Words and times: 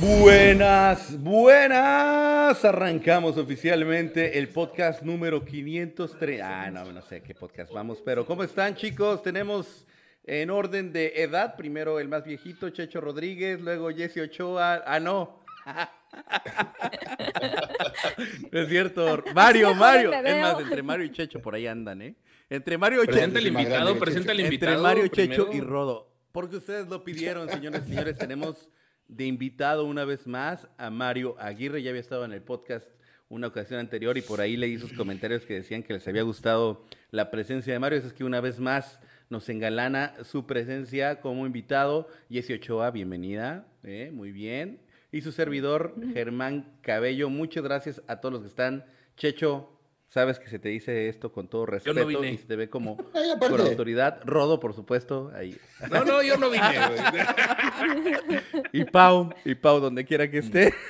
Buenas, 0.00 1.20
buenas. 1.20 2.64
Arrancamos 2.64 3.36
oficialmente 3.36 4.38
el 4.38 4.48
podcast 4.48 5.02
número 5.02 5.44
503. 5.44 6.40
Ah, 6.40 6.70
no, 6.70 6.92
no 6.92 7.02
sé 7.02 7.20
qué 7.20 7.34
podcast 7.34 7.72
vamos, 7.72 8.00
pero 8.04 8.24
¿cómo 8.24 8.44
están 8.44 8.76
chicos? 8.76 9.24
Tenemos 9.24 9.86
en 10.22 10.50
orden 10.50 10.92
de 10.92 11.14
edad, 11.16 11.56
primero 11.56 11.98
el 11.98 12.06
más 12.06 12.24
viejito, 12.24 12.70
Checho 12.70 13.00
Rodríguez, 13.00 13.60
luego 13.60 13.90
Jesse 13.90 14.18
Ochoa. 14.18 14.84
Ah, 14.86 15.00
no. 15.00 15.40
es 18.52 18.68
cierto, 18.68 19.24
Mario, 19.34 19.74
Mario. 19.74 20.12
Es 20.12 20.40
más, 20.40 20.60
entre 20.60 20.82
Mario 20.84 21.06
y 21.06 21.10
Checho 21.10 21.42
por 21.42 21.56
ahí 21.56 21.66
andan, 21.66 22.02
¿eh? 22.02 22.14
Entre 22.48 22.78
Mario 22.78 23.02
y 23.02 23.06
Checho. 23.06 23.14
Presenta 23.14 23.38
el 23.40 23.46
invitado, 23.48 23.98
presenta 23.98 24.32
el 24.32 24.40
invitado. 24.40 24.72
Entre 24.72 24.82
Mario, 24.82 25.08
Checho 25.08 25.48
y 25.52 25.60
Rodo. 25.60 26.08
Porque 26.30 26.56
ustedes 26.56 26.86
lo 26.86 27.02
pidieron, 27.02 27.48
señores 27.48 27.82
y 27.84 27.88
señores. 27.88 28.16
Tenemos 28.16 28.68
de 29.08 29.24
invitado 29.24 29.84
una 29.84 30.04
vez 30.04 30.26
más 30.26 30.68
a 30.76 30.90
Mario 30.90 31.34
Aguirre. 31.38 31.82
Ya 31.82 31.90
había 31.90 32.00
estado 32.00 32.24
en 32.24 32.32
el 32.32 32.42
podcast 32.42 32.86
una 33.30 33.48
ocasión 33.48 33.80
anterior 33.80 34.16
y 34.16 34.22
por 34.22 34.40
ahí 34.40 34.56
leí 34.56 34.78
sus 34.78 34.92
comentarios 34.92 35.44
que 35.44 35.54
decían 35.54 35.82
que 35.82 35.94
les 35.94 36.06
había 36.08 36.22
gustado 36.22 36.84
la 37.10 37.30
presencia 37.30 37.72
de 37.72 37.78
Mario. 37.78 37.98
es 37.98 38.12
que 38.12 38.24
una 38.24 38.40
vez 38.40 38.58
más 38.60 39.00
nos 39.30 39.48
engalana 39.48 40.14
su 40.24 40.46
presencia 40.46 41.20
como 41.20 41.46
invitado. 41.46 42.08
Jessy 42.30 42.54
Ochoa, 42.54 42.90
bienvenida. 42.90 43.66
¿eh? 43.82 44.10
muy 44.12 44.32
bien. 44.32 44.80
Y 45.10 45.22
su 45.22 45.32
servidor, 45.32 45.94
Germán 46.12 46.78
Cabello. 46.82 47.30
Muchas 47.30 47.64
gracias 47.64 48.02
a 48.08 48.20
todos 48.20 48.34
los 48.34 48.42
que 48.42 48.48
están. 48.48 48.84
Checho, 49.16 49.77
sabes 50.08 50.38
que 50.38 50.48
se 50.48 50.58
te 50.58 50.70
dice 50.70 51.08
esto 51.08 51.32
con 51.32 51.48
todo 51.48 51.66
respeto 51.66 52.24
y 52.24 52.38
se 52.38 52.46
te 52.46 52.56
ve 52.56 52.68
como 52.68 52.96
con 53.38 53.60
autoridad. 53.60 54.20
Rodo, 54.24 54.60
por 54.60 54.74
supuesto. 54.74 55.30
Ahí. 55.34 55.56
No, 55.90 56.04
no, 56.04 56.22
yo 56.22 56.36
no 56.36 56.50
vine. 56.50 56.64
y 58.72 58.84
Pau, 58.84 59.32
y 59.44 59.54
Pau, 59.54 59.80
donde 59.80 60.04
quiera 60.04 60.30
que 60.30 60.38
esté. 60.38 60.74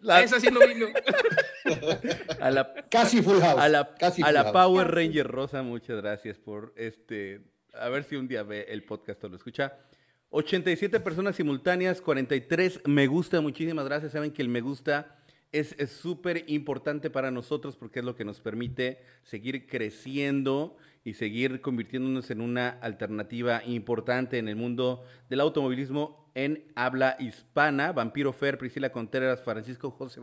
La... 0.00 0.22
Esa 0.22 0.40
sí 0.40 0.48
no 0.50 0.58
vino. 0.66 0.86
A 2.40 2.50
la, 2.50 2.74
casi 2.90 3.22
full 3.22 3.38
house. 3.38 3.60
A 3.60 3.68
la, 3.68 3.94
a 4.24 4.32
la 4.32 4.52
Power 4.52 4.92
Ranger 4.92 5.28
Rosa, 5.28 5.62
muchas 5.62 5.98
gracias 5.98 6.36
por 6.36 6.72
este. 6.76 7.42
A 7.74 7.88
ver 7.88 8.02
si 8.02 8.16
un 8.16 8.26
día 8.26 8.42
ve 8.42 8.66
el 8.70 8.82
podcast 8.82 9.22
o 9.22 9.28
lo 9.28 9.36
escucha. 9.36 9.78
87 10.30 10.98
personas 10.98 11.36
simultáneas, 11.36 12.00
43 12.00 12.80
me 12.86 13.06
gusta, 13.06 13.40
muchísimas 13.40 13.84
gracias. 13.84 14.12
Saben 14.12 14.32
que 14.32 14.42
el 14.42 14.48
me 14.48 14.62
gusta 14.62 15.17
es 15.52 15.90
súper 15.90 16.44
importante 16.46 17.10
para 17.10 17.30
nosotros 17.30 17.76
porque 17.76 18.00
es 18.00 18.04
lo 18.04 18.16
que 18.16 18.24
nos 18.24 18.40
permite 18.40 19.00
seguir 19.22 19.66
creciendo 19.66 20.76
y 21.04 21.14
seguir 21.14 21.62
convirtiéndonos 21.62 22.30
en 22.30 22.42
una 22.42 22.68
alternativa 22.68 23.62
importante 23.64 24.38
en 24.38 24.48
el 24.48 24.56
mundo 24.56 25.04
del 25.30 25.40
automovilismo 25.40 26.28
en 26.34 26.64
habla 26.74 27.16
hispana. 27.18 27.92
Vampiro 27.92 28.32
Fer, 28.32 28.58
Priscila 28.58 28.92
Contreras, 28.92 29.42
Francisco 29.42 29.90
José 29.90 30.20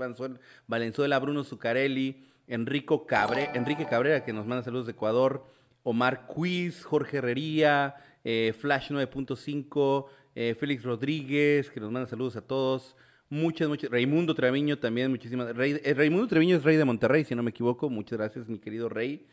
Valenzuela, 0.68 1.20
Bruno 1.20 1.44
Zucarelli, 1.44 2.26
Enrico 2.48 3.08
Cabre, 3.08 3.50
Enrique 3.54 3.86
Cabrera, 3.86 4.24
que 4.24 4.32
nos 4.32 4.46
manda 4.46 4.64
saludos 4.64 4.86
de 4.86 4.92
Ecuador, 4.92 5.46
Omar 5.84 6.28
Quiz, 6.28 6.84
Jorge 6.84 7.18
Herrería, 7.18 7.96
eh, 8.24 8.54
Flash 8.58 8.92
9.5, 8.92 10.06
eh, 10.36 10.56
Félix 10.58 10.84
Rodríguez, 10.84 11.70
que 11.70 11.80
nos 11.80 11.92
manda 11.92 12.08
saludos 12.08 12.36
a 12.36 12.42
todos. 12.42 12.96
Muchas, 13.30 13.68
muchas. 13.68 13.90
Raimundo 13.90 14.36
Treviño 14.36 14.78
también, 14.78 15.10
muchísimas. 15.10 15.56
Rey, 15.56 15.80
eh, 15.84 15.94
Raimundo 15.94 16.28
Treviño 16.28 16.58
es 16.58 16.64
rey 16.64 16.78
de 16.78 16.86
Monterrey, 16.86 17.24
si 17.24 17.36
no 17.36 17.44
me 17.44 17.50
equivoco. 17.50 17.90
Muchas 17.90 18.18
gracias, 18.18 18.48
mi 18.48 18.60
querido 18.60 18.90
rey. 18.90 19.28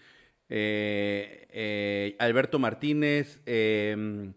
Alberto 2.18 2.58
Martínez. 2.58 3.40
Em, 3.46 4.32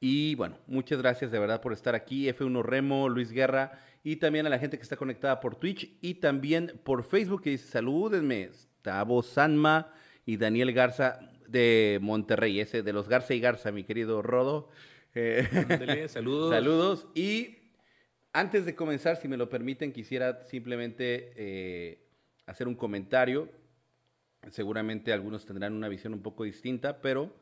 y 0.00 0.34
bueno, 0.34 0.58
muchas 0.66 0.98
gracias 0.98 1.30
de 1.30 1.38
verdad 1.38 1.60
por 1.60 1.72
estar 1.72 1.94
aquí. 1.94 2.28
F1 2.28 2.62
Remo, 2.62 3.08
Luis 3.08 3.30
Guerra. 3.30 3.72
Y 4.02 4.16
también 4.16 4.46
a 4.46 4.50
la 4.50 4.58
gente 4.58 4.76
que 4.76 4.82
está 4.82 4.96
conectada 4.96 5.40
por 5.40 5.56
Twitch 5.56 5.96
y 6.02 6.14
también 6.14 6.78
por 6.84 7.04
Facebook 7.04 7.42
que 7.42 7.50
dice 7.50 7.68
salúdenme. 7.68 8.50
Tavo 8.82 9.22
Sanma 9.22 9.94
y 10.26 10.36
Daniel 10.36 10.72
Garza 10.74 11.20
de 11.48 11.98
Monterrey, 12.02 12.60
ese 12.60 12.82
de 12.82 12.92
los 12.92 13.08
Garza 13.08 13.32
y 13.32 13.40
Garza, 13.40 13.72
mi 13.72 13.84
querido 13.84 14.20
Rodo. 14.20 14.68
Eh, 15.14 15.48
saludos. 16.08 16.50
saludos. 16.52 17.06
Y 17.14 17.63
antes 18.34 18.66
de 18.66 18.74
comenzar, 18.74 19.16
si 19.16 19.28
me 19.28 19.36
lo 19.36 19.48
permiten, 19.48 19.92
quisiera 19.92 20.44
simplemente 20.44 21.32
eh, 21.36 21.98
hacer 22.46 22.66
un 22.66 22.74
comentario. 22.74 23.48
Seguramente 24.50 25.12
algunos 25.12 25.46
tendrán 25.46 25.72
una 25.72 25.88
visión 25.88 26.12
un 26.12 26.20
poco 26.20 26.42
distinta, 26.42 27.00
pero 27.00 27.32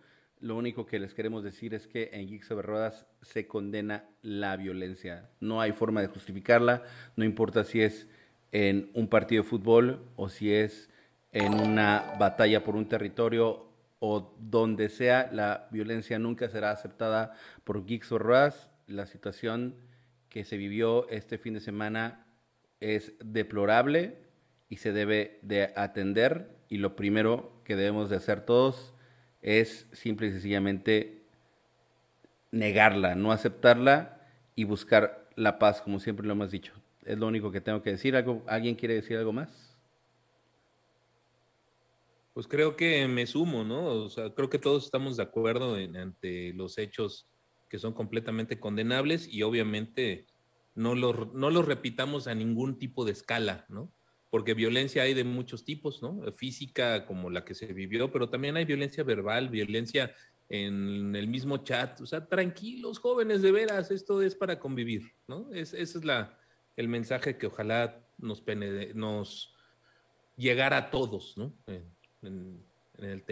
lo 0.41 0.55
único 0.55 0.85
que 0.85 0.99
les 0.99 1.15
queremos 1.15 1.43
decir 1.43 1.73
es 1.73 1.87
que 1.87 2.11
en 2.13 2.29
Geeks 2.29 2.47
sobre 2.47 2.67
Ruedas 2.67 3.07
se 3.23 3.47
condena 3.47 4.05
la 4.21 4.55
violencia. 4.57 5.31
No 5.41 5.63
hay 5.63 5.73
forma 5.73 6.03
de 6.03 6.09
justificarla, 6.09 6.83
no 7.17 7.25
importa 7.25 7.65
si 7.65 7.81
es 7.81 8.07
en 8.53 8.91
un 8.93 9.09
partido 9.09 9.43
de 9.43 9.49
fútbol 9.49 10.05
o 10.17 10.29
si 10.29 10.53
es 10.53 10.91
en 11.33 11.55
una 11.55 12.17
batalla 12.19 12.63
por 12.63 12.77
un 12.77 12.87
territorio 12.87 13.67
o 13.99 14.37
donde 14.39 14.91
sea, 14.91 15.31
la 15.33 15.69
violencia 15.71 16.19
nunca 16.19 16.51
será 16.51 16.71
aceptada 16.71 17.35
por 17.65 17.87
Geeks 17.87 18.13
o 18.13 18.19
Ruedas. 18.19 18.69
La 18.87 19.07
situación 19.07 19.75
que 20.33 20.47
se 20.47 20.57
vivió 20.57 21.07
este 21.11 21.37
fin 21.37 21.53
de 21.53 21.61
semana 21.61 22.25
es 22.81 23.13
deplorable 23.23 24.17
y 24.71 24.79
se 24.79 24.91
debe 24.91 25.39
de 25.43 25.75
atender 25.77 26.57
y 26.71 26.79
lo 26.79 26.97
primero 26.97 27.53
que 27.65 27.77
debemos 27.77 28.09
de 28.09 28.17
hacer 28.17 28.47
todos 28.47 28.95
es 29.43 29.87
simple 29.93 30.29
y 30.29 30.31
sencillamente 30.31 31.27
negarla, 32.51 33.15
no 33.15 33.31
aceptarla 33.31 34.27
y 34.55 34.65
buscar 34.65 35.29
la 35.37 35.59
paz, 35.59 35.83
como 35.83 36.01
siempre 36.01 36.27
lo 36.27 36.33
hemos 36.33 36.51
dicho. 36.51 36.73
Es 37.05 37.19
lo 37.19 37.27
único 37.27 37.53
que 37.53 37.61
tengo 37.61 37.83
que 37.83 37.91
decir. 37.91 38.17
¿Alguien 38.47 38.75
quiere 38.75 38.95
decir 38.95 39.19
algo 39.19 39.35
más? 39.35 39.77
Pues 42.33 42.47
creo 42.47 42.75
que 42.75 43.07
me 43.07 43.27
sumo, 43.27 43.65
¿no? 43.65 43.85
O 43.85 44.09
sea, 44.09 44.31
creo 44.31 44.49
que 44.49 44.59
todos 44.59 44.87
estamos 44.87 45.19
de 45.19 45.25
acuerdo 45.25 45.75
ante 45.75 46.55
los 46.55 46.79
hechos 46.79 47.29
que 47.73 47.79
son 47.79 47.95
completamente 47.95 48.61
condenables 48.61 49.27
y 49.27 49.45
obviamente 49.45 50.27
no 50.75 50.95
los, 50.95 51.33
no 51.33 51.49
los 51.49 51.65
repitamos 51.65 52.27
a 52.27 52.35
ningún 52.35 52.79
tipo 52.79 53.07
de 53.07 53.13
escala, 53.13 53.65
¿no? 53.71 53.91
Porque 54.29 54.53
violencia 54.53 55.05
hay 55.05 55.15
de 55.15 55.25
muchos 55.25 55.65
tipos, 55.65 56.03
¿no? 56.03 56.21
Física 56.33 57.07
como 57.07 57.31
la 57.31 57.47
que 57.47 57.55
se 57.55 57.73
vivió, 57.73 58.13
pero 58.13 58.29
también 58.29 58.59
hay 58.59 58.67
violencia 58.67 59.05
verbal, 59.05 59.49
violencia 59.49 60.15
en 60.51 61.17
el 61.17 61.29
mismo 61.29 61.65
chat. 61.65 61.99
O 62.03 62.05
sea, 62.05 62.27
tranquilos, 62.27 62.99
jóvenes, 62.99 63.41
de 63.41 63.53
veras, 63.53 63.91
esto 63.91 64.21
es 64.21 64.35
para 64.35 64.59
convivir, 64.59 65.11
¿no? 65.27 65.51
Es, 65.55 65.73
ese 65.73 65.97
es 65.97 66.05
la, 66.05 66.39
el 66.77 66.89
mensaje 66.89 67.39
que 67.39 67.47
ojalá 67.47 68.05
nos, 68.19 68.43
nos 68.95 69.55
llegara 70.37 70.77
a 70.77 70.91
todos, 70.91 71.39
¿no? 71.39 71.55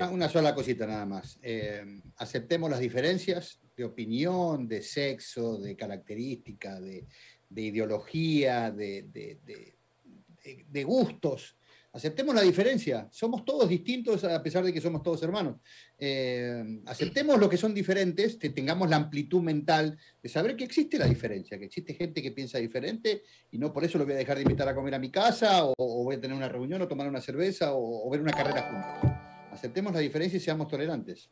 Ah, 0.00 0.08
una 0.08 0.30
sola 0.30 0.54
cosita 0.54 0.86
nada 0.86 1.04
más. 1.04 1.38
Eh, 1.42 2.00
aceptemos 2.16 2.70
las 2.70 2.80
diferencias 2.80 3.60
de 3.80 3.86
opinión, 3.86 4.68
de 4.68 4.82
sexo, 4.82 5.58
de 5.58 5.74
característica, 5.74 6.78
de, 6.78 7.06
ideología, 7.56 8.70
de, 8.70 9.74
gustos. 10.84 11.56
Aceptemos 11.92 12.34
la 12.34 12.42
diferencia. 12.42 13.08
Somos 13.10 13.44
todos 13.44 13.68
distintos 13.68 14.22
a 14.22 14.40
pesar 14.42 14.62
de 14.62 14.72
que 14.72 14.82
somos 14.82 15.02
todos 15.02 15.22
hermanos. 15.22 15.56
Eh, 15.98 16.62
aceptemos 16.86 17.40
lo 17.40 17.48
que 17.48 17.56
son 17.56 17.72
diferentes, 17.74 18.36
que 18.36 18.50
tengamos 18.50 18.88
la 18.88 18.96
amplitud 18.96 19.42
mental 19.42 19.98
de 20.22 20.28
saber 20.28 20.54
que 20.56 20.64
existe 20.64 20.98
la 20.98 21.06
diferencia, 21.06 21.58
que 21.58 21.64
existe 21.64 21.94
gente 21.94 22.22
que 22.22 22.32
piensa 22.32 22.58
diferente 22.58 23.22
y 23.50 23.58
no 23.58 23.72
por 23.72 23.82
eso 23.82 23.98
lo 23.98 24.04
voy 24.04 24.12
a 24.12 24.18
dejar 24.18 24.36
de 24.36 24.42
invitar 24.42 24.68
a 24.68 24.74
comer 24.74 24.94
a 24.94 25.00
mi 25.00 25.10
casa 25.10 25.64
o, 25.64 25.74
voy 26.04 26.16
a 26.16 26.20
tener 26.20 26.36
una 26.36 26.48
reunión 26.48 26.82
o 26.82 26.86
tomar 26.86 27.08
una 27.08 27.20
cerveza 27.20 27.70
o, 27.72 28.08
ver 28.10 28.20
una 28.20 28.32
carrera 28.32 28.62
juntos. 28.70 29.10
Aceptemos 29.50 29.92
la 29.92 30.00
diferencia 30.00 30.36
y 30.36 30.40
seamos 30.40 30.68
tolerantes. 30.68 31.30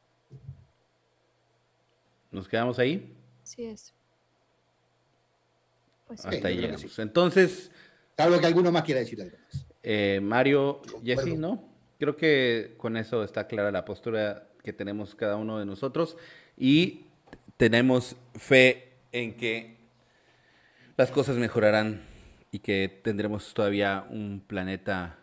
¿Nos 2.31 2.49
quedamos 2.49 2.78
ahí? 2.78 3.15
Sí 3.43 3.65
es. 3.65 3.94
Pues 6.06 6.25
Hasta 6.25 6.49
ahí 6.49 6.56
llegamos. 6.56 6.99
Entonces... 6.99 7.70
Salvo 8.17 8.41
que 8.41 8.47
alguno 8.47 8.73
más 8.73 8.82
quiera 8.82 9.00
decir 9.00 9.20
algo 9.23 9.37
más. 9.38 9.67
Eh, 9.82 10.20
Mario, 10.23 10.82
Jesse, 11.05 11.38
¿no? 11.38 11.69
Creo 11.99 12.17
que 12.17 12.75
con 12.76 12.97
eso 12.97 13.23
está 13.25 13.47
clara 13.47 13.70
la 13.70 13.85
postura 13.85 14.49
que 14.62 14.73
tenemos 14.73 15.14
cada 15.14 15.37
uno 15.37 15.58
de 15.58 15.67
nosotros 15.67 16.17
y 16.56 17.06
tenemos 17.56 18.17
fe 18.35 18.93
en 19.12 19.37
que 19.37 19.76
las 20.97 21.11
cosas 21.11 21.37
mejorarán 21.37 22.02
y 22.50 22.58
que 22.58 23.00
tendremos 23.02 23.55
todavía 23.55 24.06
un 24.11 24.43
planeta 24.47 25.19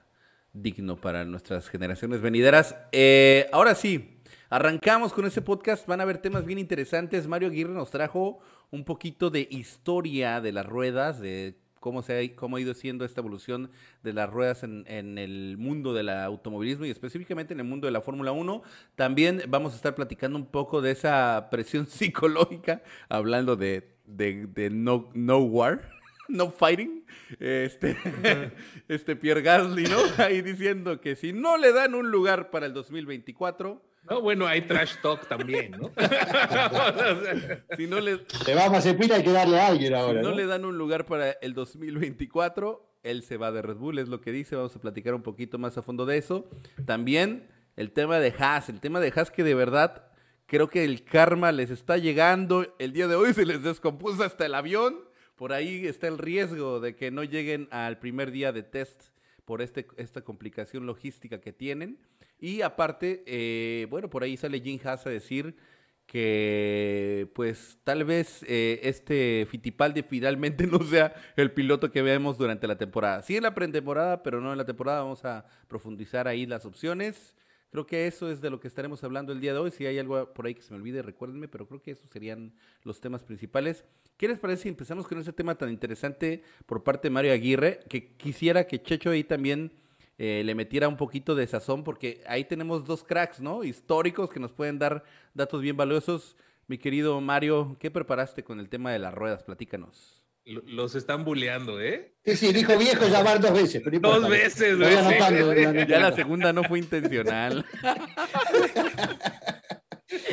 digno 0.54 1.00
para 1.00 1.26
nuestras 1.26 1.70
generaciones 1.70 2.22
venideras. 2.22 2.76
Eh, 2.92 3.48
ahora 3.52 3.76
sí, 3.76 4.15
arrancamos 4.50 5.14
con 5.14 5.26
este 5.26 5.42
podcast. 5.42 5.88
Van 5.88 6.00
a 6.00 6.04
haber 6.04 6.18
temas 6.20 6.46
bien 6.46 6.60
interesantes. 6.60 7.28
Mario 7.28 7.50
Aguirre 7.50 7.74
nos 7.74 7.92
trajo 7.92 8.40
un 8.72 8.84
poquito 8.84 9.30
de 9.30 9.48
historia 9.50 10.42
de 10.42 10.52
las 10.52 10.66
ruedas, 10.66 11.20
de 11.20 11.56
cómo, 11.80 12.02
se 12.02 12.20
ha, 12.20 12.36
cómo 12.36 12.58
ha 12.58 12.62
ido 12.62 12.74
siendo 12.74 13.06
esta 13.06 13.22
evolución 13.22 13.70
de 14.04 14.14
las 14.14 14.30
ruedas 14.30 14.64
en, 14.64 15.18
el 15.18 15.56
mundo 15.58 15.94
del 15.94 16.10
automovilismo 16.10 16.86
y 16.86 16.90
específicamente 16.90 17.54
en 17.54 17.60
el 17.60 17.66
mundo 17.66 17.86
de 17.86 17.92
la 17.92 18.02
Fórmula 18.02 18.32
1. 18.32 18.64
También 18.96 19.44
vamos 19.48 19.74
a 19.74 19.76
estar 19.76 19.96
platicando 19.96 20.38
un 20.38 20.48
poco 20.48 20.82
de 20.82 20.92
esa 20.92 21.48
presión 21.52 21.88
psicológica, 21.90 22.82
hablando 23.10 23.56
de, 23.56 23.88
de, 24.06 24.70
no, 24.72 25.10
no 25.14 25.40
war. 25.40 25.90
no 26.28 26.50
fighting, 26.50 27.06
este, 27.40 27.96
este 28.88 29.16
Pierre 29.16 29.44
Gasly, 29.44 29.84
¿no? 29.84 29.98
Ahí 30.18 30.42
diciendo 30.42 31.00
que 31.00 31.16
si 31.16 31.34
no 31.34 31.56
le 31.56 31.72
dan 31.72 31.94
un 31.94 32.10
lugar 32.10 32.50
para 32.50 32.66
el 32.66 32.74
2024, 32.74 33.80
No, 34.10 34.22
bueno, 34.22 34.46
hay 34.46 34.62
trash 34.62 34.96
talk 35.02 35.28
también, 35.28 35.72
¿no? 35.72 35.92
si 37.78 37.88
no 37.88 38.00
le, 38.00 38.20
Le 38.46 38.56
vamos 38.56 38.76
a 38.76 38.78
hacer 38.78 38.98
pila, 38.98 39.16
hay 39.16 39.24
que 39.24 39.32
darle 39.32 39.60
a 39.60 39.68
alguien 39.68 39.94
si 39.94 40.00
ahora. 40.00 40.22
no 40.22 40.30
¿no? 40.30 40.36
le 40.36 40.46
dan 40.46 40.66
un 40.66 40.78
lugar 40.78 41.06
para 41.06 41.32
el 41.32 41.54
2024, 41.54 43.00
él 43.04 43.24
se 43.24 43.38
va 43.38 43.52
de 43.52 43.62
Red 43.62 43.78
Bull, 43.78 44.00
es 44.00 44.08
lo 44.08 44.22
que 44.22 44.32
dice. 44.32 44.56
Vamos 44.56 44.76
a 44.76 44.80
platicar 44.80 45.14
un 45.14 45.22
poquito 45.22 45.58
más 45.58 45.78
a 45.78 45.82
fondo 45.82 46.06
de 46.06 46.18
eso. 46.18 46.50
También 46.86 47.48
el 47.76 47.92
tema 47.92 48.20
de 48.20 48.34
Haas, 48.38 48.70
el 48.70 48.80
tema 48.80 49.00
de 49.00 49.14
Haas 49.16 49.32
que 49.32 49.44
de 49.44 49.54
verdad 49.54 50.08
creo 50.48 50.70
que 50.70 50.84
el 50.84 51.04
karma 51.04 51.52
les 51.52 51.70
está 51.70 51.98
llegando. 51.98 52.76
El 52.80 52.94
día 52.94 53.08
de 53.08 53.16
hoy 53.16 53.34
se 53.34 53.46
les 53.46 53.64
descompuso 53.64 54.24
hasta 54.24 54.46
el 54.46 54.56
avión. 54.56 55.00
Por 55.36 55.54
ahí 55.54 55.86
está 55.86 56.08
el 56.08 56.18
riesgo 56.18 56.80
de 56.80 56.96
que 56.96 57.12
no 57.12 57.24
lleguen 57.24 57.68
al 57.72 58.00
primer 58.00 58.32
día 58.32 58.52
de 58.52 58.64
test 58.64 59.10
por 59.44 59.62
este, 59.62 59.86
esta 59.98 60.22
complicación 60.22 60.86
logística 60.86 61.42
que 61.42 61.54
tienen. 61.54 62.00
Y 62.40 62.62
aparte, 62.62 63.24
eh, 63.26 63.88
bueno, 63.90 64.10
por 64.10 64.24
ahí 64.24 64.38
sale 64.38 64.60
Jim 64.60 64.80
Haas 64.84 65.06
a 65.06 65.10
decir 65.10 65.56
que 66.06 67.32
pues 67.34 67.80
tal 67.84 68.04
vez 68.04 68.44
eh, 68.48 68.80
este 68.84 69.48
Fittipaldi 69.50 70.04
finalmente 70.04 70.68
no 70.68 70.80
sea 70.84 71.14
el 71.36 71.52
piloto 71.52 71.92
que 71.92 72.02
veamos 72.02 72.38
durante 72.38 72.68
la 72.68 72.78
temporada. 72.78 73.22
Sí 73.22 73.36
en 73.38 73.44
la 73.44 73.56
pretemporada, 73.56 74.24
pero 74.24 74.42
no 74.42 74.52
en 74.52 74.58
la 74.58 74.66
temporada. 74.66 75.02
Vamos 75.02 75.26
a 75.26 75.46
profundizar 75.68 76.28
ahí 76.28 76.46
las 76.46 76.66
opciones. 76.66 77.36
Creo 77.72 77.86
que 77.86 78.08
eso 78.08 78.32
es 78.32 78.40
de 78.40 78.50
lo 78.50 78.60
que 78.60 78.70
estaremos 78.70 79.04
hablando 79.04 79.34
el 79.34 79.42
día 79.42 79.52
de 79.54 79.60
hoy. 79.60 79.72
Si 79.72 79.86
hay 79.86 80.00
algo 80.00 80.32
por 80.34 80.46
ahí 80.46 80.56
que 80.56 80.62
se 80.62 80.72
me 80.72 80.80
olvide, 80.80 81.02
recuérdenme, 81.02 81.48
pero 81.48 81.68
creo 81.68 81.82
que 81.82 81.92
esos 81.92 82.10
serían 82.10 82.54
los 82.84 83.02
temas 83.02 83.24
principales. 83.24 83.84
¿Qué 84.16 84.30
les 84.30 84.40
parece 84.40 84.64
si 84.64 84.70
empezamos 84.70 85.08
con 85.08 85.18
ese 85.18 85.34
tema 85.34 85.56
tan 85.56 85.70
interesante 85.70 86.42
por 86.66 86.84
parte 86.84 87.08
de 87.08 87.10
Mario 87.10 87.34
Aguirre? 87.34 87.82
Que 87.90 88.16
quisiera 88.16 88.66
que 88.66 88.82
Checho 88.82 89.10
ahí 89.10 89.26
también 89.26 89.74
eh, 90.18 90.44
le 90.46 90.56
metiera 90.56 90.88
un 90.88 90.98
poquito 90.98 91.36
de 91.36 91.46
sazón, 91.48 91.84
porque 91.84 92.24
ahí 92.28 92.46
tenemos 92.46 92.86
dos 92.86 93.04
cracks, 93.04 93.42
¿no? 93.42 93.64
Históricos 93.64 94.30
que 94.30 94.40
nos 94.40 94.52
pueden 94.54 94.80
dar 94.80 95.04
datos 95.34 95.62
bien 95.62 95.76
valiosos. 95.78 96.36
Mi 96.68 96.78
querido 96.78 97.20
Mario, 97.22 97.78
¿qué 97.80 97.92
preparaste 97.92 98.44
con 98.44 98.60
el 98.60 98.70
tema 98.70 98.92
de 98.92 99.00
las 99.00 99.14
ruedas? 99.14 99.44
Platícanos. 99.44 100.24
Lo- 100.46 100.62
Los 100.66 100.96
están 100.96 101.26
buleando, 101.26 101.82
¿eh? 101.82 102.14
Sí, 102.24 102.36
sí, 102.36 102.54
dijo 102.54 102.78
viejo 102.78 103.04
van 103.24 103.42
dos 103.42 103.52
veces. 103.54 103.82
pero 103.84 104.00
no 104.00 104.10
Dos 104.10 104.18
importa. 104.18 104.44
veces, 104.44 104.78
güey, 104.78 104.96
anotando. 104.96 105.54
Ya 105.86 106.00
la 106.00 106.12
segunda 106.12 106.54
no 106.54 106.64
fue 106.64 106.80
intencional. 106.80 107.66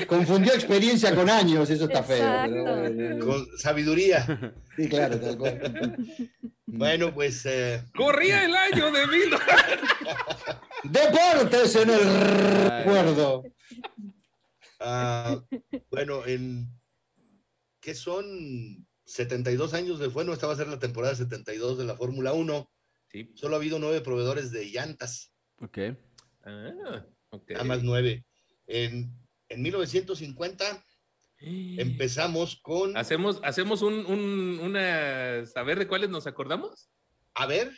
Confundió 0.06 0.52
experiencia 0.52 1.14
con 1.14 1.30
años, 1.30 1.68
eso 1.70 1.84
está 1.86 2.02
feo. 2.02 2.26
Pero. 2.44 3.26
Con 3.26 3.46
sabiduría. 3.58 4.54
Sí, 4.76 4.88
claro, 4.88 5.18
tal 5.18 5.38
cual. 5.38 5.96
Bueno, 6.74 7.12
pues 7.12 7.44
eh, 7.44 7.84
Corría 7.94 8.46
el 8.46 8.54
año 8.56 8.90
de 8.90 9.06
mil. 9.06 9.30
Deportes 10.84 11.76
en 11.76 11.90
el 11.90 12.70
recuerdo. 12.70 13.42
ah, 14.80 15.38
bueno, 15.90 16.24
en 16.24 16.66
¿qué 17.78 17.94
son 17.94 18.86
72 19.04 19.74
años 19.74 19.98
de 19.98 20.06
bueno, 20.06 20.32
esta 20.32 20.46
va 20.46 20.54
a 20.54 20.56
ser 20.56 20.68
la 20.68 20.78
temporada 20.78 21.14
72 21.14 21.76
de 21.76 21.84
la 21.84 21.94
Fórmula 21.94 22.32
1. 22.32 22.70
Sí. 23.10 23.30
Solo 23.34 23.56
ha 23.56 23.58
habido 23.58 23.78
nueve 23.78 24.00
proveedores 24.00 24.50
de 24.50 24.64
llantas, 24.70 25.30
Ok. 25.60 25.78
Ah, 26.44 27.04
ok. 27.28 27.50
nada 27.50 27.64
más 27.64 27.82
nueve. 27.82 28.24
En, 28.66 29.14
en 29.50 29.62
1950 29.62 30.82
empezamos 31.78 32.56
con, 32.62 32.96
Hacemos, 32.96 33.40
hacemos 33.42 33.82
un, 33.82 34.06
un, 34.06 34.60
una, 34.62 35.38
a 35.54 35.62
ver 35.62 35.78
de 35.78 35.86
cuáles 35.88 36.10
nos 36.10 36.26
acordamos. 36.26 36.90
a 37.34 37.46
ver, 37.46 37.70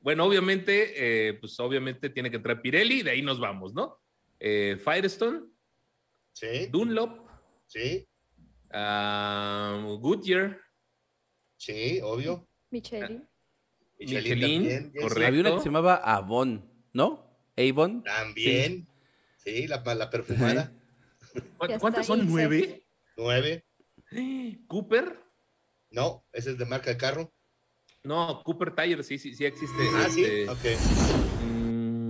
Bueno, 0.00 0.24
obviamente, 0.24 1.28
eh, 1.28 1.34
pues 1.34 1.58
obviamente 1.60 2.10
tiene 2.10 2.30
que 2.30 2.36
entrar 2.36 2.60
Pirelli, 2.62 3.02
de 3.02 3.10
ahí 3.12 3.22
nos 3.22 3.40
vamos, 3.40 3.74
¿no? 3.74 3.98
Eh, 4.40 4.76
Firestone, 4.82 5.40
sí, 6.32 6.66
Dunlop, 6.70 7.28
sí, 7.66 8.06
ah, 8.70 9.82
Goodyear, 10.00 10.60
sí, 11.56 12.00
obvio. 12.02 12.46
Michelin. 12.70 13.28
Michelin, 13.98 14.40
también, 14.40 14.92
Jesse. 14.92 15.00
correcto. 15.02 15.26
Había 15.26 15.40
una 15.40 15.50
que 15.54 15.58
se 15.58 15.64
llamaba 15.64 15.96
Avon, 15.96 16.70
¿no? 16.92 17.36
Avon. 17.56 18.04
También, 18.04 18.86
sí, 19.38 19.66
la, 19.66 19.82
la 19.94 20.08
perfumada, 20.10 20.70
¿Cu- 20.70 20.77
Ya 20.77 20.77
¿Cuántas 21.78 22.06
son? 22.06 22.26
¿Nueve? 22.26 22.86
nueve. 23.16 23.64
¿Cooper? 24.66 25.20
No, 25.90 26.24
ese 26.32 26.50
es 26.52 26.58
de 26.58 26.64
marca 26.66 26.90
de 26.90 26.96
carro. 26.96 27.32
No, 28.04 28.42
Cooper 28.44 28.74
Tire, 28.74 29.02
sí, 29.02 29.18
sí, 29.18 29.34
sí 29.34 29.44
existe. 29.44 29.88
Ah, 29.96 30.08
sí, 30.08 30.24
este, 30.24 30.48
ok. 30.48 30.58
mm, 31.42 32.08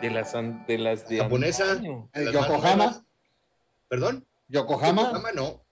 de 0.00 0.10
las 0.10 0.32
de 0.66 0.78
las 0.78 1.08
de 1.08 1.18
Japonesa. 1.18 1.70
antaño. 1.72 2.10
¿El 2.12 2.24
Las 2.26 2.34
más 2.34 2.48
Yokohama? 2.48 3.06
¿Perdón? 3.88 4.26
¿Yokohama? 4.48 5.02
Yokohama 5.02 5.32
no. 5.32 5.64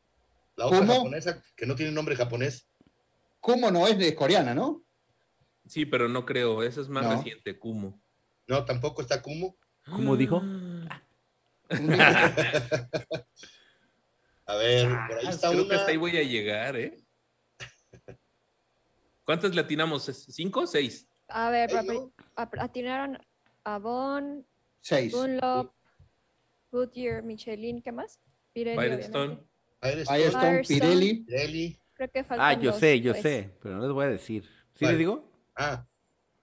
La 0.56 0.66
otra 0.66 0.78
¿Cómo? 0.80 0.94
japonesa 0.94 1.42
que 1.56 1.66
no 1.66 1.74
tiene 1.74 1.90
nombre 1.92 2.14
japonés. 2.16 2.68
¿Cómo 3.40 3.70
no 3.70 3.86
es 3.88 3.98
de 3.98 4.14
coreana, 4.14 4.54
no? 4.54 4.84
Sí, 5.66 5.84
pero 5.86 6.08
no 6.08 6.24
creo, 6.26 6.62
esa 6.62 6.80
es 6.80 6.88
más 6.88 7.04
No. 7.04 7.16
reciente, 7.16 7.58
Kumo. 7.58 8.00
No, 8.46 8.64
tampoco 8.64 9.02
está 9.02 9.20
Kumo. 9.22 9.56
¿Cómo 9.90 10.16
dijo? 10.16 10.42
A 14.46 14.56
ver, 14.56 14.86
Ah, 14.92 15.06
por 15.08 15.18
ahí 15.18 15.26
está 15.28 15.48
creo 15.48 15.62
que 15.62 15.66
una. 15.68 15.76
hasta 15.76 15.90
ahí 15.90 15.96
voy 15.96 16.16
a 16.18 16.22
llegar, 16.22 16.76
¿eh? 16.76 16.96
¿Cuántas 19.24 19.54
latinamos? 19.54 20.04
¿Cinco 20.04 20.60
o 20.60 20.66
seis? 20.66 21.08
A 21.28 21.48
ver, 21.50 21.70
atinaron 22.58 23.18
Avon, 23.64 24.46
Seis. 24.82 25.12
Dunlop, 25.12 25.72
Goodyear, 26.70 27.22
Michelin, 27.22 27.80
¿qué 27.80 27.90
más? 27.90 28.20
Pirelli, 28.52 28.76
Firestone. 28.78 29.38
Firestone. 29.80 30.62
Pirelli. 30.68 31.14
Pirelli. 31.24 31.78
Creo 31.94 32.10
que 32.10 32.24
faltan 32.24 32.46
Ah, 32.46 32.60
yo 32.60 32.72
dos, 32.72 32.80
sé, 32.80 33.00
yo 33.00 33.12
pues. 33.12 33.22
sé, 33.22 33.50
pero 33.62 33.76
no 33.76 33.82
les 33.86 33.92
voy 33.92 34.04
a 34.04 34.08
decir. 34.08 34.44
¿Sí 34.74 34.80
¿Cuál? 34.80 34.90
les 34.92 34.98
digo? 34.98 35.32
Ah, 35.56 35.86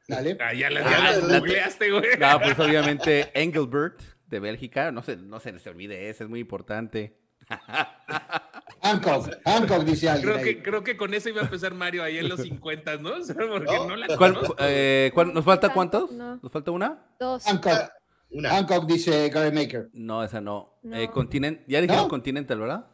Dale. 0.08 0.36
Ah, 0.42 0.54
ya 0.54 0.70
las, 0.72 0.84
Ah, 0.86 1.20
la- 1.22 1.38
googleaste, 1.40 1.92
güey. 1.92 2.18
No, 2.20 2.40
pues 2.42 2.58
obviamente 2.60 3.30
Engelbert 3.40 4.02
de 4.32 4.40
Bélgica, 4.40 4.92
no 4.92 5.04
se, 5.04 5.18
no 5.18 5.40
se 5.40 5.52
les 5.52 5.66
olvide 5.68 6.10
ese, 6.10 6.24
es 6.24 6.30
muy 6.30 6.40
importante. 6.40 7.18
Hancock. 8.82 9.30
Hancock 9.46 9.84
dice 9.84 10.10
alguien. 10.10 10.32
Creo 10.34 10.44
que, 10.44 10.64
creo 10.64 10.84
que 10.84 10.98
con 10.98 11.14
eso 11.14 11.30
iba 11.30 11.42
a 11.42 11.44
empezar 11.44 11.74
Mario 11.74 12.04
ahí 12.04 12.18
en 12.18 12.30
los 12.30 12.42
50, 12.42 12.98
¿no? 12.98 13.12
Porque 13.50 13.76
No. 13.76 13.88
no 13.88 13.96
la 13.96 14.08
¿Cuál- 14.18 14.34
conozco. 14.34 14.56
eh, 14.60 15.12
cuál- 15.14 15.34
¿Nos 15.34 15.46
falta 15.46 15.70
cuántos? 15.70 16.12
No. 16.12 16.40
¿Nos 16.42 16.52
falta 16.52 16.72
una? 16.72 17.06
Dos. 17.20 17.46
Hancock. 17.46 17.92
una. 18.32 18.50
Hancock 18.52 18.86
dice 18.88 19.30
Gary 19.30 19.54
Maker. 19.56 19.90
No, 19.94 20.24
esa 20.24 20.42
no. 20.42 20.80
No. 20.82 20.96
Eh, 20.98 21.10
Continent- 21.12 21.62
ya 21.68 21.82
dijeron 21.82 22.04
¿No? 22.06 22.10
Continental, 22.10 22.60
¿verdad? 22.60 22.88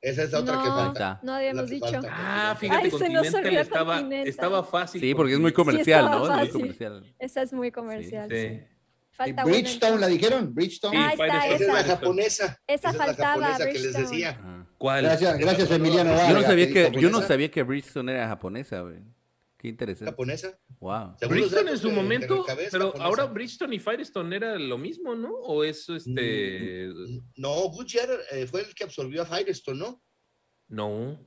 Esa 0.00 0.22
es 0.24 0.32
la 0.32 0.40
otra 0.40 0.62
que 0.62 0.68
falta. 0.68 1.20
No 1.24 1.34
habíamos 1.34 1.68
dicho. 1.70 1.86
falta. 1.90 2.08
Ah, 2.12 2.56
fíjate, 2.58 2.84
Ay, 2.84 2.90
Continental 2.90 3.46
estaba, 3.56 3.94
Continental. 3.96 4.28
estaba 4.28 4.62
fácil. 4.64 5.00
Sí, 5.00 5.14
porque 5.14 5.32
es 5.32 5.40
muy 5.40 5.52
comercial, 5.52 6.04
¿no? 6.10 6.24
Es 6.40 6.52
muy 6.54 6.60
comercial. 6.60 7.14
Esa 7.18 7.42
es 7.42 7.52
muy 7.52 7.70
comercial. 7.72 8.28
Sí. 8.30 8.48
sí. 8.48 8.60
Falta 9.18 9.44
una, 9.44 9.52
Bridgestone, 9.52 9.98
¿la 10.00 10.06
dijeron? 10.06 10.54
Bridgestone. 10.54 10.96
Sí, 10.96 11.02
Ah, 11.04 11.10
está, 11.12 11.24
Firestone. 11.42 11.54
Esa 11.54 11.64
es 11.64 11.68
la 11.74 11.80
esa. 11.80 11.88
japonesa. 11.96 12.44
Esa 12.44 12.60
Esa 12.66 12.88
es 12.90 12.96
la 12.96 13.04
faltaba, 13.04 13.28
japonesa 13.46 13.58
que 13.66 13.72
les 13.72 13.82
Bridgestone. 13.82 14.04
decía. 14.08 14.30
Ajá. 14.30 14.66
¿Cuál? 14.78 15.02
Gracias, 15.04 15.38
gracias 15.38 15.70
Emiliano. 15.72 16.28
Yo 16.28 16.34
no 16.34 16.42
sabía 16.42 16.68
que 16.70 16.92
yo 17.00 17.10
no 17.10 17.22
sabía 17.22 17.50
que 17.50 17.62
Bridgestone 17.64 18.12
era 18.12 18.28
japonesa, 18.28 18.80
güey. 18.82 19.00
Qué 19.56 19.66
interesante. 19.66 20.12
japonesa. 20.12 20.56
Wow. 20.78 21.16
Bridgestone 21.28 21.72
en 21.72 21.78
su 21.78 21.90
momento, 21.90 22.44
pero 22.70 22.86
japonesa. 22.92 23.04
ahora 23.04 23.24
Bridgestone 23.24 23.74
y 23.74 23.80
Firestone 23.80 24.36
era 24.36 24.56
lo 24.56 24.78
mismo, 24.78 25.16
¿no? 25.16 25.30
O 25.34 25.64
es 25.64 25.88
este. 25.88 26.88
No, 27.34 27.54
Goodyear 27.70 28.08
eh, 28.30 28.46
fue 28.46 28.60
el 28.60 28.72
que 28.72 28.84
absorbió 28.84 29.22
a 29.22 29.26
Firestone, 29.26 29.80
¿no? 29.80 30.00
No, 30.68 31.18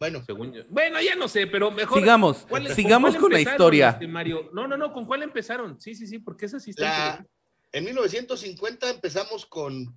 Bueno, 0.00 0.22
según 0.24 0.52
yo. 0.54 0.62
Bueno, 0.70 0.98
ya 1.02 1.14
no 1.14 1.28
sé, 1.28 1.46
pero 1.46 1.70
mejor. 1.70 1.98
Sigamos, 2.00 2.46
¿cuál- 2.48 2.74
sigamos 2.74 3.14
con 3.16 3.30
la 3.32 3.38
empezaron, 3.38 3.54
historia. 3.54 3.90
este, 3.90 4.08
Mario? 4.08 4.48
No, 4.54 4.66
no, 4.66 4.78
no, 4.78 4.92
¿con 4.94 5.04
cuál 5.04 5.22
empezaron? 5.22 5.78
Sí, 5.78 5.94
sí, 5.94 6.06
sí, 6.06 6.18
porque 6.18 6.46
esa 6.46 6.58
sí 6.58 6.70
está. 6.70 7.24
en 7.72 7.84
1950 7.84 8.90
empezamos 8.90 9.44
con 9.46 9.94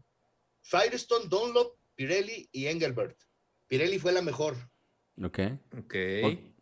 Firestone, 0.62 1.25
Dunlop, 1.29 1.75
Pirelli 1.95 2.48
y 2.51 2.67
Engelbert. 2.67 3.17
Pirelli 3.67 3.98
fue 3.98 4.12
la 4.12 4.22
mejor. 4.22 4.55
Ok. 5.24 5.39
Ok. 5.79 5.95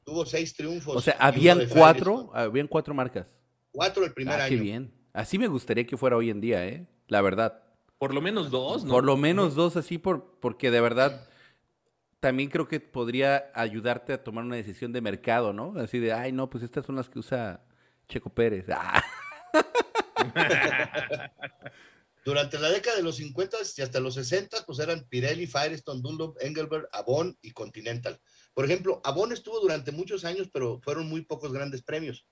Tuvo 0.05 0.25
seis 0.25 0.53
triunfos. 0.55 0.95
O 0.95 1.01
sea, 1.01 1.15
habían 1.19 1.67
cuatro, 1.67 2.29
habían 2.33 2.67
cuatro 2.67 2.93
marcas. 2.93 3.35
Cuatro 3.71 4.05
el 4.05 4.13
primer 4.13 4.39
Ah, 4.39 4.45
año. 4.45 4.55
qué 4.55 4.61
bien. 4.61 4.93
Así 5.13 5.37
me 5.39 5.47
gustaría 5.47 5.85
que 5.85 5.97
fuera 5.97 6.15
hoy 6.15 6.29
en 6.29 6.41
día, 6.41 6.65
¿eh? 6.67 6.85
La 7.07 7.21
verdad. 7.21 7.63
Por 7.97 8.13
lo 8.13 8.21
menos 8.21 8.49
dos, 8.51 8.83
¿no? 8.85 8.91
Por 8.93 9.03
lo 9.03 9.17
menos 9.17 9.55
dos 9.55 9.75
así, 9.77 9.97
por, 9.97 10.39
porque 10.39 10.71
de 10.71 10.81
verdad 10.81 11.27
también 12.21 12.49
creo 12.49 12.67
que 12.67 12.79
podría 12.79 13.51
ayudarte 13.55 14.13
a 14.13 14.23
tomar 14.23 14.45
una 14.45 14.55
decisión 14.55 14.93
de 14.93 15.01
mercado, 15.01 15.53
¿no? 15.53 15.73
Así 15.77 15.97
de, 15.97 16.13
ay, 16.13 16.31
no, 16.31 16.49
pues 16.49 16.63
estas 16.63 16.85
son 16.85 16.95
las 16.95 17.09
que 17.09 17.17
usa 17.19 17.65
Checo 18.07 18.29
Pérez. 18.29 18.67
Ah. 18.69 19.03
Durante 22.23 22.59
la 22.59 22.69
década 22.69 22.97
de 22.97 23.03
los 23.03 23.15
50 23.15 23.57
y 23.75 23.81
hasta 23.81 23.99
los 23.99 24.13
60, 24.13 24.65
pues 24.67 24.77
eran 24.77 25.07
Pirelli, 25.09 25.47
Firestone, 25.47 26.01
Dunlop, 26.03 26.37
Engelberg, 26.39 26.87
Avon 26.91 27.35
y 27.41 27.51
Continental. 27.51 28.21
Por 28.53 28.65
ejemplo, 28.65 29.01
Avon 29.03 29.31
estuvo 29.31 29.59
durante 29.59 29.91
muchos 29.91 30.23
años, 30.23 30.47
pero 30.53 30.79
fueron 30.83 31.09
muy 31.09 31.25
pocos 31.25 31.51
grandes 31.51 31.81
premios. 31.81 32.27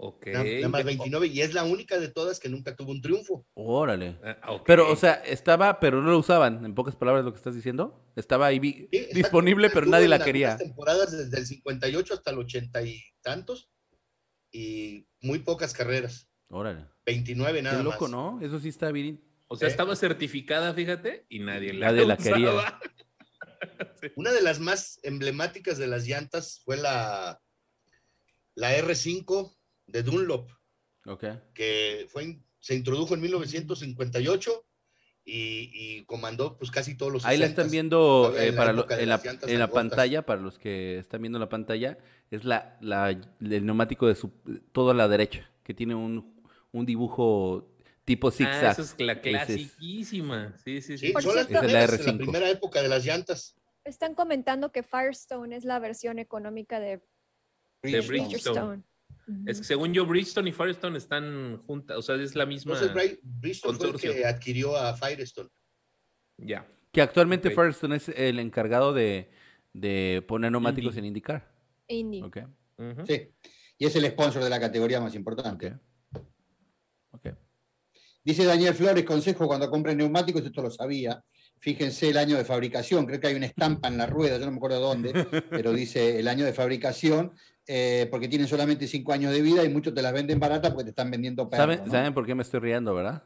Ok. 0.00 0.28
Nada, 0.28 0.68
más 0.68 0.84
29, 0.84 1.26
y 1.26 1.40
es 1.40 1.54
la 1.54 1.64
única 1.64 1.98
de 1.98 2.08
todas 2.08 2.38
que 2.38 2.48
nunca 2.48 2.76
tuvo 2.76 2.92
un 2.92 3.02
triunfo. 3.02 3.44
Órale. 3.54 4.16
Ah, 4.22 4.52
ok. 4.52 4.62
Pero, 4.64 4.90
o 4.92 4.94
sea, 4.96 5.14
estaba, 5.14 5.80
pero 5.80 6.00
no 6.00 6.10
lo 6.10 6.18
usaban, 6.18 6.64
en 6.64 6.74
pocas 6.74 6.94
palabras 6.94 7.24
lo 7.24 7.32
que 7.32 7.38
estás 7.38 7.54
diciendo. 7.56 8.08
Estaba 8.14 8.46
ahí 8.46 8.60
Sí, 8.92 9.08
disponible, 9.12 9.70
pero 9.70 9.86
nadie 9.86 10.06
la 10.06 10.24
quería. 10.24 10.56
temporadas 10.56 11.10
desde 11.10 11.36
el 11.38 11.46
58 11.46 12.14
hasta 12.14 12.30
el 12.30 12.38
80 12.38 12.82
y 12.82 13.02
tantos, 13.22 13.70
y 14.52 15.08
muy 15.20 15.40
pocas 15.40 15.72
carreras. 15.72 16.30
Órale. 16.48 16.86
29 17.04 17.60
nada 17.62 17.78
Qué 17.78 17.82
loco, 17.82 18.04
más. 18.04 18.10
¿no? 18.12 18.40
Eso 18.40 18.60
sí 18.60 18.68
está 18.68 18.92
bien. 18.92 19.20
O 19.48 19.56
sea, 19.56 19.68
Sí. 19.68 19.72
estaba 19.72 19.96
certificada, 19.96 20.72
fíjate, 20.74 21.26
y 21.28 21.40
nadie 21.40 21.72
la, 21.72 21.86
Nadie 21.86 22.06
la 22.06 22.14
usaba. 22.14 22.34
quería. 22.36 22.80
Una 24.16 24.30
de 24.32 24.42
las 24.42 24.60
más 24.60 25.00
emblemáticas 25.02 25.76
de 25.78 25.88
las 25.88 26.06
llantas 26.06 26.60
fue 26.64 26.76
la, 26.76 27.40
la 28.54 28.76
R5 28.78 29.56
de 29.88 30.02
Dunlop, 30.02 30.48
Ok. 31.06 31.24
que 31.54 32.06
fue, 32.10 32.38
se 32.60 32.74
introdujo 32.76 33.14
en 33.14 33.20
1958 33.22 34.64
y, 35.24 35.70
y 35.74 36.04
comandó 36.04 36.56
pues 36.56 36.70
casi 36.70 36.96
todos 36.96 37.12
los 37.12 37.24
Ahí 37.26 37.36
la 37.38 37.46
60s. 37.46 37.48
están 37.50 37.70
viendo 37.70 38.34
eh, 38.36 38.48
en 38.48 38.54
la 38.54 38.60
para 38.60 38.72
lo- 38.72 38.90
en 38.90 39.08
la, 39.08 39.20
en 39.46 39.58
la 39.58 39.70
pantalla, 39.70 40.22
para 40.24 40.40
los 40.40 40.58
que 40.58 40.98
están 40.98 41.20
viendo 41.22 41.38
la 41.38 41.48
pantalla, 41.48 41.98
es 42.30 42.44
la, 42.44 42.78
la- 42.80 43.10
el 43.10 43.66
neumático 43.66 44.06
de 44.06 44.14
su, 44.14 44.30
todo 44.72 44.90
a 44.90 44.94
la 44.94 45.08
derecha, 45.08 45.50
que 45.64 45.74
tiene 45.74 45.94
un, 45.94 46.42
un 46.72 46.86
dibujo 46.86 47.74
tipo 48.04 48.28
Ah, 48.28 48.32
zigzag. 48.32 48.70
esa 48.72 48.82
es 48.82 48.94
la 48.98 49.20
clasiquísima. 49.20 50.56
Sí, 50.64 50.80
sí, 50.80 50.96
sí. 50.98 51.08
Sí, 51.08 51.12
son 51.20 51.36
las 51.36 51.46
es 51.46 51.50
la 51.52 51.60
primeras, 51.60 51.90
la 51.90 52.12
R5. 52.12 52.16
primera 52.16 52.48
época 52.50 52.82
de 52.82 52.88
las 52.88 53.04
llantas. 53.04 53.54
Están 53.84 54.14
comentando 54.14 54.72
que 54.72 54.82
Firestone 54.82 55.56
es 55.56 55.64
la 55.64 55.78
versión 55.78 56.18
económica 56.18 56.80
de 56.80 57.00
De 57.82 58.00
Bridgestone. 58.00 58.08
Bridgestone. 58.08 58.82
Es 59.46 59.58
que 59.58 59.64
según 59.64 59.92
yo, 59.92 60.06
Bridgestone 60.06 60.50
y 60.50 60.52
Firestone 60.52 60.96
están 60.98 61.58
juntas, 61.66 61.96
o 61.98 62.02
sea, 62.02 62.14
es 62.16 62.34
la 62.34 62.46
misma. 62.46 62.74
Entonces, 62.74 62.96
Bri- 62.96 63.18
Bristol 63.22 63.76
fue 63.76 63.90
el 63.90 63.96
que 63.96 64.24
adquirió 64.24 64.76
a 64.76 64.94
Firestone. 64.96 65.48
Ya. 66.38 66.66
Que 66.92 67.02
actualmente. 67.02 67.50
Firestone 67.50 67.96
es 67.96 68.08
el 68.10 68.38
encargado 68.38 68.92
de, 68.92 69.30
de 69.72 70.24
poner 70.26 70.50
neumáticos 70.52 70.92
Indy. 70.94 70.98
en 71.00 71.04
indicar. 71.04 71.54
Indy. 71.88 72.22
Ok. 72.22 72.38
Ujú. 72.78 73.06
Sí. 73.06 73.28
Y 73.78 73.86
es 73.86 73.94
el 73.96 74.06
sponsor 74.06 74.42
de 74.42 74.50
la 74.50 74.58
categoría 74.60 75.00
más 75.00 75.14
importante. 75.14 75.78
Ok. 77.10 77.28
Dice 78.24 78.44
Daniel 78.44 78.74
Flores, 78.74 79.04
consejo 79.04 79.46
cuando 79.46 79.70
compren 79.70 79.96
neumáticos, 79.98 80.44
esto 80.44 80.62
lo 80.62 80.70
sabía. 80.70 81.22
Fíjense 81.60 82.10
el 82.10 82.18
año 82.18 82.36
de 82.36 82.44
fabricación, 82.44 83.06
creo 83.06 83.18
que 83.18 83.26
hay 83.26 83.34
una 83.34 83.46
estampa 83.46 83.88
en 83.88 83.96
la 83.98 84.06
rueda, 84.06 84.38
yo 84.38 84.44
no 84.44 84.52
me 84.52 84.58
acuerdo 84.58 84.80
dónde, 84.80 85.12
pero 85.50 85.72
dice 85.72 86.20
el 86.20 86.28
año 86.28 86.44
de 86.44 86.52
fabricación, 86.52 87.32
eh, 87.68 88.08
porque 88.10 88.28
tienen 88.28 88.48
solamente 88.48 88.86
cinco 88.88 89.12
años 89.12 89.30
de 89.32 89.42
vida 89.42 89.62
y 89.64 89.68
muchos 89.68 89.94
te 89.94 90.02
las 90.02 90.12
venden 90.12 90.40
baratas 90.40 90.70
porque 90.70 90.84
te 90.84 90.90
están 90.90 91.10
vendiendo 91.10 91.48
perro, 91.48 91.62
¿Saben, 91.62 91.80
¿no? 91.84 91.90
¿Saben 91.92 92.14
por 92.14 92.24
qué 92.26 92.34
me 92.34 92.42
estoy 92.42 92.60
riendo, 92.60 92.94
verdad? 92.94 93.22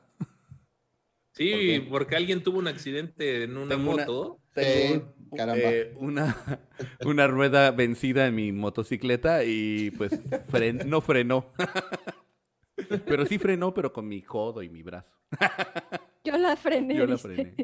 Sí, 1.34 1.86
porque 1.88 2.14
alguien 2.16 2.42
tuvo 2.42 2.58
un 2.58 2.68
accidente 2.68 3.44
en 3.44 3.56
una 3.56 3.74
Tengo 3.76 3.92
una- 3.92 4.02
moto. 4.04 4.38
Tengo 4.52 4.94
Sí, 5.30 5.36
caramba. 5.36 5.62
eh, 5.64 5.94
una, 5.96 6.36
una 7.06 7.26
rueda 7.26 7.70
vencida 7.70 8.26
en 8.26 8.34
mi 8.34 8.52
motocicleta 8.52 9.42
y 9.44 9.92
pues 9.92 10.12
fren- 10.48 10.84
no 10.84 11.00
frenó. 11.00 11.50
pero 13.06 13.24
sí 13.24 13.38
frenó, 13.38 13.72
pero 13.72 13.92
con 13.92 14.06
mi 14.08 14.20
codo 14.22 14.62
y 14.62 14.68
mi 14.68 14.82
brazo. 14.82 15.08
Yo 16.24 16.36
la 16.36 16.54
frené. 16.56 16.96
Yo 16.96 17.06
la 17.06 17.16
frené. 17.16 17.54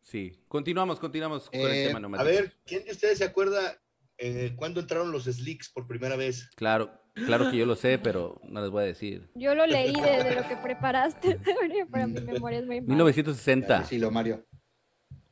Sí. 0.00 0.32
Continuamos, 0.46 1.00
continuamos 1.00 1.50
con 1.50 1.58
Eh, 1.60 1.86
el 1.86 1.92
tema 1.96 2.18
A 2.18 2.22
ver, 2.22 2.52
¿quién 2.64 2.84
de 2.84 2.92
ustedes 2.92 3.18
se 3.18 3.24
acuerda 3.24 3.80
eh, 4.18 4.52
cuándo 4.56 4.80
entraron 4.80 5.10
los 5.12 5.24
slicks 5.24 5.68
por 5.70 5.86
primera 5.86 6.16
vez? 6.16 6.50
Claro, 6.54 6.90
claro 7.14 7.50
que 7.50 7.56
yo 7.56 7.66
lo 7.66 7.74
sé, 7.76 7.98
pero 7.98 8.40
no 8.44 8.60
les 8.60 8.70
voy 8.70 8.84
a 8.84 8.86
decir. 8.86 9.28
Yo 9.34 9.54
lo 9.54 9.66
leí 9.66 9.92
de, 9.92 10.24
de 10.24 10.34
lo 10.34 10.46
que 10.48 10.56
preparaste, 10.56 11.38
pero 11.90 12.06
mi 12.08 12.20
memoria 12.20 12.58
es 12.58 12.66
muy 12.66 12.80
mala. 12.80 12.88
1960. 12.88 13.80
Decilo, 13.80 14.10
Mario. 14.10 14.46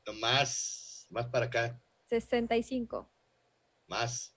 No, 0.06 0.12
más, 0.14 1.06
más 1.10 1.26
para 1.26 1.46
acá, 1.46 1.80
65. 2.08 3.08
más. 3.86 4.34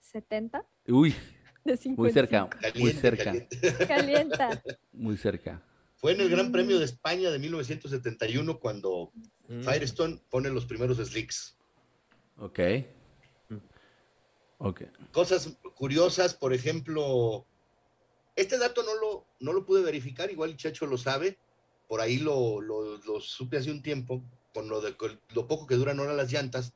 70. 0.00 0.64
Uy, 0.88 1.14
De 1.64 1.76
55. 1.76 2.00
muy 2.02 2.12
cerca, 2.12 2.48
muy 2.78 2.92
cerca, 2.92 3.24
caliente. 3.24 3.86
Calienta. 3.86 4.62
muy 4.92 5.16
cerca. 5.16 5.62
Fue 5.96 6.12
en 6.12 6.20
el 6.20 6.28
Gran 6.30 6.52
Premio 6.52 6.78
de 6.78 6.84
España 6.84 7.30
de 7.30 7.38
1971 7.38 8.58
cuando 8.58 9.12
Mm. 9.48 9.62
Firestone 9.62 10.20
pone 10.28 10.50
los 10.50 10.66
primeros 10.66 10.98
slicks. 10.98 11.56
Ok. 12.38 12.60
Ok. 14.58 14.82
Cosas 15.12 15.50
curiosas, 15.74 16.34
por 16.34 16.52
ejemplo, 16.54 17.46
este 18.34 18.58
dato 18.58 18.82
no 18.82 18.94
lo, 18.94 19.26
no 19.40 19.52
lo 19.52 19.64
pude 19.66 19.82
verificar, 19.82 20.30
igual 20.30 20.50
el 20.50 20.56
Chacho 20.56 20.86
lo 20.86 20.96
sabe, 20.98 21.38
por 21.88 22.00
ahí 22.00 22.18
lo, 22.18 22.60
lo- 22.60 22.96
lo 22.98 23.20
supe 23.20 23.58
hace 23.58 23.70
un 23.70 23.82
tiempo, 23.82 24.22
con 24.54 24.68
lo, 24.68 24.80
de, 24.80 24.96
con 24.96 25.20
lo 25.34 25.46
poco 25.46 25.66
que 25.66 25.74
duran 25.76 25.98
ahora 26.00 26.14
las 26.14 26.32
llantas. 26.32 26.72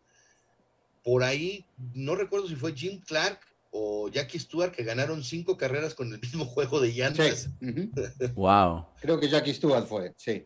Por 1.02 1.22
ahí, 1.24 1.64
no 1.94 2.14
recuerdo 2.14 2.46
si 2.48 2.56
fue 2.56 2.74
Jim 2.74 3.00
Clark 3.00 3.40
o 3.70 4.08
Jackie 4.10 4.38
Stewart 4.38 4.72
que 4.74 4.84
ganaron 4.84 5.24
cinco 5.24 5.56
carreras 5.56 5.94
con 5.94 6.12
el 6.12 6.20
mismo 6.20 6.44
juego 6.44 6.80
de 6.80 6.90
Sí, 6.92 6.98
llantas. 6.98 7.48
Wow. 8.34 8.86
Creo 9.00 9.18
que 9.18 9.28
Jackie 9.28 9.54
Stewart 9.54 9.86
fue, 9.86 10.12
sí. 10.18 10.44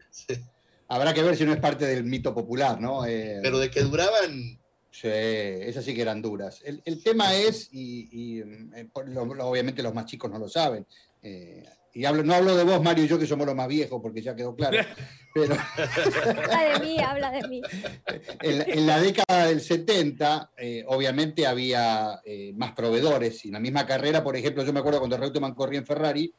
Habrá 0.86 1.12
que 1.12 1.22
ver 1.22 1.36
si 1.36 1.44
no 1.44 1.52
es 1.52 1.58
parte 1.60 1.86
del 1.86 2.04
mito 2.04 2.32
popular, 2.32 2.80
¿no? 2.80 3.04
Eh, 3.06 3.40
Pero 3.42 3.58
de 3.58 3.70
que 3.70 3.80
duraban, 3.82 4.60
Sí, 4.96 5.08
esas 5.08 5.84
sí 5.84 5.92
que 5.92 6.02
eran 6.02 6.22
duras. 6.22 6.60
El, 6.64 6.80
el 6.84 7.02
tema 7.02 7.34
es, 7.34 7.68
y, 7.72 8.08
y, 8.12 8.40
eh, 8.76 8.88
por 8.92 9.08
lo- 9.08 9.24
lo- 9.34 9.48
obviamente 9.48 9.82
los 9.82 9.92
más 9.92 10.06
chicos 10.06 10.30
no 10.30 10.38
lo 10.38 10.48
saben, 10.48 10.86
eh, 11.20 11.64
y 11.92 12.04
hablo, 12.04 12.22
no 12.22 12.32
hablo 12.34 12.54
de 12.56 12.62
vos, 12.62 12.80
Mario 12.80 13.04
y 13.04 13.08
yo, 13.08 13.18
que 13.18 13.26
somos 13.26 13.44
los 13.44 13.56
más 13.56 13.66
viejos, 13.66 14.00
porque 14.00 14.22
ya 14.22 14.36
quedó 14.36 14.54
claro, 14.54 14.76
pero 15.34 15.56
Habla 15.56 16.72
de 16.74 16.78
mí, 16.80 16.96
habla 17.00 17.30
de 17.32 17.48
mí. 17.48 17.60
en, 18.40 18.58
la- 18.58 18.64
en 18.64 18.86
la 18.86 19.00
década 19.00 19.46
del 19.46 19.60
70, 19.60 20.52
eh, 20.58 20.84
obviamente 20.86 21.44
había 21.44 22.20
eh, 22.24 22.52
más 22.54 22.70
proveedores, 22.72 23.44
y 23.44 23.48
en 23.48 23.54
la 23.54 23.60
misma 23.60 23.86
carrera, 23.88 24.22
por 24.22 24.36
ejemplo, 24.36 24.64
yo 24.64 24.72
me 24.72 24.78
acuerdo 24.78 25.00
cuando 25.00 25.16
Reutemann 25.16 25.54
corría 25.54 25.80
en 25.80 25.86
Ferrari, 25.86 26.32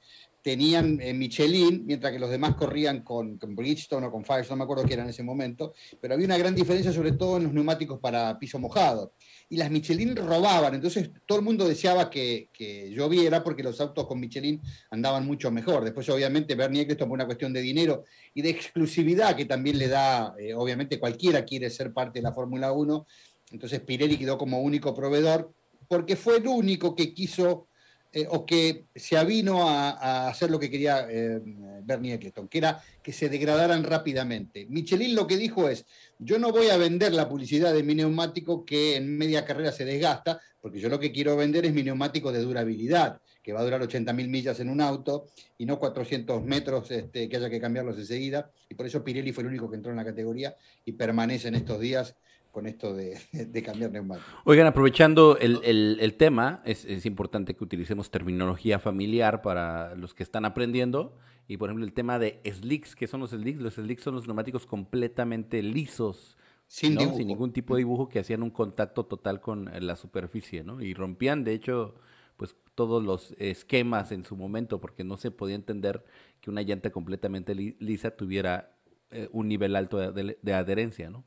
tenían 0.46 1.02
eh, 1.02 1.12
Michelin, 1.12 1.88
mientras 1.88 2.14
que 2.14 2.20
los 2.20 2.30
demás 2.30 2.54
corrían 2.54 3.02
con, 3.02 3.40
Bridgestone 3.40 4.06
o 4.06 4.12
con 4.12 4.24
Firestone, 4.24 4.52
no 4.52 4.58
me 4.58 4.64
acuerdo 4.66 4.86
qué 4.86 4.94
era 4.94 5.02
en 5.02 5.10
ese 5.10 5.24
momento, 5.24 5.74
pero 6.00 6.14
había 6.14 6.28
una 6.28 6.38
gran 6.38 6.54
diferencia 6.54 6.94
sobre 6.94 7.14
todo 7.14 7.38
en 7.38 7.46
los 7.46 7.54
neumáticos 7.54 8.00
para 8.00 8.38
piso 8.38 8.60
mojado. 8.60 9.14
Y 9.50 9.58
las 9.58 9.72
Michelin 9.72 10.16
robaban, 10.16 10.76
entonces 10.76 11.10
todo 11.26 11.40
el 11.40 11.44
mundo 11.44 11.68
deseaba 11.68 12.12
que, 12.12 12.50
que 12.54 12.92
lloviera 12.92 13.44
porque 13.44 13.64
los 13.64 13.82
autos 13.82 14.06
con 14.06 14.20
Michelin 14.20 14.62
andaban 14.92 15.26
mucho 15.26 15.50
mejor. 15.50 15.84
Después, 15.84 16.08
obviamente, 16.10 16.54
Bernie 16.54 16.84
Eccleston 16.84 17.10
por 17.10 17.16
una 17.16 17.26
cuestión 17.26 17.52
de 17.52 17.62
dinero 17.62 18.04
y 18.36 18.44
de 18.44 18.52
exclusividad 18.52 19.36
que 19.36 19.46
también 19.46 19.80
le 19.80 19.88
da, 19.88 20.36
eh, 20.38 20.54
obviamente 20.54 21.00
cualquiera 21.00 21.44
quiere 21.44 21.72
ser 21.72 21.92
parte 21.92 22.20
de 22.20 22.24
la 22.24 22.34
Fórmula 22.34 22.72
1, 22.72 23.08
entonces 23.50 23.80
Pirelli 23.80 24.16
quedó 24.16 24.38
como 24.38 24.62
único 24.62 24.94
proveedor 24.94 25.52
porque 25.88 26.16
fue 26.16 26.38
el 26.38 26.48
único 26.48 26.96
que 26.96 27.16
quiso 27.16 27.68
eh, 28.16 28.26
o 28.30 28.46
que 28.46 28.86
se 28.96 29.18
avino 29.18 29.68
a, 29.70 30.30
hacer 30.30 30.50
lo 30.50 30.58
que 30.58 30.72
quería 30.72 31.06
eh, 31.10 31.42
Bernie 31.84 32.14
Eccleston, 32.14 32.48
que 32.48 32.60
era 32.60 32.82
que 33.04 33.12
se 33.12 33.28
degradaran 33.28 33.84
rápidamente. 33.84 34.66
Michelin 34.70 35.14
lo 35.14 35.28
que 35.28 35.36
dijo 35.36 35.68
es, 35.68 35.86
yo 36.18 36.40
no 36.40 36.54
voy 36.54 36.70
a 36.70 36.78
vender 36.78 37.14
la 37.14 37.28
publicidad 37.28 37.74
de 37.74 37.84
mi 37.84 37.94
neumático 37.94 38.64
que 38.64 38.96
en 38.96 39.18
media 39.18 39.44
carrera 39.44 39.74
se 39.74 39.84
desgasta, 39.84 40.40
porque 40.62 40.80
yo 40.80 40.88
lo 40.88 40.98
que 40.98 41.12
quiero 41.12 41.36
vender 41.36 41.66
es 41.66 41.74
mi 41.74 41.84
neumático 41.84 42.32
de 42.32 42.40
durabilidad, 42.40 43.20
que 43.44 43.52
va 43.52 43.60
a 43.60 43.66
durar 43.66 43.82
80.000 43.82 44.30
millas 44.30 44.62
en 44.62 44.70
un 44.70 44.80
auto 44.80 45.28
y 45.58 45.66
no 45.66 45.78
400 45.78 46.42
metros 46.42 46.90
este, 46.92 47.28
que 47.28 47.36
haya 47.36 47.50
que 47.50 47.60
cambiarlos 47.60 47.98
enseguida. 47.98 48.50
Y 48.70 48.76
por 48.76 48.86
eso 48.86 49.04
Pirelli 49.04 49.34
fue 49.34 49.44
el 49.44 49.50
único 49.50 49.70
que 49.70 49.76
entró 49.76 49.92
en 49.92 49.98
la 49.98 50.06
categoría 50.06 50.56
y 50.86 50.94
permanece 50.94 51.50
en 51.50 51.56
estos 51.56 51.82
días 51.82 52.16
con 52.56 52.66
esto 52.66 52.94
de, 52.96 53.20
de 53.34 53.62
cambiar 53.64 53.92
neumáticos. 53.92 54.34
Oigan, 54.46 54.66
aprovechando 54.66 55.38
el, 55.38 55.60
el- 55.64 55.98
el 56.00 56.14
tema, 56.16 56.62
es, 56.66 56.86
es 56.86 57.06
importante 57.06 57.54
que 57.56 57.64
utilicemos 57.64 58.10
terminología 58.10 58.80
familiar 58.80 59.42
para 59.42 59.94
los 59.96 60.14
que 60.14 60.24
están 60.24 60.46
aprendiendo. 60.46 61.18
Y 61.48 61.58
por 61.58 61.70
ejemplo, 61.70 61.86
el 61.86 61.94
tema 61.94 62.18
de 62.18 62.40
slicks, 62.44 62.96
¿qué 62.96 63.06
son 63.08 63.20
los 63.20 63.30
slicks? 63.32 63.60
Los 63.62 63.76
slicks 63.76 64.02
son 64.04 64.16
los 64.16 64.26
neumáticos 64.26 64.66
completamente 64.66 65.62
lisos, 65.62 66.38
Sin 66.66 66.96
¿no? 66.96 67.02
dibujo. 67.02 67.18
sin 67.18 67.28
ningún 67.28 67.52
tipo 67.54 67.76
de 67.76 67.80
dibujo, 67.80 68.10
que 68.10 68.20
hacían 68.20 68.42
un 68.42 68.50
contacto 68.50 69.06
total 69.06 69.42
con 69.42 69.68
eh, 69.68 69.82
la 69.82 69.96
superficie, 69.96 70.64
¿no? 70.64 70.82
Y 70.82 70.94
rompían, 70.96 71.44
de 71.44 71.54
hecho, 71.54 71.96
pues 72.38 72.56
todos 72.74 73.04
los 73.04 73.34
esquemas 73.38 74.12
en 74.12 74.24
su 74.24 74.36
momento, 74.36 74.80
porque 74.82 75.04
no 75.04 75.18
se 75.18 75.30
podía 75.30 75.56
entender 75.56 76.04
que 76.42 76.50
una 76.50 76.62
llanta 76.64 76.90
completamente 76.90 77.54
li- 77.54 77.76
lisa 77.80 78.12
tuviera 78.16 78.72
eh, 79.12 79.30
un 79.32 79.48
nivel 79.48 79.76
alto 79.76 79.98
de, 80.00 80.12
de- 80.12 80.38
de 80.42 80.54
adherencia, 80.54 81.10
¿no? 81.12 81.24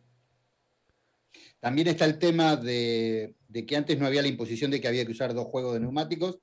También 1.61 1.88
está 1.88 2.05
el 2.05 2.19
tema 2.19 2.57
de, 2.57 3.35
que 3.67 3.77
antes 3.77 3.99
no 3.99 4.07
había 4.07 4.23
la 4.23 4.29
imposición 4.29 4.71
de 4.71 4.81
que 4.81 4.88
había 4.88 5.05
que 5.05 5.12
usar 5.12 5.35
dos 5.35 5.47
juegos 5.47 5.75
de 5.75 5.81
neumáticos. 5.81 6.38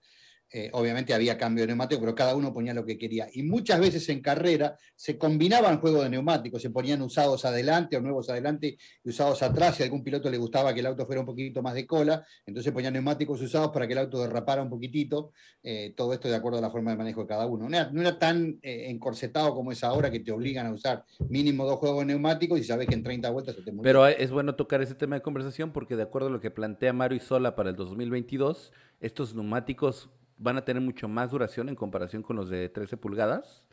Eh, 0.51 0.69
obviamente 0.73 1.13
había 1.13 1.37
cambio 1.37 1.63
de 1.63 1.67
neumático, 1.67 1.99
pero 1.99 2.15
cada 2.15 2.35
uno 2.35 2.53
ponía 2.53 2.73
lo 2.73 2.85
que 2.85 2.97
quería. 2.97 3.27
Y 3.33 3.43
muchas 3.43 3.79
veces 3.79 4.07
en 4.09 4.21
carrera 4.21 4.77
se 4.95 5.17
combinaban 5.17 5.79
juegos 5.79 6.03
de 6.03 6.09
neumáticos, 6.09 6.61
se 6.61 6.69
ponían 6.69 7.01
usados 7.01 7.43
adelante 7.45 7.97
o 7.97 8.01
nuevos 8.01 8.29
adelante 8.29 8.77
y 9.03 9.09
usados 9.09 9.41
atrás. 9.43 9.75
Si 9.75 9.83
a 9.83 9.85
algún 9.85 10.03
piloto 10.03 10.29
le 10.29 10.37
gustaba 10.37 10.73
que 10.73 10.79
el 10.79 10.85
auto 10.85 11.05
fuera 11.05 11.21
un 11.21 11.25
poquito 11.25 11.61
más 11.61 11.73
de 11.73 11.85
cola, 11.85 12.25
entonces 12.45 12.71
ponían 12.71 12.93
neumáticos 12.93 13.41
usados 13.41 13.71
para 13.71 13.87
que 13.87 13.93
el 13.93 13.99
auto 13.99 14.19
derrapara 14.21 14.61
un 14.61 14.69
poquitito. 14.69 15.31
Eh, 15.63 15.93
todo 15.95 16.13
esto 16.13 16.29
de 16.29 16.35
acuerdo 16.35 16.59
a 16.59 16.61
la 16.61 16.69
forma 16.69 16.91
de 16.91 16.97
manejo 16.97 17.21
de 17.21 17.27
cada 17.27 17.47
uno. 17.47 17.67
No 17.67 17.75
era, 17.75 17.89
no 17.91 18.01
era 18.01 18.19
tan 18.19 18.59
eh, 18.61 18.85
encorsetado 18.89 19.53
como 19.55 19.71
es 19.71 19.83
ahora 19.83 20.11
que 20.11 20.19
te 20.19 20.31
obligan 20.31 20.67
a 20.67 20.71
usar 20.71 21.03
mínimo 21.27 21.65
dos 21.65 21.79
juegos 21.79 21.99
de 21.99 22.05
neumáticos 22.05 22.59
y 22.59 22.63
sabes 22.63 22.87
que 22.87 22.93
en 22.93 23.03
30 23.03 23.29
vueltas 23.31 23.55
se 23.55 23.61
te 23.61 23.71
muere. 23.71 23.89
Pero 23.89 24.07
es 24.07 24.31
bueno 24.31 24.55
tocar 24.55 24.81
ese 24.81 24.95
tema 24.95 25.15
de 25.15 25.21
conversación 25.21 25.73
porque 25.73 25.95
de 25.95 26.03
acuerdo 26.03 26.27
a 26.27 26.31
lo 26.31 26.39
que 26.39 26.51
plantea 26.51 26.93
Mario 26.93 27.17
Isola 27.17 27.55
para 27.55 27.71
el 27.71 27.75
2022, 27.75 28.71
estos 29.01 29.33
neumáticos 29.33 30.09
van 30.37 30.57
a 30.57 30.65
tener 30.65 30.81
mucho 30.81 31.07
más 31.07 31.31
duración 31.31 31.69
en 31.69 31.75
comparación 31.75 32.23
con 32.23 32.35
los 32.35 32.49
de 32.49 32.69
13 32.69 32.97
pulgadas 32.97 33.65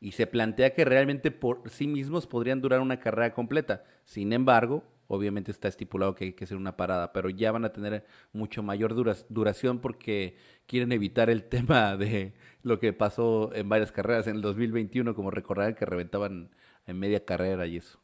y 0.00 0.12
se 0.12 0.26
plantea 0.26 0.74
que 0.74 0.84
realmente 0.84 1.30
por 1.30 1.68
sí 1.70 1.86
mismos 1.86 2.26
podrían 2.26 2.60
durar 2.60 2.80
una 2.80 3.00
carrera 3.00 3.32
completa. 3.34 3.84
Sin 4.04 4.32
embargo, 4.32 4.84
obviamente 5.06 5.50
está 5.50 5.68
estipulado 5.68 6.14
que 6.14 6.24
hay 6.26 6.32
que 6.34 6.44
hacer 6.44 6.56
una 6.56 6.76
parada, 6.76 7.12
pero 7.12 7.30
ya 7.30 7.52
van 7.52 7.64
a 7.64 7.72
tener 7.72 8.04
mucho 8.32 8.62
mayor 8.62 8.94
dura- 8.94 9.16
duración 9.28 9.80
porque 9.80 10.36
quieren 10.66 10.92
evitar 10.92 11.30
el 11.30 11.44
tema 11.48 11.96
de 11.96 12.34
lo 12.62 12.78
que 12.80 12.92
pasó 12.92 13.50
en 13.54 13.68
varias 13.68 13.92
carreras 13.92 14.26
en 14.26 14.36
el 14.36 14.42
2021, 14.42 15.14
como 15.14 15.30
recordarán 15.30 15.74
que 15.74 15.86
reventaban 15.86 16.50
en 16.86 16.98
media 16.98 17.24
carrera 17.24 17.66
y 17.66 17.76
eso. 17.78 18.00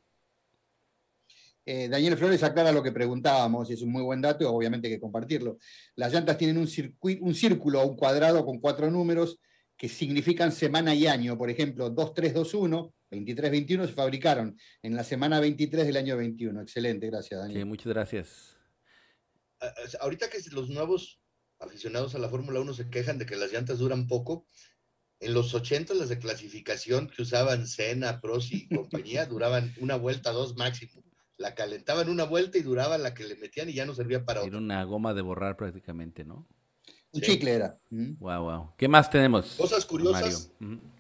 Eh, 1.72 1.88
Daniel 1.88 2.16
Flores 2.16 2.42
aclara 2.42 2.72
lo 2.72 2.82
que 2.82 2.90
preguntábamos, 2.90 3.70
y 3.70 3.74
es 3.74 3.82
un 3.82 3.92
muy 3.92 4.02
buen 4.02 4.20
dato, 4.20 4.42
y 4.42 4.46
obviamente 4.48 4.88
hay 4.88 4.94
que 4.94 5.00
compartirlo. 5.00 5.58
Las 5.94 6.12
llantas 6.12 6.36
tienen 6.36 6.58
un, 6.58 6.68
un 7.20 7.34
círculo 7.36 7.80
o 7.80 7.86
un 7.86 7.96
cuadrado 7.96 8.44
con 8.44 8.58
cuatro 8.58 8.90
números 8.90 9.38
que 9.76 9.88
significan 9.88 10.50
semana 10.50 10.96
y 10.96 11.06
año. 11.06 11.38
Por 11.38 11.48
ejemplo, 11.48 11.88
2321, 11.88 12.92
2321 13.12 13.86
se 13.86 13.92
fabricaron 13.92 14.58
en 14.82 14.96
la 14.96 15.04
semana 15.04 15.38
23 15.38 15.86
del 15.86 15.96
año 15.96 16.16
21. 16.16 16.60
Excelente, 16.60 17.06
gracias, 17.06 17.40
Sí, 17.40 17.46
Daniel. 17.46 17.66
muchas 17.66 17.86
gracias. 17.86 18.56
ahorita 20.00 20.28
que 20.28 20.38
los 20.50 20.70
nuevos 20.70 21.20
aficionados 21.60 22.16
a 22.16 22.18
la 22.18 22.28
Fórmula 22.28 22.58
1 22.58 22.74
se 22.74 22.90
quejan 22.90 23.18
de 23.18 23.26
que 23.26 23.36
las 23.36 23.52
llantas 23.52 23.78
duran 23.78 24.08
poco, 24.08 24.44
en 25.20 25.34
los 25.34 25.54
80 25.54 25.94
las 25.94 26.08
de 26.08 26.18
clasificación 26.18 27.08
que 27.08 27.22
usaban 27.22 27.68
Senna, 27.68 28.20
Prost 28.20 28.52
y 28.54 28.68
compañía 28.74 29.26
duraban 29.26 29.72
una 29.78 29.94
vuelta, 29.94 30.32
dos 30.32 30.56
máximo. 30.56 31.04
La 31.40 31.54
calentaban 31.54 32.11
una 32.11 32.25
vuelta 32.25 32.59
y 32.59 32.62
duraba 32.62 32.99
la 32.99 33.14
que 33.14 33.25
le 33.25 33.35
metían 33.35 33.70
y 33.70 33.73
ya 33.73 33.87
no 33.87 33.94
servía 33.94 34.26
para 34.26 34.40
Era 34.40 34.49
otra. 34.49 34.59
una 34.59 34.85
goma 34.85 35.14
de 35.14 35.23
borrar 35.23 35.56
prácticamente, 35.56 36.23
¿no? 36.23 36.47
Un 37.12 37.20
Sí. 37.23 37.32
chicle 37.32 37.54
era. 37.54 37.78
¿Mm? 37.88 38.18
Wow, 38.18 38.42
wow. 38.42 38.75
¿Qué 38.76 38.88
más 38.88 39.09
tenemos? 39.09 39.54
Cosas 39.56 39.87
curiosas. 39.87 40.52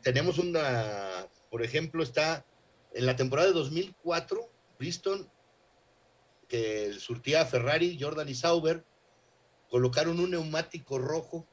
Tenemos 0.02 0.38
una, 0.38 1.26
por 1.50 1.62
ejemplo, 1.62 2.02
está 2.02 2.46
en 2.94 3.04
la 3.04 3.16
temporada 3.16 3.48
de 3.48 3.54
2004, 3.54 4.50
Bristol, 4.78 5.30
que 6.48 6.94
surtía 6.94 7.42
a 7.42 7.46
Ferrari, 7.46 7.98
Jordan 8.00 8.30
y 8.30 8.34
Sauber, 8.34 8.82
colocaron 9.68 10.20
un 10.20 10.30
neumático 10.30 10.98
rojo, 10.98 11.46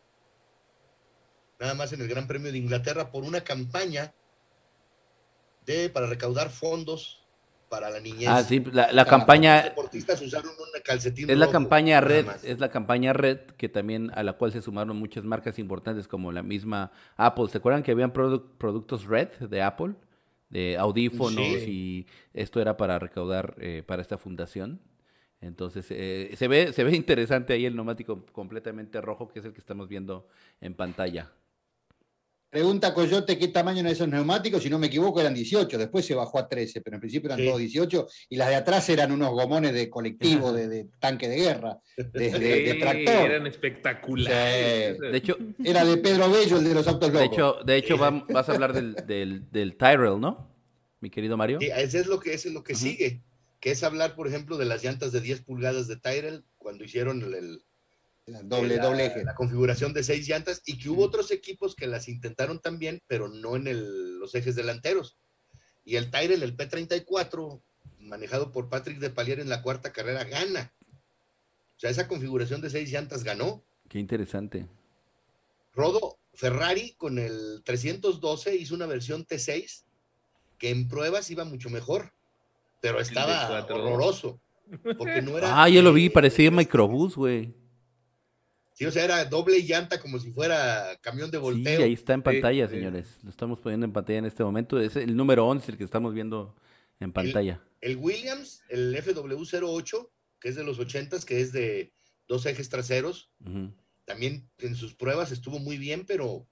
nada 1.59 1.73
más 1.73 1.91
en 1.91 1.99
el 1.99 2.07
Gran 2.07 2.25
Premio 2.25 2.53
de 2.53 2.57
Inglaterra, 2.57 3.11
por 3.11 3.25
una 3.25 3.43
campaña 3.43 4.13
de, 5.65 5.89
para 5.89 6.07
recaudar 6.07 6.49
fondos 6.49 7.26
para 7.69 7.89
la 7.89 7.99
niñez. 7.99 8.27
Ah, 8.29 8.43
sí, 8.43 8.59
la, 8.71 8.71
la 8.73 8.87
Ah, 8.87 8.93
Los 8.93 9.05
campaña 9.07 9.61
deportistas 9.61 10.21
usaron 10.21 10.51
un 10.51 10.81
calcetín 10.83 11.29
es 11.29 11.37
la 11.37 11.45
rojo, 11.45 11.53
campaña 11.53 12.01
red, 12.01 12.25
es 12.43 12.59
la 12.59 12.69
campaña 12.69 13.13
red 13.13 13.39
que 13.57 13.69
también 13.69 14.11
a 14.15 14.23
la 14.23 14.33
cual 14.33 14.51
se 14.51 14.61
sumaron 14.61 14.97
muchas 14.97 15.23
marcas 15.23 15.59
importantes 15.59 16.07
como 16.07 16.31
la 16.31 16.43
misma 16.43 16.91
Apple. 17.17 17.47
¿Se 17.49 17.57
acuerdan 17.57 17.83
que 17.83 17.91
habían 17.91 18.13
produ- 18.13 18.43
productos 18.57 19.05
red 19.05 19.29
de 19.39 19.61
Apple? 19.61 19.93
De 20.49 20.77
audífonos 20.77 21.37
y 21.67 22.07
esto 22.33 22.61
era 22.61 22.77
para 22.77 22.99
recaudar 22.99 23.55
eh, 23.59 23.83
para 23.85 24.01
esta 24.01 24.17
fundación. 24.17 24.79
Entonces, 25.41 25.85
eh, 25.89 26.33
se 26.37 26.47
ve 26.47 26.71
se 26.73 26.83
ve 26.85 26.95
interesante 26.95 27.53
ahí 27.53 27.65
el 27.65 27.75
neumático 27.75 28.25
completamente 28.31 29.01
rojo, 29.01 29.27
que 29.27 29.39
es 29.39 29.45
el 29.45 29.51
que 29.53 29.59
estamos 29.59 29.89
viendo 29.89 30.25
en 30.61 30.73
pantalla. 30.73 31.31
Pregunta 32.49 32.93
Coyote 32.93 33.37
qué 33.37 33.49
tamaño 33.49 33.81
eran 33.81 33.91
esos 33.91 34.07
neumáticos, 34.07 34.63
si 34.63 34.69
no 34.69 34.79
me 34.79 34.87
equivoco 34.87 35.19
eran 35.19 35.33
18, 35.33 35.77
después 35.77 36.05
se 36.05 36.15
bajó 36.15 36.39
a 36.39 36.47
13, 36.47 36.79
pero 36.81 36.95
en 36.95 37.01
principio 37.01 37.27
eran 37.27 37.39
Sí. 37.39 37.45
todos 37.45 37.59
18 37.59 38.07
y 38.29 38.37
las 38.37 38.47
de 38.49 38.55
atrás 38.55 38.87
eran 38.89 39.11
unos 39.11 39.31
gomones 39.31 39.73
de 39.73 39.89
colectivo, 39.89 40.53
de, 40.53 40.69
de 40.69 40.87
tanque 40.99 41.27
de 41.27 41.35
guerra, 41.35 41.77
de, 41.97 42.03
de- 42.31 42.39
de 42.39 42.73
tractor. 42.75 43.31
eran 43.31 43.47
espectaculares. 43.47 44.97
Sí. 44.97 45.07
De 45.11 45.17
hecho, 45.17 45.37
Era 45.63 45.83
de 45.83 45.97
Pedro 45.97 46.29
Bello, 46.31 46.57
el 46.59 46.63
de 46.63 46.73
los 46.73 46.87
autos 46.87 47.11
de 47.11 47.19
locos. 47.19 47.33
hecho, 47.33 47.55
de 47.65 47.75
hecho 47.77 47.97
vas 47.97 48.47
a 48.49 48.53
hablar 48.53 48.71
del, 48.73 48.95
del, 49.05 49.51
del 49.51 49.75
Tyrrell, 49.75 50.19
¿no? 50.19 50.49
Mi 51.01 51.09
querido 51.09 51.35
Mario. 51.37 51.59
Sí, 51.59 51.69
ese 51.75 51.99
es 51.99 52.07
lo 52.07 52.19
que, 52.19 52.33
ese 52.33 52.47
es 52.47 52.53
lo 52.53 52.63
que 52.63 52.75
sigue, 52.75 53.21
que 53.59 53.71
es 53.71 53.83
hablar, 53.83 54.15
por 54.15 54.27
ejemplo, 54.27 54.57
de 54.57 54.65
las 54.65 54.83
llantas 54.83 55.11
de 55.11 55.19
10 55.21 55.41
pulgadas 55.41 55.87
de 55.87 55.97
Tyrell 55.97 56.43
cuando 56.57 56.85
hicieron 56.85 57.21
el, 57.21 57.33
el- 57.33 57.61
doble, 58.43 58.75
la, 58.77 58.83
doble 58.85 59.05
eje. 59.05 59.23
la 59.23 59.35
configuración 59.35 59.93
de 59.93 60.03
seis 60.03 60.27
llantas 60.27 60.61
y 60.65 60.77
que 60.77 60.89
hubo 60.89 61.03
otros 61.03 61.31
equipos 61.31 61.75
que 61.75 61.87
las 61.87 62.07
intentaron 62.09 62.59
también, 62.59 63.01
pero 63.07 63.27
no 63.29 63.55
en 63.55 63.67
el- 63.67 64.19
los 64.19 64.35
ejes 64.35 64.55
delanteros. 64.55 65.17
Y 65.85 65.95
el 65.95 66.11
Tyrell, 66.11 66.43
el 66.43 66.55
P34, 66.57 67.61
manejado 67.99 68.51
por 68.51 68.67
Patrick 68.69 68.99
de 68.99 69.09
Palier 69.09 69.39
en 69.39 69.49
la 69.49 69.61
cuarta 69.61 69.93
carrera, 69.93 70.25
gana. 70.25 70.73
O 71.75 71.79
sea, 71.79 71.89
esa 71.89 72.07
configuración 72.07 72.59
de 72.61 72.69
seis 72.69 72.91
llantas 72.91 73.23
ganó. 73.23 73.63
Qué 73.87 73.99
interesante. 73.99 74.67
Rodo 75.73 76.17
Ferrari 76.33 76.93
con 76.97 77.19
el 77.19 77.61
312 77.63 78.55
hizo 78.55 78.75
una 78.75 78.85
versión 78.87 79.25
T6 79.25 79.83
que 80.57 80.71
en 80.71 80.87
pruebas 80.87 81.29
iba 81.29 81.45
mucho 81.45 81.69
mejor, 81.69 82.11
pero 82.81 82.99
estaba 82.99 83.63
horroroso. 83.65 84.41
Porque 84.97 85.21
no 85.21 85.37
era. 85.37 85.63
Ah, 85.63 85.69
ya 85.69 85.81
lo 85.81 85.93
vi, 85.93 86.09
parecía 86.09 86.51
microbús, 86.51 87.15
güey. 87.15 87.53
Sí, 88.77 88.85
o 88.85 88.91
sea, 88.91 89.05
era 89.05 89.25
doble 89.25 89.59
llanta 89.63 89.99
como 89.99 90.19
si 90.19 90.31
fuera 90.31 90.95
camión 91.01 91.31
de 91.31 91.37
Sí, 91.39 91.41
volteo. 91.41 91.83
ahí 91.83 91.93
está 91.93 92.13
en 92.13 92.21
pantalla, 92.21 92.67
sí. 92.67 92.75
señores. 92.75 93.17
Lo 93.23 93.31
estamos 93.31 93.59
poniendo 93.59 93.85
en 93.87 93.91
pantalla 93.91 94.19
en 94.19 94.25
este 94.25 94.43
momento. 94.43 94.79
Es 94.79 94.95
el 94.95 95.15
número 95.15 95.47
11 95.47 95.71
el 95.71 95.77
que 95.79 95.83
estamos 95.83 96.13
viendo 96.13 96.55
en 96.99 97.11
pantalla. 97.11 97.59
El 97.81 97.97
Williams, 97.97 98.61
el 98.69 98.95
FW08, 98.95 100.09
que 100.39 100.49
es 100.49 100.55
de 100.55 100.63
los 100.63 100.79
80s, 100.79 101.25
que 101.25 101.41
es 101.41 101.51
de 101.51 101.91
dos 102.27 102.45
ejes 102.45 102.69
traseros, 102.69 103.31
también 104.05 104.47
en 104.59 104.75
sus 104.75 104.93
pruebas 104.93 105.31
estuvo 105.31 105.57
muy 105.57 105.79
bien, 105.79 106.05
pero 106.05 106.47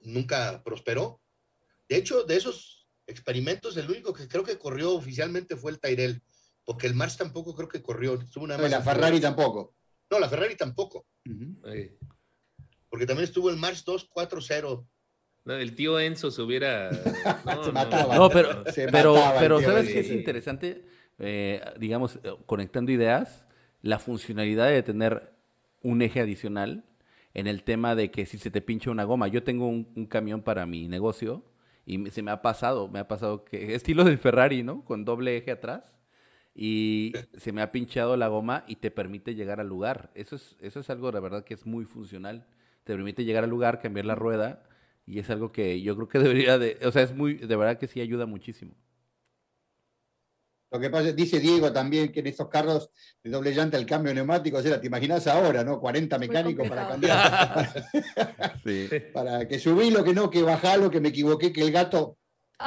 nunca 0.00 0.62
prosperó. 0.62 1.22
De 1.88 1.96
hecho, 1.96 2.24
de 2.24 2.36
esos 2.36 2.88
experimentos, 3.06 3.76
el 3.78 3.88
único 3.90 4.12
que 4.12 4.28
creo 4.28 4.44
que 4.44 4.58
corrió 4.58 4.92
oficialmente 4.92 5.56
fue 5.56 5.70
el 5.72 5.80
Tyrell, 5.80 6.20
porque 6.64 6.86
el 6.86 6.94
March 6.94 7.16
tampoco 7.16 7.54
creo 7.56 7.68
que 7.68 7.80
corrió. 7.82 8.20
Estuvo 8.20 8.46
nada 8.46 8.60
No, 8.60 8.68
y 8.68 8.70
más 8.70 8.84
la 8.84 8.92
Ferrari 8.92 9.18
tampoco. 9.18 9.74
No, 10.10 10.18
la 10.18 10.28
Ferrari 10.28 10.56
tampoco, 10.56 11.06
porque 12.88 13.06
también 13.06 13.24
estuvo 13.24 13.48
el 13.50 13.56
March 13.56 13.84
240. 13.84 14.84
no, 15.44 15.54
el 15.54 15.74
tío 15.74 16.00
Enzo 16.00 16.30
se 16.30 16.42
hubiera. 16.42 16.90
no, 17.44 17.64
Se 17.64 17.68
no, 17.68 17.72
mataba. 17.72 18.16
No, 18.16 18.28
pero, 18.28 18.64
Se 18.72 18.88
pero, 18.88 19.14
mataba 19.14 19.62
¿sabes 19.62 19.88
qué 19.88 20.00
es 20.00 20.10
interesante? 20.10 20.84
Eh, 21.18 21.60
digamos, 21.78 22.16
eh, 22.24 22.34
conectando 22.46 22.90
ideas, 22.90 23.44
la 23.82 23.98
funcionalidad 23.98 24.68
de 24.68 24.82
tener 24.82 25.32
un 25.82 26.02
eje 26.02 26.20
adicional 26.20 26.84
en 27.32 27.46
el 27.46 27.62
tema 27.62 27.94
de 27.94 28.10
que 28.10 28.26
si 28.26 28.38
se 28.38 28.50
te 28.50 28.60
pincha 28.60 28.90
una 28.90 29.04
goma, 29.04 29.28
yo 29.28 29.44
tengo 29.44 29.68
un, 29.68 29.92
un 29.94 30.06
camión 30.06 30.42
para 30.42 30.66
mi 30.66 30.88
negocio 30.88 31.44
y 31.86 32.10
se 32.10 32.22
me 32.22 32.32
ha 32.32 32.42
pasado, 32.42 32.88
me 32.88 32.98
ha 32.98 33.06
pasado 33.06 33.44
que 33.44 33.74
estilo 33.76 34.02
del 34.02 34.18
Ferrari, 34.18 34.64
¿no? 34.64 34.84
Con 34.84 35.04
doble 35.04 35.36
eje 35.36 35.52
atrás 35.52 35.99
y 36.62 37.14
se 37.38 37.52
me 37.52 37.62
ha 37.62 37.72
pinchado 37.72 38.18
la 38.18 38.28
goma 38.28 38.64
y 38.66 38.76
te 38.76 38.90
permite 38.90 39.34
llegar 39.34 39.60
al 39.60 39.68
lugar. 39.68 40.10
Eso 40.14 40.36
es, 40.36 40.56
eso 40.60 40.80
es 40.80 40.90
algo, 40.90 41.10
la 41.10 41.18
verdad, 41.18 41.42
que 41.42 41.54
es 41.54 41.64
muy 41.64 41.86
funcional. 41.86 42.46
Te 42.84 42.92
permite 42.92 43.24
llegar 43.24 43.44
al 43.44 43.50
lugar, 43.50 43.80
cambiar 43.80 44.04
la 44.04 44.14
rueda 44.14 44.62
y 45.06 45.20
es 45.20 45.30
algo 45.30 45.52
que 45.52 45.80
yo 45.80 45.96
creo 45.96 46.08
que 46.08 46.18
debería 46.18 46.58
de, 46.58 46.78
o 46.84 46.92
sea, 46.92 47.00
es 47.00 47.14
muy, 47.14 47.32
de 47.32 47.56
verdad 47.56 47.78
que 47.78 47.86
sí 47.86 48.02
ayuda 48.02 48.26
muchísimo. 48.26 48.74
Lo 50.70 50.78
que 50.78 50.90
pasa, 50.90 51.12
dice 51.12 51.40
Diego 51.40 51.72
también 51.72 52.12
que 52.12 52.20
en 52.20 52.26
estos 52.26 52.50
carros 52.50 52.90
de 53.24 53.30
doble 53.30 53.54
llanta 53.54 53.78
el 53.78 53.86
cambio 53.86 54.10
de 54.10 54.16
neumáticos 54.16 54.62
era, 54.62 54.78
te 54.78 54.86
imaginas 54.86 55.26
ahora, 55.28 55.64
¿no? 55.64 55.80
40 55.80 56.18
mecánicos 56.18 56.68
para 56.68 56.88
cambiar. 56.88 57.70
Sí. 58.64 58.86
para 59.14 59.48
que 59.48 59.58
subí 59.58 59.90
lo 59.90 60.04
que 60.04 60.12
no, 60.12 60.28
que 60.28 60.42
bajalo, 60.42 60.90
que 60.90 61.00
me 61.00 61.08
equivoqué, 61.08 61.54
que 61.54 61.62
el 61.62 61.72
gato 61.72 62.18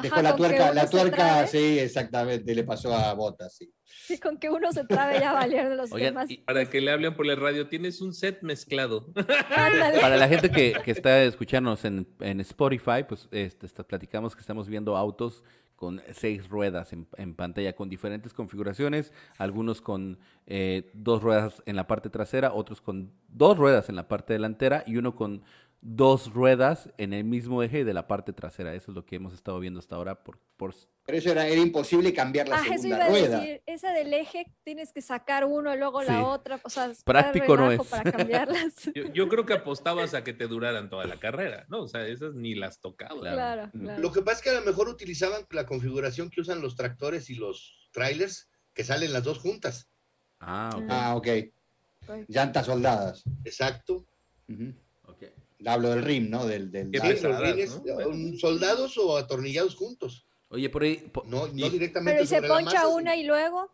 dejó 0.01 0.15
Ajá, 0.15 0.23
la 0.23 0.35
tuerca, 0.35 0.73
la 0.73 0.89
tuerca, 0.89 1.47
sí, 1.47 1.79
exactamente, 1.79 2.53
le 2.55 2.63
pasó 2.63 2.93
a 2.95 3.13
Botas, 3.13 3.55
sí. 3.55 3.71
sí, 3.85 4.17
con 4.19 4.37
que 4.37 4.49
uno 4.49 4.71
se 4.71 4.83
trabe 4.85 5.19
ya 5.19 5.33
valieron 5.33 5.77
los 5.77 5.91
Oigan, 5.91 6.13
demás. 6.15 6.29
y 6.31 6.37
Para 6.37 6.69
que 6.69 6.81
le 6.81 6.91
hablen 6.91 7.15
por 7.15 7.25
la 7.25 7.35
radio, 7.35 7.67
tienes 7.67 8.01
un 8.01 8.13
set 8.13 8.41
mezclado. 8.41 9.11
Ándale. 9.55 9.99
para 10.01 10.17
la 10.17 10.27
gente 10.27 10.49
que, 10.51 10.73
que 10.83 10.91
está 10.91 11.23
escuchándonos 11.23 11.85
en, 11.85 12.07
en 12.19 12.39
Spotify, 12.39 13.03
pues 13.07 13.27
este, 13.31 13.65
está- 13.65 13.83
platicamos 13.83 14.35
que 14.35 14.41
estamos 14.41 14.67
viendo 14.67 14.97
autos 14.97 15.43
con 15.75 16.01
seis 16.13 16.47
ruedas 16.49 16.93
en, 16.93 17.35
pantalla, 17.35 17.75
con 17.75 17.89
diferentes 17.89 18.33
configuraciones, 18.33 19.11
algunos 19.37 19.81
con 19.81 20.19
eh, 20.47 20.91
dos 20.93 21.21
ruedas 21.21 21.61
en 21.65 21.75
la 21.75 21.87
parte 21.87 22.09
trasera, 22.09 22.53
otros 22.53 22.81
con 22.81 23.11
dos 23.27 23.57
ruedas 23.57 23.89
en 23.89 23.95
la 23.95 24.07
parte 24.07 24.33
delantera 24.33 24.83
y 24.87 24.97
uno 24.97 25.15
con 25.15 25.43
dos 25.81 26.33
ruedas 26.33 26.89
en 26.97 27.13
el 27.13 27.25
mismo 27.25 27.61
eje 27.61 27.83
de 27.83 27.93
la 27.93 28.07
parte 28.07 28.33
trasera. 28.33 28.73
Eso 28.73 28.91
es 28.91 28.95
lo 28.95 29.05
que 29.05 29.17
hemos 29.17 29.33
estado 29.33 29.59
viendo 29.59 29.79
hasta 29.79 29.95
ahora 29.95 30.23
por, 30.23 30.39
por 30.57 30.73
Pero 31.05 31.17
eso 31.17 31.31
era, 31.31 31.45
era 31.47 31.59
imposible 31.59 32.13
cambiar 32.13 32.47
la 32.47 32.57
Ah, 32.59 32.63
eso 32.73 32.87
iba 32.87 33.03
a 33.03 33.09
decir. 33.09 33.61
Esa 33.65 33.91
del 33.91 34.13
eje 34.13 34.45
tienes 34.63 34.93
que 34.93 35.01
sacar 35.01 35.43
uno, 35.43 35.75
luego 35.75 36.01
Sí. 36.01 36.07
la 36.07 36.25
otra. 36.25 36.61
O 36.63 36.69
sea, 36.69 36.91
Práctico 37.03 37.57
no 37.57 37.71
es. 37.71 37.81
Para 37.87 38.09
cambiarlas. 38.09 38.73
Yo, 38.95 39.11
yo 39.11 39.27
creo 39.27 39.45
que 39.45 39.53
apostabas 39.53 40.13
a 40.13 40.23
que 40.23 40.31
te 40.33 40.47
duraran 40.47 40.89
toda 40.89 41.05
la 41.05 41.19
carrera, 41.19 41.65
¿no? 41.67 41.81
O 41.83 41.87
sea, 41.89 42.07
esas 42.07 42.35
ni 42.35 42.55
las 42.55 42.79
tocabas. 42.79 43.19
claro, 43.33 43.69
Mm. 43.73 43.79
claro. 43.81 44.01
Lo 44.01 44.11
que 44.13 44.21
pasa 44.21 44.37
es 44.37 44.43
que 44.43 44.49
a 44.51 44.59
lo 44.59 44.65
mejor 44.65 44.87
utilizaban 44.87 45.45
la 45.51 45.65
configuración 45.65 46.29
que 46.29 46.39
usan 46.39 46.61
los 46.61 46.75
tractores 46.77 47.29
y 47.29 47.35
los 47.35 47.89
trailers, 47.91 48.47
que 48.73 48.83
salen 48.85 49.11
las 49.11 49.23
dos 49.25 49.39
juntas. 49.39 49.89
Ah, 50.39 50.69
ok. 50.73 50.83
Ah, 50.89 51.15
ok. 51.17 51.27
Ok. 52.07 52.25
Llantas 52.29 52.65
soldadas. 52.65 53.23
Exacto. 53.43 54.05
Hablo 55.65 55.89
del 55.91 56.01
rim, 56.03 56.29
¿no? 56.29 56.45
Del, 56.45 56.71
del 56.71 56.91
Qué 56.91 57.17
soldados 58.37 58.97
o 58.97 59.17
atornillados 59.17 59.75
juntos. 59.75 60.25
Oye, 60.53 60.69
por 60.69 60.83
ahí. 60.83 60.97
po- 61.11 61.23
No, 61.25 61.47
no 61.47 61.69
directamente 61.69 62.13
Pero 62.13 62.23
¿y 62.23 62.27
se 62.27 62.35
sobre 62.35 62.47
la 62.47 62.53
poncha 62.55 62.73
masa, 62.83 62.87
una 62.87 63.15
y 63.15 63.23
luego 63.23 63.71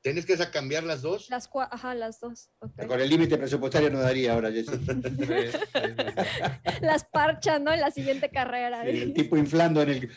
Tienes 0.00 0.26
que 0.26 0.32
esa- 0.32 0.50
cambiar 0.50 0.82
las 0.82 1.00
dos. 1.02 1.30
las 1.30 1.48
cua- 1.48 1.68
Ajá, 1.70 1.94
las 1.94 2.18
dos. 2.18 2.48
Con 2.88 3.00
el 3.00 3.08
límite 3.08 3.38
presupuestario 3.38 3.88
no 3.88 4.00
daría 4.00 4.32
ahora, 4.32 4.50
Jessy. 4.50 4.72
Las 6.80 7.04
parchas, 7.04 7.60
¿no? 7.60 7.72
En 7.72 7.80
la 7.80 7.90
siguiente 7.92 8.28
carrera. 8.30 8.84
El 8.84 9.12
tipo 9.14 9.36
inflando 9.36 9.80
en 9.82 9.90
el. 9.90 10.10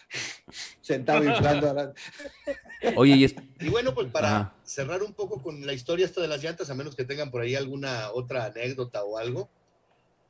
sentado 0.82 1.24
inflando. 1.24 1.70
a 1.70 1.74
la- 1.74 1.94
Oye, 2.96 3.16
y 3.16 3.24
es- 3.26 3.36
Y 3.60 3.70
bueno, 3.70 3.94
pues 3.94 4.08
para 4.12 4.28
Ajá. 4.28 4.56
cerrar 4.64 5.04
un 5.04 5.14
poco 5.14 5.42
con 5.44 5.64
la 5.66 5.74
historia 5.74 6.06
esta 6.06 6.20
de 6.22 6.28
las 6.30 6.42
llantas, 6.44 6.70
a 6.70 6.74
menos 6.76 6.96
que 6.96 7.04
tengan 7.06 7.30
por 7.30 7.42
ahí 7.42 7.56
alguna 7.56 8.10
otra 8.12 8.46
anécdota 8.46 9.04
o 9.04 9.18
algo, 9.20 9.50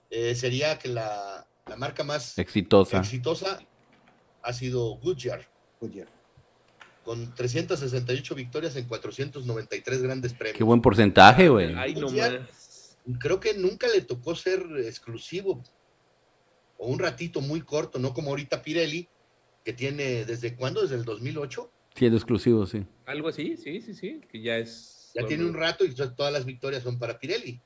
eh, 0.09 0.35
sería 0.35 0.77
que 0.79 0.89
la, 0.89 1.47
la 1.67 1.75
marca 1.77 2.03
más 2.03 2.37
exitosa. 2.37 2.97
exitosa 2.99 3.59
ha 4.45 4.53
sido 4.53 4.95
Goodyear, 4.97 5.47
Goodyear. 5.81 6.07
con 7.03 7.33
368 7.35 8.35
victorias 8.35 8.75
en 8.75 8.85
493 8.87 10.01
grandes 10.01 10.31
Qué 10.33 10.37
premios. 10.37 10.59
buen 10.67 10.81
porcentaje, 10.81 11.49
güey. 11.49 11.73
Goodyear. 11.93 12.41
más. 12.41 12.97
Creo 13.19 13.39
que 13.39 13.53
nunca 13.55 13.87
le 13.87 14.01
tocó 14.01 14.35
ser 14.35 14.65
exclusivo 14.85 15.63
o 16.77 16.87
un 16.87 16.99
ratito 16.99 17.41
muy 17.41 17.61
corto, 17.61 17.99
no 17.99 18.13
como 18.13 18.31
ahorita 18.31 18.61
Pirelli, 18.61 19.07
que 19.63 19.73
tiene 19.73 20.25
desde 20.25 20.55
cuándo, 20.55 20.81
desde 20.81 20.95
el 20.95 21.05
2008, 21.05 21.71
Siendo 21.95 22.17
exclusivo, 22.17 22.65
sí. 22.65 22.85
Algo 23.05 23.29
así, 23.29 23.55
sí, 23.55 23.81
sí, 23.81 23.93
sí, 23.93 24.19
que 24.29 24.41
ya 24.41 24.57
es. 24.57 25.11
ya 25.15 25.25
tiene 25.25 25.45
un 25.45 25.53
rato 25.53 25.85
y 25.85 25.93
todas 25.95 26.33
las 26.33 26.43
victorias 26.43 26.83
son 26.83 26.99
para 26.99 27.17
Pirelli. 27.17 27.61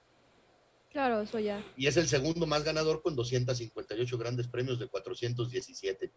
Claro, 0.91 1.21
eso 1.21 1.39
ya. 1.39 1.63
y 1.77 1.87
es 1.87 1.97
el 1.97 2.07
segundo 2.07 2.45
más 2.45 2.63
ganador 2.63 3.01
con 3.01 3.15
258 3.15 4.17
grandes 4.17 4.47
premios 4.47 4.79
de 4.79 4.87
417. 4.87 6.11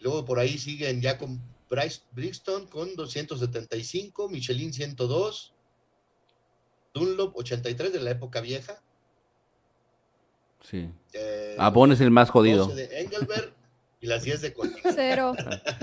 Luego 0.00 0.24
por 0.24 0.38
ahí 0.38 0.58
siguen 0.58 1.00
ya 1.00 1.18
con 1.18 1.40
Bryce 1.70 2.00
Brixton 2.12 2.66
con 2.66 2.94
275, 2.96 4.28
Michelin 4.28 4.72
102, 4.72 5.52
Dunlop 6.94 7.36
83 7.36 7.92
de 7.92 8.00
la 8.00 8.10
época 8.12 8.40
vieja, 8.40 8.80
Sí. 10.62 10.88
eh, 11.12 11.54
Avon 11.58 11.92
es 11.92 12.00
el 12.00 12.10
más 12.10 12.30
jodido. 12.30 12.66
12 12.66 12.74
de 12.88 13.00
Engelberg 13.00 13.52
y 14.00 14.06
las 14.06 14.22
10 14.24 14.40
de 14.40 14.52
Koenig. 14.52 14.82
Cero. 14.94 15.32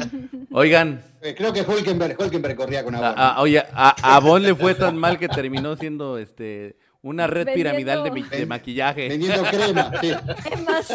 Oigan, 0.51 1.03
Eh, 1.21 1.35
creo 1.35 1.51
que 1.53 1.61
Hulkenberg, 1.61 2.19
Hulkenberg 2.19 2.55
corría 2.55 2.83
con 2.83 2.95
a, 2.95 2.99
Avon. 3.09 3.13
a- 3.19 3.41
oye, 3.41 3.59
a 3.73 4.15
Avon 4.15 4.41
le 4.43 4.55
fue 4.55 4.75
tan 4.75 4.97
mal 4.97 5.17
que 5.19 5.27
terminó 5.27 5.75
siendo 5.75 6.17
este 6.17 6.77
una 7.01 7.27
red 7.27 7.45
Vendiendo- 7.45 7.55
piramidal 7.55 8.03
de, 8.03 8.37
de 8.37 8.45
maquillaje. 8.45 9.09
Vendiendo 9.09 9.43
crema. 9.43 9.91
sí. 10.01 10.11
Es 10.51 10.63
más. 10.63 10.87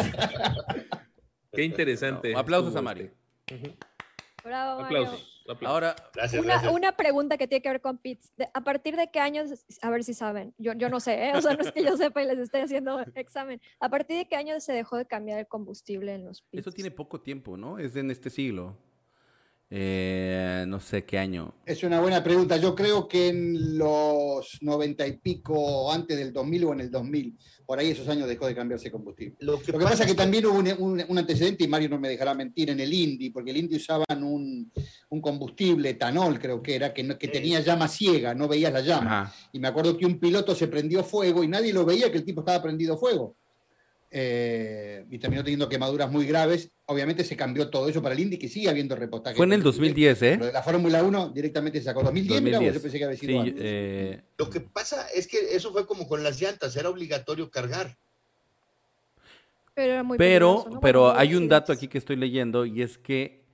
Qué 1.51 1.63
interesante. 1.63 2.33
Aplausos 2.35 2.75
a 2.75 2.81
Mario. 2.81 3.11
este. 3.47 3.67
Ujú. 3.67 3.75
Bravo, 4.43 4.81
Mario. 4.81 4.97
Aplausos. 5.01 5.43
aplausos. 5.49 5.67
Ahora, 5.67 5.95
Gracias, 6.15 6.41
Una, 6.43 6.53
gracias. 6.53 6.73
una 6.73 6.91
pregunta 6.95 7.37
que 7.37 7.47
tiene 7.47 7.61
que 7.61 7.69
ver 7.69 7.81
con 7.81 7.97
pits. 7.97 8.31
¿A 8.53 8.61
partir 8.63 8.95
de 8.95 9.11
qué 9.11 9.19
años, 9.19 9.51
a 9.81 9.89
ver 9.89 10.03
si 10.03 10.13
saben, 10.13 10.53
yo, 10.57 10.73
yo 10.73 10.89
no 10.89 10.99
sé, 10.99 11.27
¿eh? 11.29 11.31
o 11.35 11.41
sea, 11.41 11.53
no 11.53 11.61
es 11.63 11.71
que 11.71 11.83
yo 11.83 11.95
sepa 11.97 12.23
y 12.23 12.27
les 12.27 12.39
esté 12.39 12.61
haciendo 12.61 12.99
examen, 13.15 13.61
¿a 13.79 13.89
partir 13.89 14.17
de 14.17 14.27
qué 14.27 14.35
año 14.35 14.59
se 14.59 14.73
dejó 14.73 14.97
de 14.97 15.05
cambiar 15.05 15.37
el 15.39 15.47
combustible 15.47 16.13
en 16.13 16.25
los 16.25 16.41
pits? 16.43 16.61
eso 16.61 16.71
tiene 16.71 16.89
poco 16.91 17.21
tiempo, 17.21 17.55
¿no? 17.57 17.77
Es 17.77 17.95
en 17.95 18.09
este 18.09 18.29
siglo. 18.29 18.77
Eh, 19.73 20.65
no 20.67 20.79
sé 20.81 21.05
qué 21.05 21.17
año. 21.17 21.53
Es 21.65 21.81
una 21.83 22.01
buena 22.01 22.21
pregunta. 22.21 22.57
Yo 22.57 22.75
creo 22.75 23.07
que 23.07 23.29
en 23.29 23.77
los 23.77 24.57
noventa 24.61 25.07
y 25.07 25.17
pico, 25.17 25.89
antes 25.93 26.17
del 26.17 26.33
2000 26.33 26.63
o 26.65 26.73
en 26.73 26.81
el 26.81 26.91
2000, 26.91 27.37
por 27.71 27.79
ahí 27.79 27.91
esos 27.91 28.05
años 28.09 28.27
dejó 28.27 28.47
de 28.47 28.53
cambiarse 28.53 28.91
combustible. 28.91 29.37
Lo 29.39 29.57
que, 29.61 29.71
Lo 29.71 29.79
que 29.79 29.85
pasa 29.85 30.03
es 30.03 30.09
que 30.09 30.13
también 30.15 30.45
hubo 30.45 30.59
un, 30.59 30.67
un- 30.77 31.05
un 31.07 31.17
antecedente, 31.17 31.63
y 31.63 31.69
Mario 31.69 31.87
no 31.87 31.97
me 32.01 32.09
dejará 32.09 32.33
mentir, 32.33 32.69
en 32.69 32.81
el 32.81 32.93
Indy, 32.93 33.29
porque 33.29 33.51
el 33.51 33.57
Indy 33.57 33.77
usaban 33.77 34.21
un, 34.25 34.69
un 35.09 35.21
combustible, 35.21 35.91
etanol 35.91 36.37
creo 36.37 36.61
que 36.61 36.75
era, 36.75 36.93
que, 36.93 37.01
no- 37.01 37.17
que 37.17 37.27
Sí. 37.27 37.31
tenía 37.31 37.61
llama 37.61 37.87
ciega, 37.87 38.35
no 38.35 38.49
veías 38.49 38.73
la 38.73 38.81
llama. 38.81 39.21
Ajá. 39.21 39.35
Y 39.53 39.59
me 39.59 39.69
acuerdo 39.69 39.95
que 39.97 40.05
un 40.05 40.19
piloto 40.19 40.53
se 40.53 40.67
prendió 40.67 41.01
fuego 41.01 41.45
y 41.45 41.47
nadie 41.47 41.71
lo 41.71 41.85
veía 41.85 42.11
que 42.11 42.17
el 42.17 42.25
tipo 42.25 42.41
estaba 42.41 42.61
prendido 42.61 42.97
fuego. 42.97 43.37
Eh, 44.13 45.05
y 45.09 45.17
terminó 45.19 45.41
teniendo 45.41 45.69
quemaduras 45.69 46.11
muy 46.11 46.25
graves. 46.25 46.69
Obviamente 46.85 47.23
se 47.23 47.37
cambió 47.37 47.69
todo 47.69 47.87
eso 47.87 48.01
para 48.01 48.13
el 48.13 48.19
Indy, 48.19 48.37
que 48.37 48.49
sigue 48.49 48.67
habiendo 48.69 48.93
repostaje. 48.95 49.37
Fue 49.37 49.45
en 49.45 49.53
el 49.53 49.59
combustible. 49.61 49.87
2010, 49.89 50.19
Pero 50.19 50.43
¿eh? 50.43 50.47
de 50.47 50.53
la 50.53 50.61
Fórmula 50.63 51.01
1 51.03 51.29
directamente 51.29 51.79
se 51.79 51.85
sacó 51.85 52.03
2010, 52.03 52.41
mira, 52.41 52.57
2010. 52.57 52.75
yo 52.75 52.81
pensé 52.81 52.97
que 52.97 53.05
había 53.05 53.17
Sí, 53.17 53.25
sido 53.27 53.39
antes. 53.41 53.55
eh, 53.59 54.23
lo 54.37 54.49
que 54.49 54.59
pasa 54.59 55.07
es 55.15 55.27
que 55.27 55.55
eso 55.55 55.71
fue 55.71 55.87
como 55.87 56.07
con 56.09 56.23
las 56.23 56.41
llantas, 56.41 56.75
era 56.75 56.89
obligatorio 56.89 57.49
cargar. 57.49 57.97
Pero 59.73 59.93
era 59.93 60.03
muy 60.03 60.17
pero, 60.17 60.65
pero 60.81 61.11
hay 61.15 61.33
un 61.35 61.47
dato 61.47 61.71
aquí 61.71 61.87
que 61.87 61.97
estoy 61.97 62.17
leyendo 62.17 62.65
y 62.65 62.81
es 62.81 62.97
que, 62.97 63.45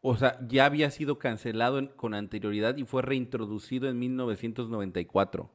o 0.00 0.16
sea, 0.16 0.38
ya 0.48 0.64
había 0.64 0.90
sido 0.90 1.18
cancelado 1.18 1.78
en- 1.78 1.88
con 1.88 2.14
anterioridad 2.14 2.74
y 2.78 2.84
fue 2.84 3.02
reintroducido 3.02 3.90
en 3.90 3.98
1994. 3.98 5.50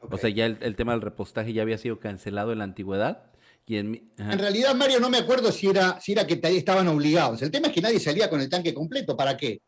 O 0.00 0.16
sea, 0.18 0.30
ya 0.30 0.46
el, 0.46 0.58
el 0.60 0.76
tema 0.76 0.92
del 0.92 1.02
repostaje 1.02 1.52
ya 1.52 1.62
había 1.62 1.78
sido 1.78 1.98
cancelado 2.00 2.52
en 2.52 2.58
la 2.58 2.64
antigüedad. 2.64 3.24
Y 3.66 3.76
en, 3.76 3.90
mi- 3.90 4.02
ajá. 4.18 4.32
En 4.32 4.38
realidad, 4.38 4.74
Mario, 4.74 4.98
no 5.00 5.10
me 5.10 5.18
acuerdo 5.18 5.52
si 5.52 5.68
era, 5.68 6.00
si 6.00 6.12
era 6.12 6.26
que 6.26 6.36
te- 6.36 6.56
estaban 6.56 6.88
obligados. 6.88 7.40
El 7.42 7.50
tema 7.50 7.68
es 7.68 7.72
que 7.74 7.80
nadie 7.80 8.00
salía 8.00 8.28
con 8.30 8.40
el 8.40 8.48
tanque 8.48 8.72
completo. 8.74 9.16
¿Para 9.16 9.36
qué? 9.36 9.60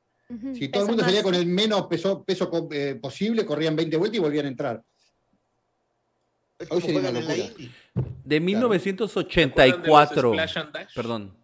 Si 0.55 0.69
todo 0.69 0.85
el 0.85 0.89
mundo 0.89 1.05
salía 1.05 1.19
más. 1.21 1.25
con 1.25 1.35
el 1.35 1.45
menos 1.47 1.87
peso, 1.89 2.25
peso 2.25 2.51
eh, 2.73 2.99
posible, 3.01 3.45
corrían 3.45 3.77
20 3.77 3.97
vueltas 3.99 4.17
y 4.17 4.21
volvían 4.21 4.47
a 4.47 4.49
entrar. 4.49 4.83
Hoy 6.71 6.81
sería 6.81 7.01
una 7.01 7.11
locura. 7.11 7.35
De 7.35 7.43
¿Se 7.43 7.45
acuerdan 7.45 8.25
de 8.25 8.61
los 8.61 8.71
1984, 8.71 10.31
Splash 10.33 10.59
and 10.59 10.73
Dash? 10.73 10.95
perdón, 10.95 11.35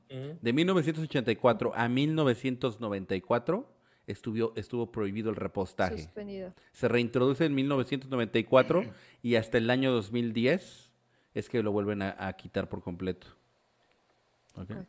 de 0.40 0.52
1984 0.52 1.72
a 1.74 1.88
1994 1.88 3.77
estuvo, 4.08 4.52
estuvo 4.56 4.90
prohibido 4.90 5.30
el 5.30 5.36
repostaje. 5.36 5.98
Suspendido. 6.02 6.52
Se 6.72 6.88
reintroduce 6.88 7.44
en 7.44 7.54
1994 7.54 8.84
y 9.22 9.36
hasta 9.36 9.58
el 9.58 9.70
año 9.70 9.92
2010 9.92 10.90
es 11.34 11.48
que 11.48 11.62
lo 11.62 11.70
vuelven 11.72 12.02
a, 12.02 12.16
a 12.18 12.32
quitar 12.34 12.68
por 12.68 12.82
completo. 12.82 13.28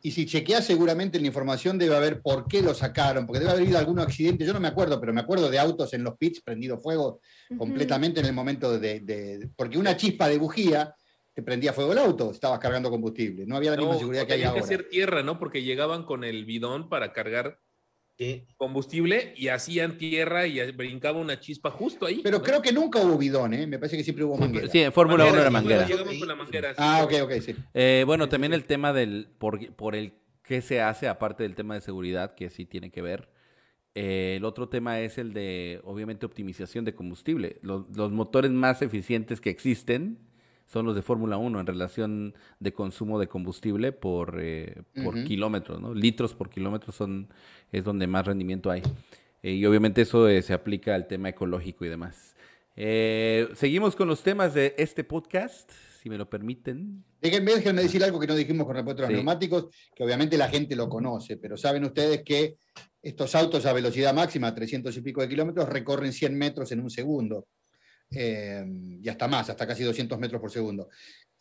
Y 0.02 0.10
si 0.10 0.26
chequeas 0.26 0.66
seguramente 0.66 1.16
en 1.18 1.22
la 1.22 1.28
información 1.28 1.78
debe 1.78 1.94
haber 1.94 2.22
por 2.22 2.48
qué 2.48 2.60
lo 2.60 2.74
sacaron, 2.74 3.24
porque 3.24 3.38
debe 3.38 3.52
haber 3.52 3.62
habido 3.62 3.78
algún 3.78 4.00
accidente, 4.00 4.44
yo 4.44 4.52
no 4.52 4.58
me 4.58 4.66
acuerdo, 4.66 4.98
pero 4.98 5.12
me 5.12 5.20
acuerdo 5.20 5.48
de 5.48 5.60
autos 5.60 5.94
en 5.94 6.02
los 6.02 6.16
pits 6.18 6.40
prendido 6.40 6.76
fuego 6.78 7.20
completamente 7.56 8.18
en 8.18 8.26
el 8.26 8.32
momento 8.32 8.76
de, 8.80 8.98
de- 9.00 9.48
Porque 9.54 9.78
una 9.78 9.96
chispa 9.96 10.26
de 10.28 10.38
bujía 10.38 10.92
te 11.32 11.42
prendía 11.44 11.72
fuego 11.72 11.92
el 11.92 11.98
auto, 11.98 12.32
estabas 12.32 12.58
cargando 12.58 12.90
combustible, 12.90 13.46
no 13.46 13.54
había 13.56 13.70
la 13.70 13.76
misma 13.76 13.92
No, 13.92 13.98
seguridad 14.00 14.24
o 14.24 14.26
que 14.26 14.32
hay 14.32 14.38
tenía 14.40 14.52
que 14.54 14.58
ahora. 14.58 14.68
ser 14.68 14.88
tierra, 14.88 15.22
¿no? 15.22 15.38
Porque 15.38 15.62
llegaban 15.62 16.02
con 16.04 16.24
el 16.24 16.44
bidón 16.46 16.88
para 16.88 17.12
cargar 17.12 17.60
Sí. 18.20 18.46
combustible 18.58 19.32
y 19.36 19.48
hacían 19.48 19.96
tierra 19.96 20.46
y 20.46 20.70
brincaba 20.72 21.18
una 21.18 21.40
chispa 21.40 21.70
justo 21.70 22.04
ahí. 22.04 22.20
Pero 22.22 22.38
¿no? 22.38 22.44
creo 22.44 22.60
que 22.60 22.70
nunca 22.70 23.00
hubo 23.00 23.16
bidón, 23.16 23.54
¿eh? 23.54 23.66
me 23.66 23.78
parece 23.78 23.96
que 23.96 24.04
siempre 24.04 24.24
hubo 24.24 24.36
manguera. 24.36 24.68
Sí, 24.68 24.78
en 24.80 24.92
Fórmula 24.92 25.24
1 25.24 25.32
Manguera, 25.32 25.40
era 25.42 25.50
manguera. 25.50 25.86
Llegamos 25.86 26.18
con 26.18 26.28
la 26.28 26.36
manguera. 26.36 26.68
sí, 26.70 26.76
Ah, 26.78 27.00
ok, 27.02 27.12
ok, 27.22 27.32
sí. 27.40 27.56
Eh, 27.72 28.04
bueno, 28.06 28.28
también 28.28 28.52
el 28.52 28.64
tema 28.66 28.92
del, 28.92 29.28
por, 29.38 29.74
por 29.74 29.94
el 29.96 30.12
qué 30.42 30.60
se 30.60 30.82
hace, 30.82 31.08
aparte 31.08 31.44
del 31.44 31.54
tema 31.54 31.74
de 31.74 31.80
seguridad, 31.80 32.34
que 32.34 32.50
sí 32.50 32.66
tiene 32.66 32.90
que 32.90 33.00
ver. 33.00 33.30
eh, 33.94 34.34
el 34.36 34.44
otro 34.44 34.68
tema 34.68 35.00
es 35.00 35.16
el 35.18 35.32
de, 35.32 35.80
obviamente, 35.84 36.26
optimización 36.26 36.84
de 36.84 36.94
combustible. 36.94 37.58
Los, 37.62 37.86
los 37.96 38.12
motores 38.12 38.50
más 38.50 38.82
eficientes 38.82 39.40
que 39.40 39.50
existen 39.50 40.18
son 40.72 40.86
los 40.86 40.94
de 40.94 41.02
Fórmula 41.02 41.36
1 41.36 41.58
en 41.60 41.66
relación 41.66 42.34
de 42.60 42.72
consumo 42.72 43.18
de 43.18 43.26
combustible 43.26 43.90
por, 43.90 44.38
eh, 44.40 44.82
por 45.02 45.16
Ujú. 45.16 45.24
kilómetros, 45.24 45.80
¿no? 45.80 45.92
Litros 45.92 46.32
por 46.34 46.48
kilómetro 46.48 46.92
son, 46.92 47.28
es 47.72 47.82
donde 47.84 48.06
más 48.06 48.24
rendimiento 48.26 48.70
hay. 48.70 48.82
Eh, 49.42 49.52
y 49.54 49.66
obviamente 49.66 50.02
eso 50.02 50.28
eh, 50.28 50.42
se 50.42 50.52
aplica 50.52 50.94
al 50.94 51.08
tema 51.08 51.28
ecológico 51.30 51.84
y 51.84 51.88
demás. 51.88 52.36
Eh, 52.76 53.48
seguimos 53.54 53.96
con 53.96 54.06
los 54.06 54.22
temas 54.22 54.54
de 54.54 54.74
este 54.78 55.02
podcast, 55.02 55.70
si 56.00 56.08
me 56.08 56.16
lo 56.16 56.30
permiten. 56.30 57.02
Déjenme, 57.20 57.52
déjenme 57.56 57.82
decir 57.82 58.04
algo 58.04 58.20
que 58.20 58.28
no 58.28 58.36
dijimos 58.36 58.64
con 58.64 58.76
respecto 58.76 59.02
a 59.02 59.06
los 59.06 59.08
Sí. 59.10 59.14
neumáticos, 59.16 59.66
que 59.94 60.04
obviamente 60.04 60.38
la 60.38 60.48
gente 60.48 60.76
lo 60.76 60.88
conoce, 60.88 61.36
pero 61.36 61.56
saben 61.56 61.84
ustedes 61.84 62.22
que 62.24 62.54
estos 63.02 63.34
autos 63.34 63.66
a 63.66 63.72
velocidad 63.72 64.14
máxima, 64.14 64.54
300 64.54 64.96
y 64.96 65.00
pico 65.00 65.20
de 65.20 65.28
kilómetros, 65.28 65.68
recorren 65.68 66.12
100 66.12 66.38
metros 66.38 66.70
en 66.70 66.80
un 66.80 66.90
segundo. 66.90 67.46
Eh, 68.12 68.64
y 69.02 69.08
hasta 69.08 69.28
más, 69.28 69.50
hasta 69.50 69.66
casi 69.66 69.84
200 69.84 70.18
metros 70.18 70.40
por 70.40 70.50
segundo. 70.50 70.88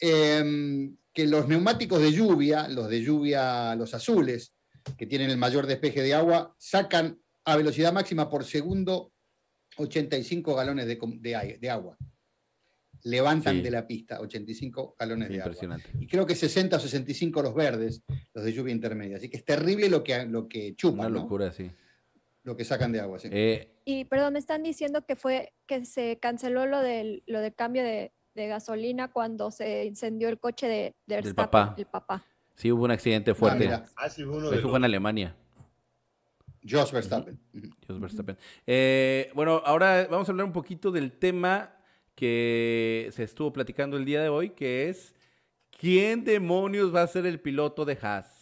em, 0.01 0.95
que 1.11 1.27
los 1.27 1.47
neumáticos 1.49 2.01
de 2.01 2.13
lluvia, 2.13 2.69
los 2.69 2.87
de 2.89 3.01
lluvia, 3.03 3.75
los 3.75 3.93
azules, 3.93 4.53
que 4.97 5.05
tienen 5.07 5.29
el 5.29 5.37
mayor 5.37 5.67
despeje 5.67 6.01
de 6.01 6.13
agua, 6.13 6.55
sacan 6.57 7.19
a 7.43 7.57
velocidad 7.57 7.91
máxima 7.91 8.29
por 8.29 8.45
segundo 8.45 9.11
85 9.75 10.55
galones 10.55 10.85
de, 10.87 11.57
de 11.59 11.69
agua. 11.69 11.97
Levantan 13.03 13.57
Sí. 13.57 13.61
de 13.61 13.71
la 13.71 13.85
pista 13.87 14.19
85 14.21 14.95
galones 14.97 15.27
Sí, 15.27 15.33
de 15.33 15.39
agua. 15.41 15.47
impresionante. 15.51 15.89
Y 15.99 16.07
creo 16.07 16.25
que 16.25 16.35
60 16.35 16.77
o 16.77 16.79
65 16.79 17.41
los 17.41 17.53
verdes, 17.55 18.01
los 18.33 18.43
de 18.45 18.53
lluvia 18.53 18.73
intermedia. 18.73 19.17
Así 19.17 19.29
que 19.29 19.37
es 19.37 19.43
terrible 19.45 19.89
lo 19.89 20.01
que, 20.03 20.25
lo 20.25 20.47
que 20.47 20.67
Una 20.67 20.75
chupan, 20.77 21.11
¿no? 21.13 21.19
locura, 21.19 21.51
sí. 21.51 21.69
Lo 22.43 22.55
que 22.55 22.63
sacan 22.65 22.91
de 22.91 22.99
agua. 23.01 23.19
sí. 23.19 23.29
Eh, 23.31 23.75
Y 23.85 24.05
perdón, 24.05 24.33
me 24.33 24.39
están 24.39 24.63
diciendo 24.63 25.05
que 25.05 25.15
fue 25.15 25.53
que 25.65 25.85
se 25.85 26.19
canceló 26.19 26.65
lo 26.65 26.79
del 26.81 27.23
lo 27.27 27.39
de 27.41 27.53
cambio 27.53 27.83
de, 27.83 28.11
de 28.35 28.47
gasolina 28.47 29.11
cuando 29.11 29.51
se 29.51 29.85
incendió 29.85 30.29
el 30.29 30.39
coche 30.39 30.67
de, 30.67 30.95
de 31.05 31.15
Del 31.15 31.23
Verstappen, 31.25 31.35
papá. 31.51 31.75
el 31.77 31.85
papá. 31.85 32.25
sí, 32.55 32.71
hubo 32.71 32.83
un 32.85 32.91
accidente 32.91 33.31
Ah, 33.31 33.35
fuerte. 33.35 33.69
Ah, 33.97 34.09
sí, 34.09 34.23
uno 34.23 34.47
Eso 34.47 34.51
de 34.51 34.61
fue 34.61 34.77
en 34.77 34.85
Alemania. 34.85 35.35
Jos 36.69 36.91
Verstappen. 36.91 37.39
Ujú. 37.53 37.67
Jos 37.87 37.99
Verstappen. 37.99 38.37
Eh, 38.67 39.31
bueno, 39.33 39.61
ahora 39.65 40.07
vamos 40.09 40.27
a 40.27 40.31
hablar 40.31 40.45
un 40.45 40.51
poquito 40.53 40.91
del 40.91 41.13
tema 41.13 41.75
que 42.15 43.09
se 43.13 43.23
estuvo 43.23 43.53
platicando 43.53 43.95
el 43.97 44.03
día 44.05 44.21
de 44.21 44.27
hoy, 44.29 44.49
que 44.49 44.89
es 44.89 45.15
¿quién 45.71 46.25
demonios 46.25 46.93
va 46.93 47.01
a 47.03 47.07
ser 47.07 47.25
el 47.25 47.39
piloto 47.39 47.85
de 47.85 47.97
Haas? 48.01 48.38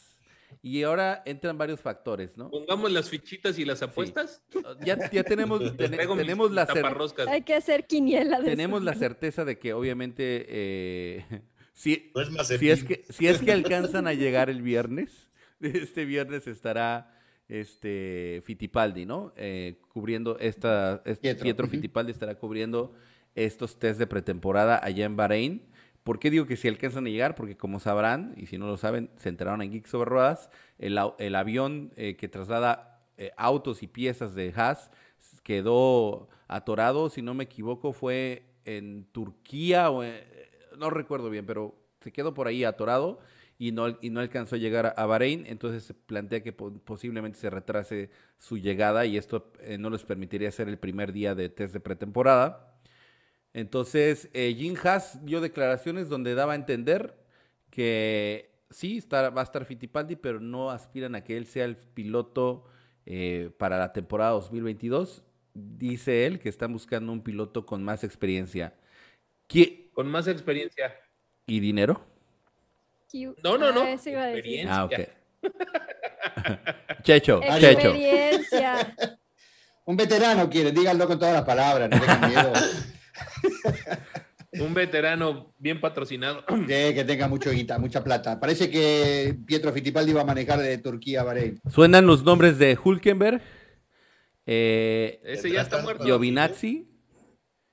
Y 0.67 0.83
ahora 0.83 1.23
entran 1.25 1.57
varios 1.57 1.79
factores, 1.79 2.37
¿no? 2.37 2.49
Pongamos 2.49 2.91
las 2.91 3.09
fichitas 3.09 3.57
y 3.57 3.63
las 3.65 3.81
apuestas. 3.81 4.41
Ya, 4.83 5.09
ya 5.11 5.23
tenemos, 5.23 5.59
ten- 5.77 5.91
tenemos, 5.91 6.51
la 6.51 6.67
cer- 6.67 6.73
taparroscas. 6.75 7.27
Hay 7.27 7.43
que 7.43 7.53
hacer 7.55 7.87
quiniela 7.87 8.39
de 8.41 8.49
tenemos 8.49 8.79
eso. 8.81 8.85
la 8.85 8.93
certeza 8.95 9.45
de 9.45 9.57
que 9.57 9.73
obviamente 9.73 10.45
eh, 10.49 11.25
si, 11.73 12.11
No 12.13 12.21
es 12.21 12.29
más 12.31 12.47
si 12.47 12.69
es 12.69 12.83
que 12.83 13.05
si 13.09 13.27
es 13.27 13.39
que 13.39 13.51
alcanzan 13.53 14.07
a 14.07 14.13
llegar 14.13 14.49
el 14.49 14.61
viernes, 14.61 15.29
este 15.61 16.03
viernes 16.05 16.47
estará 16.47 17.13
este 17.47 18.41
Fittipaldi, 18.45 19.05
¿no? 19.05 19.33
Eh, 19.37 19.79
cubriendo 19.93 20.37
esta 20.39 21.01
es- 21.05 21.19
Pietro, 21.19 21.43
Pietro, 21.43 21.65
ujú. 21.65 21.71
Fittipaldi 21.75 22.11
estará 22.11 22.35
cubriendo 22.35 22.93
estos 23.35 23.77
test 23.79 23.99
de 23.99 24.07
pretemporada 24.07 24.79
allá 24.83 25.05
en 25.05 25.15
Bahrein. 25.15 25.61
¿Por 26.07 26.19
qué 26.19 26.31
digo 26.31 26.45
que 26.45 26.55
si 26.55 26.69
alcanzan 26.69 27.05
a 27.05 27.09
llegar? 27.09 27.35
Porque 27.35 27.57
como 27.57 27.81
sabrán, 27.81 28.33
y 28.37 28.45
si 28.45 28.57
no 28.57 28.65
lo 28.65 28.77
saben, 28.77 29.09
se 29.17 29.27
enteraron 29.27 29.61
en 29.61 29.73
Geeks 29.73 29.89
sobre 29.89 30.09
Ruedas, 30.09 30.49
el, 30.77 30.97
avión 31.35 31.91
eh, 31.97 32.15
que 32.15 32.29
traslada 32.29 33.01
eh, 33.17 33.33
autos 33.35 33.83
y 33.83 33.87
piezas 33.87 34.33
de 34.33 34.53
Haas 34.55 34.89
quedó 35.43 36.29
atorado, 36.47 37.09
si 37.09 37.21
no 37.21 37.33
me 37.33 37.43
equivoco, 37.43 37.91
fue 37.91 38.45
en 38.63 39.03
Turquía 39.11 39.89
o 39.89 40.01
en- 40.01 40.23
no 40.77 40.89
recuerdo 40.89 41.29
bien, 41.29 41.45
pero 41.45 41.75
se 41.99 42.13
quedó 42.13 42.33
por 42.33 42.47
ahí 42.47 42.63
atorado 42.63 43.19
y 43.59 43.73
no, 43.73 43.97
y 44.01 44.09
no 44.09 44.21
alcanzó 44.21 44.55
a 44.55 44.59
llegar 44.59 44.93
a, 44.95 45.05
Bahrein, 45.07 45.43
entonces 45.45 45.83
se 45.83 45.93
plantea 45.93 46.41
que 46.41 46.53
po- 46.53 46.71
posiblemente 46.85 47.37
se 47.37 47.49
retrase 47.49 48.11
su 48.37 48.57
llegada 48.57 49.05
y 49.05 49.17
esto 49.17 49.51
eh, 49.59 49.77
no 49.77 49.89
les 49.89 50.03
permitiría 50.03 50.47
hacer 50.47 50.69
el 50.69 50.77
primer 50.79 51.11
día 51.11 51.35
de 51.35 51.49
test 51.49 51.73
de 51.73 51.81
pretemporada. 51.81 52.76
Entonces, 53.57 54.29
eh, 54.33 54.53
Jim 54.55 54.75
Haas 54.83 55.25
dio 55.25 55.41
declaraciones 55.41 56.09
donde 56.09 56.35
daba 56.35 56.53
a 56.53 56.55
entender 56.55 57.15
que 57.71 58.51
sí, 58.69 58.99
está- 58.99 59.31
va 59.31 59.41
a 59.41 59.43
estar 59.45 59.65
Fittipaldi, 59.65 60.15
pero 60.15 60.39
no 60.39 60.69
aspiran 60.69 61.15
a 61.15 61.23
que 61.23 61.35
él 61.37 61.47
sea 61.47 61.65
el 61.65 61.75
piloto 61.75 62.65
eh, 63.07 63.49
para 63.57 63.79
la 63.79 63.93
temporada 63.93 64.31
2022. 64.31 65.23
Dice 65.55 66.27
él 66.27 66.37
que 66.39 66.49
están 66.49 66.71
buscando 66.71 67.11
un 67.11 67.23
piloto 67.23 67.65
con 67.65 67.83
más 67.83 68.03
experiencia. 68.03 68.75
¿Qui- 69.49 69.89
Con 69.93 70.07
más 70.07 70.27
experiencia. 70.27 70.93
¿Y 71.47 71.59
dinero? 71.59 71.99
No, 73.43 73.57
no, 73.57 73.71
no. 73.71 73.81
Ah, 73.81 73.91
eso 73.93 74.09
iba 74.11 74.21
a 74.23 74.27
decir. 74.27 74.37
Experiencia. 74.59 74.75
Ah, 74.77 74.85
ok. 74.85 74.93
Checho. 77.01 77.41
Checho. 77.59 77.79
Experiencia. 77.89 78.95
Un 79.85 79.97
veterano 79.97 80.47
quiere, 80.47 80.71
díganlo 80.71 81.07
con 81.07 81.17
todas 81.17 81.33
las 81.33 81.43
palabras, 81.45 81.89
no 81.89 81.99
tengan 81.99 82.29
miedo. 82.29 82.53
Un 84.59 84.73
veterano 84.73 85.53
bien 85.59 85.79
patrocinado. 85.79 86.43
Sí, 86.47 86.65
que 86.67 87.03
tenga 87.05 87.27
mucho 87.27 87.51
guita, 87.51 87.77
mucha 87.77 88.03
plata. 88.03 88.39
Parece 88.39 88.69
que 88.71 89.37
Pietro 89.45 89.71
Fittipaldi 89.73 90.13
va 90.13 90.21
a 90.21 90.25
manejar 90.25 90.59
de 90.59 90.77
Turquía 90.77 91.21
a 91.21 91.23
Bahrein. 91.25 91.59
Suenan 91.69 92.07
los 92.07 92.23
nombres 92.23 92.57
de 92.57 92.77
Hulkenberg, 92.81 93.41
eh, 94.47 95.19
Ese 95.23 95.51
ya 95.51 95.61
está 95.61 95.81
muerto. 95.81 96.05
Giovinazzi. 96.05 96.87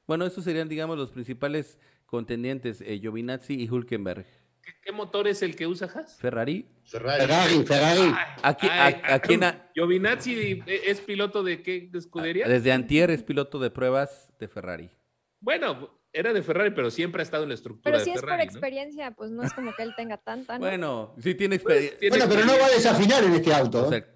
Bueno, 0.07 0.27
esos 0.27 0.45
serían, 0.45 0.69
digamos, 0.69 0.99
los 0.99 1.13
principales 1.13 1.79
contendientes, 2.05 2.81
eh, 2.81 2.99
Giovinazzi 2.99 3.55
y 3.55 3.71
Hulkenberg. 3.71 4.27
¿Qué, 4.61 4.73
qué 4.83 4.93
motor 4.93 5.29
es 5.29 5.43
el 5.43 5.55
que 5.57 5.67
usa 5.67 5.89
Haas? 5.95 6.19
Ferrari. 6.19 6.67
Ferrari. 6.85 7.21
Ferrari, 7.23 7.65
Ferrari. 7.65 8.15
¿A, 8.43 8.57
Ay, 8.61 8.97
Giovinazzi 9.75 10.63
es 10.67 11.01
piloto 11.01 11.43
de 11.43 11.63
qué 11.63 11.89
escudería? 11.95 12.49
Desde 12.49 12.73
Antier 12.73 13.11
es 13.11 13.23
piloto 13.23 13.59
de 13.61 13.71
pruebas 13.71 14.33
de 14.41 14.49
Ferrari. 14.49 14.91
Bueno, 15.45 15.91
era 16.11 16.33
de 16.33 16.43
Ferrari, 16.43 16.71
pero 16.71 16.91
siempre 16.91 17.21
ha 17.21 17.25
estado 17.25 17.43
en 17.43 17.51
la 17.51 17.55
estructura 17.55 17.83
Pero 17.85 17.99
de 17.99 18.05
si 18.05 18.13
es 18.13 18.23
por 18.23 18.41
experiencia, 18.41 19.11
pues 19.11 19.31
no 19.31 19.43
es 19.43 19.53
como 19.53 19.75
que 19.75 19.83
él 19.83 19.93
tenga 19.95 20.17
tanta, 20.17 20.55
¿no? 20.55 20.61
Bueno, 20.61 21.15
sí 21.23 21.35
tiene 21.35 21.57
experiencia. 21.57 21.99
Tiene 21.99 22.17
Bueno, 22.17 22.33
pero 22.33 22.47
no 22.47 22.59
va 22.59 22.67
a 22.67 22.71
desafinar 22.71 23.23
en 23.25 23.35
este 23.35 23.53
auto. 23.53 23.89
O 23.89 23.93
¿eh? 23.93 24.01
sea, 24.01 24.07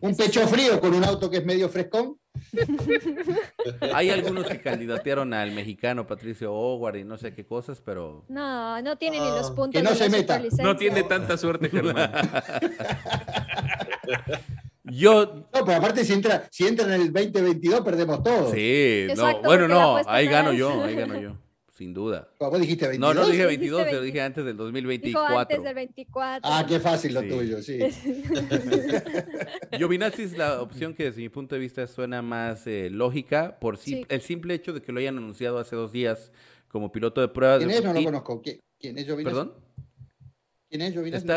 Un 0.00 0.14
pecho 0.14 0.46
frío 0.46 0.78
con 0.78 0.92
un 0.92 1.02
auto 1.02 1.30
que 1.30 1.38
es 1.38 1.46
medio 1.46 1.70
frescón. 1.70 2.18
hay 3.94 4.10
algunos 4.10 4.46
que 4.46 4.60
candidatearon 4.60 5.32
al 5.32 5.52
mexicano 5.52 6.06
Patricio 6.06 6.52
Howard 6.52 6.96
y 6.96 7.04
no 7.04 7.16
sé 7.16 7.32
qué 7.32 7.46
cosas, 7.46 7.80
pero 7.80 8.26
No, 8.28 8.82
no 8.82 8.98
tiene 8.98 9.18
ni 9.18 9.30
los 9.30 9.50
Ah, 9.50 9.54
puntos 9.54 9.80
que 9.80 9.82
no 9.82 9.90
de 9.90 9.96
se 9.96 10.10
meta. 10.10 10.42
No 10.62 10.76
tiene 10.76 11.04
tanta 11.04 11.38
suerte, 11.38 11.70
Germán. 11.70 12.10
yo 14.86 15.46
No, 15.52 15.64
pero 15.64 15.78
aparte 15.78 16.04
si 16.04 16.12
entra, 16.12 16.48
si 16.50 16.66
entra 16.66 16.86
en 16.86 17.00
el 17.02 17.12
2022 17.12 17.80
perdemos 17.82 18.22
todo. 18.22 18.52
sí, 18.52 19.06
no, 19.16 19.40
bueno, 19.42 19.68
no, 19.68 19.96
ahí 20.06 20.26
no 20.26 20.32
gano 20.32 20.50
es. 20.52 20.58
yo, 20.58 20.82
ahí 20.84 20.94
gano 20.94 21.20
yo, 21.20 21.36
sin 21.76 21.92
duda. 21.92 22.28
Vos 22.40 22.58
dijiste 22.60 22.84
No, 22.98 23.08
22. 23.08 23.14
no 23.14 23.20
dije 23.26 23.32
Dijiste 23.46 23.46
22, 23.48 23.80
pero 23.84 23.92
20. 24.00 24.06
dije 24.06 24.20
antes 24.22 24.44
del 24.44 24.54
Dijo 24.56 24.64
2024. 24.64 25.38
antes 25.38 25.62
del 25.62 25.74
24. 25.74 26.40
Ah, 26.50 26.64
qué 26.66 26.80
fácil 26.80 27.12
lo 27.14 27.20
Sí. 27.20 27.28
tuyo, 27.28 27.62
sí. 27.62 27.78
Giovinazzi 29.76 30.22
es 30.22 30.36
la 30.38 30.60
opción 30.62 30.94
que 30.94 31.04
desde 31.04 31.20
mi 31.20 31.28
punto 31.28 31.54
de 31.54 31.60
vista 31.60 31.86
suena 31.86 32.22
más 32.22 32.66
eh, 32.66 32.88
lógica 32.90 33.58
por 33.60 33.76
si- 33.76 33.90
Sí. 33.96 34.06
el 34.08 34.20
simple 34.22 34.54
hecho 34.54 34.72
de 34.72 34.80
que 34.82 34.92
lo 34.92 35.00
hayan 35.00 35.18
anunciado 35.18 35.58
hace 35.58 35.76
dos 35.76 35.92
días 35.92 36.32
como 36.68 36.90
piloto 36.92 37.20
de 37.20 37.28
pruebas. 37.28 37.58
¿Quién 37.58 37.70
es? 37.70 37.82
No 37.84 37.92
lo 37.92 38.02
conozco. 38.04 38.42
¿Qui- 38.42 38.58
¿Quién 38.78 38.98
es 38.98 39.04
Giovinazzi? 39.06 39.24
¿Perdón? 39.34 39.54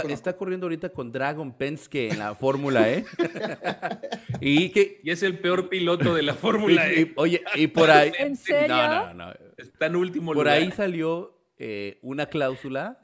Está, 0.09 0.35
corriendo 0.37 0.65
ahorita 0.65 0.89
con 0.89 1.11
Dragon 1.11 1.51
Penske 1.53 2.09
en 2.09 2.19
la 2.19 2.35
Fórmula 2.35 2.89
E. 2.89 3.05
y 4.41 4.69
que. 4.69 5.01
Y 5.03 5.11
es 5.11 5.23
el 5.23 5.39
peor 5.39 5.69
piloto 5.69 6.13
de 6.15 6.23
la 6.23 6.33
Fórmula 6.33 6.89
E. 6.89 7.01
y- 7.01 7.13
oye, 7.15 7.43
y 7.55 7.67
por 7.67 7.89
ahí. 7.91 8.11
¿En 8.19 8.35
serio? 8.35 8.67
No, 8.67 9.13
no, 9.13 9.27
no. 9.27 9.33
Está 9.57 9.87
en 9.87 9.95
último 9.95 10.27
Por 10.33 10.45
lugar. 10.45 10.57
ahí 10.57 10.71
salió 10.71 11.37
eh, 11.57 11.99
una 12.01 12.27
cláusula 12.27 12.99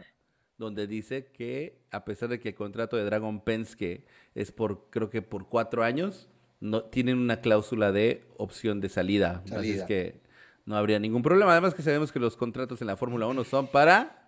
donde 0.57 0.87
dice 0.87 1.25
que, 1.33 1.81
a 1.91 2.05
pesar 2.05 2.29
de 2.29 2.39
que 2.39 2.49
el 2.49 2.55
contrato 2.55 2.95
de 2.95 3.03
Dragon 3.03 3.41
Penske 3.43 4.05
es 4.35 4.51
por, 4.51 4.89
creo 4.89 5.09
que 5.09 5.21
por 5.21 5.49
cuatro 5.49 5.83
años, 5.83 6.29
no 6.61 6.83
tienen 6.83 7.17
una 7.17 7.41
cláusula 7.41 7.91
de 7.91 8.23
opción 8.37 8.79
de 8.79 8.89
salida. 8.89 9.41
Así 9.45 9.53
es 9.53 9.59
Salida. 9.81 9.85
que 9.85 10.21
no 10.65 10.77
habría 10.77 10.97
ningún 10.99 11.21
problema. 11.21 11.51
Además 11.51 11.73
que 11.73 11.81
sabemos 11.83 12.11
que 12.11 12.19
los 12.19 12.37
contratos 12.37 12.79
en 12.81 12.87
la 12.87 12.95
Fórmula 12.95 13.27
1 13.27 13.43
son 13.43 13.67
para 13.67 14.24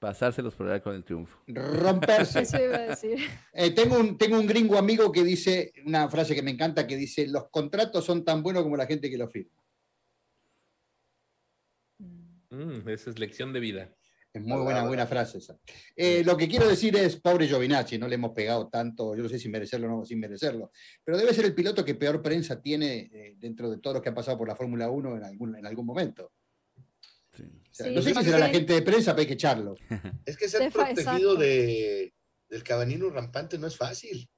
pasárselos 0.00 0.54
por 0.54 0.68
ahí 0.68 0.80
con 0.80 0.94
el 0.94 1.04
triunfo. 1.04 1.38
Romperse. 1.46 2.40
Eso 2.40 2.60
iba 2.60 2.76
a 2.76 2.86
decir. 2.88 3.18
Eh, 3.52 3.70
tengo, 3.70 3.98
un, 3.98 4.18
tengo 4.18 4.40
un 4.40 4.46
gringo 4.46 4.78
amigo 4.78 5.12
que 5.12 5.22
dice, 5.22 5.72
una 5.84 6.08
frase 6.08 6.34
que 6.34 6.42
me 6.42 6.50
encanta, 6.50 6.86
que 6.86 6.96
dice, 6.96 7.28
los 7.28 7.50
contratos 7.50 8.04
son 8.04 8.24
tan 8.24 8.42
buenos 8.42 8.62
como 8.62 8.76
la 8.76 8.86
gente 8.86 9.10
que 9.10 9.18
los 9.18 9.30
firma. 9.30 9.62
Mm, 12.48 12.88
esa 12.88 13.10
es 13.10 13.18
lección 13.18 13.52
de 13.52 13.60
vida. 13.60 13.94
Es 14.32 14.42
muy 14.42 14.62
buena, 14.62 14.86
buena 14.86 15.06
frase 15.06 15.38
esa. 15.38 15.58
Eh, 15.94 16.22
lo 16.24 16.36
que 16.36 16.48
quiero 16.48 16.68
decir 16.68 16.96
es, 16.96 17.16
pobre 17.16 17.48
Giovinazzi, 17.48 17.98
no 17.98 18.06
le 18.06 18.14
hemos 18.14 18.30
pegado 18.30 18.68
tanto, 18.68 19.14
yo 19.16 19.24
no 19.24 19.28
sé 19.28 19.40
si 19.40 19.48
merecerlo 19.48 19.88
o 19.88 19.98
no, 19.98 20.04
sin 20.04 20.20
merecerlo, 20.20 20.70
pero 21.02 21.18
debe 21.18 21.34
ser 21.34 21.46
el 21.46 21.54
piloto 21.54 21.84
que 21.84 21.96
peor 21.96 22.22
prensa 22.22 22.62
tiene 22.62 23.10
eh, 23.12 23.34
dentro 23.36 23.68
de 23.68 23.78
todos 23.78 23.94
los 23.94 24.02
que 24.02 24.08
han 24.08 24.14
pasado 24.14 24.38
por 24.38 24.46
la 24.46 24.54
Fórmula 24.54 24.88
1 24.88 25.16
en 25.16 25.24
algún, 25.24 25.56
en 25.56 25.66
algún 25.66 25.84
momento. 25.84 26.32
Sí. 27.70 27.82
O 27.82 27.84
sea, 27.84 27.86
Sí, 27.86 27.94
no 27.94 28.02
sé 28.02 28.14
si 28.14 28.24
será 28.24 28.38
la 28.38 28.48
gente 28.48 28.72
de 28.74 28.82
prensa, 28.82 29.12
pero 29.12 29.20
hay 29.20 29.26
que 29.28 29.34
echarlo. 29.34 29.74
Es 30.24 30.36
que 30.36 30.48
ser 30.48 30.62
Defa- 30.62 30.92
protegido 30.94 31.36
de, 31.36 32.12
del 32.48 32.62
cabanino 32.64 33.08
rampante 33.10 33.58
no 33.58 33.66
es 33.68 33.76
fácil. 33.76 34.28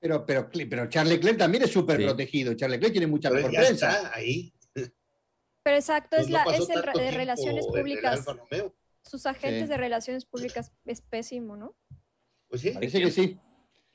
Pero, 0.00 0.24
pero, 0.26 0.48
pero 0.50 0.88
Charles 0.88 1.14
Leclerc 1.14 1.38
también 1.38 1.64
es 1.64 1.70
súper 1.70 1.98
Sí. 1.98 2.04
protegido. 2.04 2.54
Charles 2.54 2.76
Leclerc 2.76 2.92
tiene 2.92 3.06
mucha 3.06 3.30
Pero 3.30 3.42
mejor 3.42 3.52
ya 3.52 3.60
prensa. 3.60 3.90
está 3.92 4.14
ahí. 4.14 4.52
Pero 4.74 5.76
exacto, 5.76 6.16
Pues 6.16 6.26
es, 6.26 6.30
la, 6.30 6.44
es 6.44 6.68
el 6.70 6.82
de 7.00 7.10
relaciones 7.10 7.66
públicas. 7.66 8.24
Sus 9.02 9.26
agentes 9.26 9.62
Sí. 9.62 9.68
de 9.68 9.76
relaciones 9.76 10.24
públicas 10.24 10.72
es 10.84 11.00
pésimo, 11.00 11.56
¿no? 11.56 11.76
Pues 12.48 12.62
sí. 12.62 12.70
Parece 12.70 13.00
que 13.00 13.10
sí. 13.10 13.38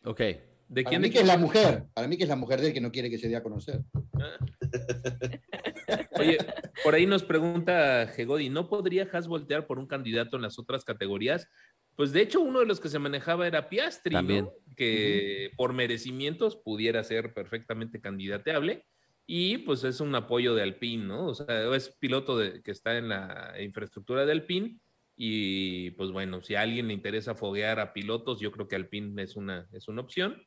Ok. 0.05 0.19
¿De 0.19 0.83
Para 0.83 0.89
quién 0.89 1.01
mí 1.01 1.07
de 1.09 1.13
que 1.13 1.19
es 1.21 1.27
la 1.27 1.37
mujer. 1.37 1.85
Para 1.93 2.07
mí 2.07 2.17
que 2.17 2.23
es 2.23 2.29
la 2.29 2.35
mujer 2.35 2.61
de 2.61 2.67
él 2.67 2.73
que 2.73 2.81
no 2.81 2.91
quiere 2.91 3.09
que 3.09 3.17
se 3.17 3.27
dé 3.27 3.35
a 3.35 3.43
conocer. 3.43 3.81
Oye, 6.19 6.37
Por 6.83 6.95
ahí 6.95 7.05
nos 7.05 7.23
pregunta 7.23 8.07
Gegodi, 8.07 8.49
¿no 8.49 8.67
podría 8.67 9.07
Haas 9.11 9.27
voltear 9.27 9.67
por 9.67 9.79
un 9.79 9.87
candidato 9.87 10.35
en 10.35 10.43
las 10.43 10.59
otras 10.59 10.83
categorías? 10.83 11.47
Pues 11.95 12.11
de 12.11 12.21
hecho, 12.21 12.41
uno 12.41 12.59
de 12.59 12.65
los 12.65 12.79
que 12.79 12.89
se 12.89 12.99
manejaba 12.99 13.47
era 13.47 13.69
Piastri, 13.69 14.13
También. 14.13 14.45
¿no? 14.45 14.53
que 14.75 15.51
por 15.55 15.73
merecimientos 15.73 16.55
pudiera 16.55 17.03
ser 17.03 17.33
perfectamente 17.33 18.01
candidateable. 18.01 18.85
Y 19.25 19.59
pues 19.59 19.83
es 19.85 20.01
un 20.01 20.13
apoyo 20.15 20.53
de 20.53 20.63
Alpine, 20.63 21.05
¿no? 21.05 21.27
O 21.27 21.33
sea, 21.33 21.73
es 21.73 21.95
piloto 21.97 22.37
de, 22.37 22.61
que 22.61 22.71
está 22.71 22.97
en 22.97 23.09
la 23.09 23.55
infraestructura 23.61 24.25
de 24.25 24.33
Alpine. 24.33 24.79
Y 25.15 25.91
pues 25.91 26.11
bueno, 26.11 26.41
si 26.41 26.55
a 26.55 26.61
alguien 26.61 26.87
le 26.87 26.93
interesa 26.93 27.35
foguear 27.35 27.79
a 27.79 27.93
pilotos, 27.93 28.39
yo 28.41 28.51
creo 28.51 28.67
que 28.67 28.75
Alpine 28.75 29.21
es 29.23 29.35
una, 29.35 29.67
es 29.71 29.87
una 29.87 30.01
opción. 30.01 30.43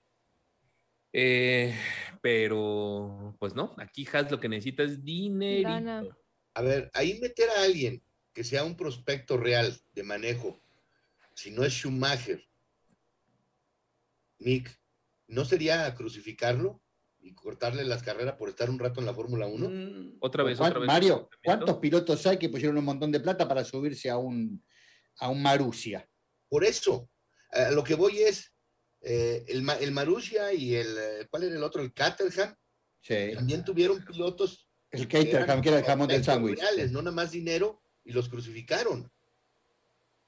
Eh, 1.19 1.75
pero 2.21 3.35
pues 3.39 3.55
no, 3.55 3.75
aquí 3.79 4.07
Haas 4.13 4.31
lo 4.31 4.39
que 4.39 4.51
necesita 4.51 4.83
es 4.83 5.03
dinero. 5.03 6.15
A 6.53 6.61
ver, 6.61 6.91
ahí 6.93 7.19
meter 7.21 7.49
a 7.49 7.63
alguien 7.63 8.03
que 8.35 8.45
sea 8.45 8.65
un 8.65 8.77
prospecto 8.77 9.39
real 9.39 9.75
de 9.95 10.03
manejo, 10.03 10.61
si 11.33 11.51
no 11.53 11.65
es 11.65 11.73
Schumacher, 11.73 12.47
Nick, 14.41 14.79
¿no 15.29 15.47
sería 15.47 15.95
crucificarlo 15.95 16.83
y 17.19 17.33
cortarle 17.35 17.85
las 17.85 18.03
carreras 18.03 18.35
por 18.35 18.51
estar 18.51 18.69
un 18.69 18.79
rato 18.79 19.01
en 19.01 19.07
la 19.07 19.15
Fórmula 19.15 19.47
1? 19.47 19.71
Mm, 19.71 20.17
Otra 20.21 20.45
vez, 20.45 20.59
¿Cuán- 20.59 20.71
otra 20.73 20.81
vez. 20.81 20.87
Mario, 20.87 21.31
¿cuántos 21.43 21.79
pilotos 21.79 22.27
hay 22.27 22.37
que 22.37 22.51
pusieron 22.51 22.77
un 22.77 22.85
montón 22.85 23.11
de 23.11 23.21
plata 23.21 23.49
para 23.49 23.65
subirse 23.65 24.11
a 24.11 24.19
un, 24.19 24.63
a 25.19 25.31
un 25.31 25.41
Marussia? 25.41 26.07
Por 26.47 26.63
eso, 26.63 27.09
a 27.53 27.71
lo 27.71 27.83
que 27.83 27.95
voy 27.95 28.19
es, 28.19 28.53
eh, 29.03 29.45
el, 29.49 29.69
el 29.81 29.93
Marussia 29.93 30.53
y 30.53 30.75
el, 30.75 30.87
eh, 30.99 31.27
¿cuál 31.31 31.45
era 31.45 31.57
el 31.57 31.63
otro? 31.63 31.83
El 31.83 31.93
Caterham, 31.93 32.55
Sí. 33.01 33.33
también 33.35 33.65
tuvieron 33.65 34.05
pilotos 34.05 34.69
El 34.91 35.07
Caterham, 35.07 35.61
que 35.61 35.69
era 35.69 35.79
el 35.79 35.85
jamón 35.85 36.09
del 36.09 36.25
sándwich. 36.25 36.59
reales, 36.59 36.91
no 36.91 37.01
nada 37.03 37.15
más 37.15 37.31
dinero, 37.31 37.83
y 38.05 38.13
los 38.13 38.29
crucificaron. 38.29 39.11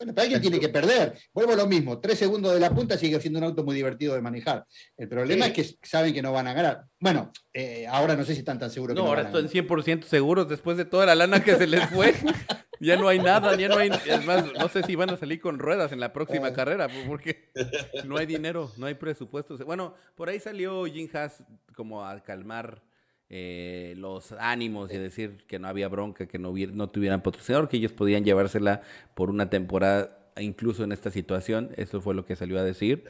Bueno, 0.00 0.14
pero 0.14 0.22
alguien 0.22 0.40
tiene 0.40 0.60
que 0.60 0.68
perder. 0.68 1.18
Vuelvo 1.34 1.54
a 1.54 1.56
lo 1.56 1.66
mismo. 1.66 2.00
Tres 2.00 2.20
segundos 2.20 2.54
de 2.54 2.60
la 2.60 2.70
punta 2.72 2.96
sigue 2.96 3.20
siendo 3.20 3.40
un 3.40 3.46
auto 3.46 3.64
muy 3.64 3.74
divertido 3.74 4.14
de 4.14 4.20
manejar. 4.22 4.64
El 4.96 5.08
problema 5.08 5.46
Sí. 5.46 5.50
es 5.50 5.56
que 5.78 5.78
saben 5.88 6.14
que 6.14 6.22
no 6.22 6.30
van 6.32 6.46
a 6.46 6.52
ganar. 6.54 6.84
Bueno, 7.00 7.32
eh, 7.52 7.84
ahora 7.88 8.14
no 8.14 8.24
sé 8.24 8.34
si 8.34 8.38
están 8.40 8.60
tan 8.60 8.70
seguros 8.70 8.94
que 8.94 9.00
No, 9.02 9.08
ahora 9.08 9.24
van 9.24 9.34
a 9.34 9.38
están 9.40 9.42
ganar. 9.42 9.52
100% 9.52 10.06
seguros 10.06 10.48
después 10.48 10.76
de 10.76 10.84
toda 10.84 11.04
la 11.04 11.16
lana 11.16 11.42
que 11.42 11.56
se 11.56 11.66
les 11.66 11.84
fue. 11.90 12.14
ya 12.80 12.96
no 12.96 13.08
hay 13.08 13.18
nada, 13.18 13.56
ya 13.56 13.68
no 13.68 13.76
hay. 13.76 13.90
Es 14.06 14.24
más, 14.24 14.44
no 14.54 14.68
sé 14.68 14.82
si 14.82 14.94
van 14.94 15.10
a 15.10 15.16
salir 15.16 15.40
con 15.40 15.58
ruedas 15.58 15.92
en 15.92 16.00
la 16.00 16.12
próxima 16.12 16.48
Ah. 16.48 16.52
carrera, 16.52 16.88
porque 17.06 17.50
no 18.06 18.16
hay 18.16 18.26
dinero, 18.26 18.70
no 18.76 18.86
hay 18.86 18.94
presupuestos. 18.94 19.62
Bueno, 19.64 19.94
por 20.14 20.28
ahí 20.28 20.40
salió 20.40 20.84
Jim 20.86 21.08
Haas 21.12 21.42
como 21.74 22.04
a 22.04 22.20
calmar 22.22 22.82
eh, 23.30 23.94
los 23.98 24.32
ánimos 24.32 24.90
y 24.92 24.96
a 24.96 25.00
decir 25.00 25.44
que 25.46 25.58
no 25.58 25.68
había 25.68 25.88
bronca, 25.88 26.26
que 26.26 26.38
no, 26.38 26.50
hubiera- 26.50 26.72
no 26.72 26.88
tuvieran 26.88 27.22
patrocinador, 27.22 27.68
que 27.68 27.76
ellos 27.76 27.92
podían 27.92 28.24
llevársela 28.24 28.80
por 29.14 29.28
una 29.30 29.50
temporada, 29.50 30.16
incluso 30.38 30.82
en 30.84 30.92
esta 30.92 31.10
situación. 31.10 31.70
Eso 31.76 32.00
fue 32.00 32.14
lo 32.14 32.24
que 32.24 32.36
salió 32.36 32.58
a 32.58 32.62
decir. 32.62 33.04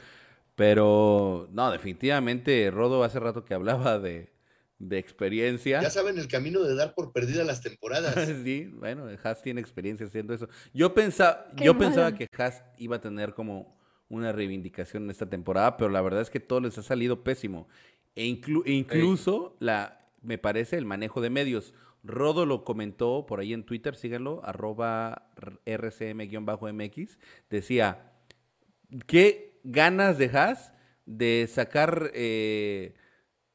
Pero, 0.57 1.48
no, 1.52 1.70
definitivamente, 1.70 2.68
Rodo 2.72 3.04
hace 3.04 3.20
rato 3.20 3.44
que 3.44 3.54
hablaba 3.54 3.98
de, 4.00 4.28
de 4.79 4.99
experiencia. 4.99 5.81
Ya 5.83 5.91
saben 5.91 6.19
el 6.19 6.29
camino 6.29 6.62
de 6.62 6.75
dar 6.75 6.95
por 6.95 7.12
perdida 7.12 7.45
las 7.45 7.61
temporadas. 7.62 8.14
Sí, 8.45 8.67
bueno, 8.73 9.07
Haas 9.23 9.43
tiene 9.43 9.61
experiencia 9.61 10.07
haciendo 10.07 10.35
eso. 10.35 10.49
Yo 10.73 10.95
pensaba, 10.95 11.49
Qué 11.57 11.64
yo 11.64 11.77
pensaba 11.77 12.14
que 12.14 12.29
Haas 12.37 12.62
iba 12.79 12.97
a 12.97 13.01
tener 13.01 13.35
como 13.35 13.77
una 14.09 14.33
reivindicación 14.33 15.05
en 15.05 15.11
esta 15.11 15.29
temporada, 15.29 15.77
pero 15.77 15.91
la 15.91 16.01
verdad 16.01 16.23
es 16.23 16.31
que 16.31 16.41
todo 16.41 16.61
les 16.61 16.79
ha 16.79 16.83
salido 16.83 17.25
pésimo. 17.25 17.69
E, 18.14 18.25
inclu- 18.27 18.62
e 18.64 18.73
incluso 18.73 19.57
la, 19.61 20.09
me 20.23 20.38
parece, 20.38 20.77
el 20.77 20.85
manejo 20.87 21.21
de 21.21 21.31
medios. 21.31 21.75
Rodo 22.05 22.47
lo 22.47 22.64
comentó 22.64 23.27
por 23.27 23.41
ahí 23.41 23.53
en 23.53 23.64
Twitter, 23.64 23.97
síganlo, 23.97 24.41
arroba 24.45 25.31
rcm-mx. 25.67 27.19
Decía, 27.51 28.12
qué 29.07 29.61
ganas 29.64 30.17
de 30.19 30.27
Haas 30.27 30.73
de 31.05 31.49
sacar 31.53 32.11
eh, 32.14 32.95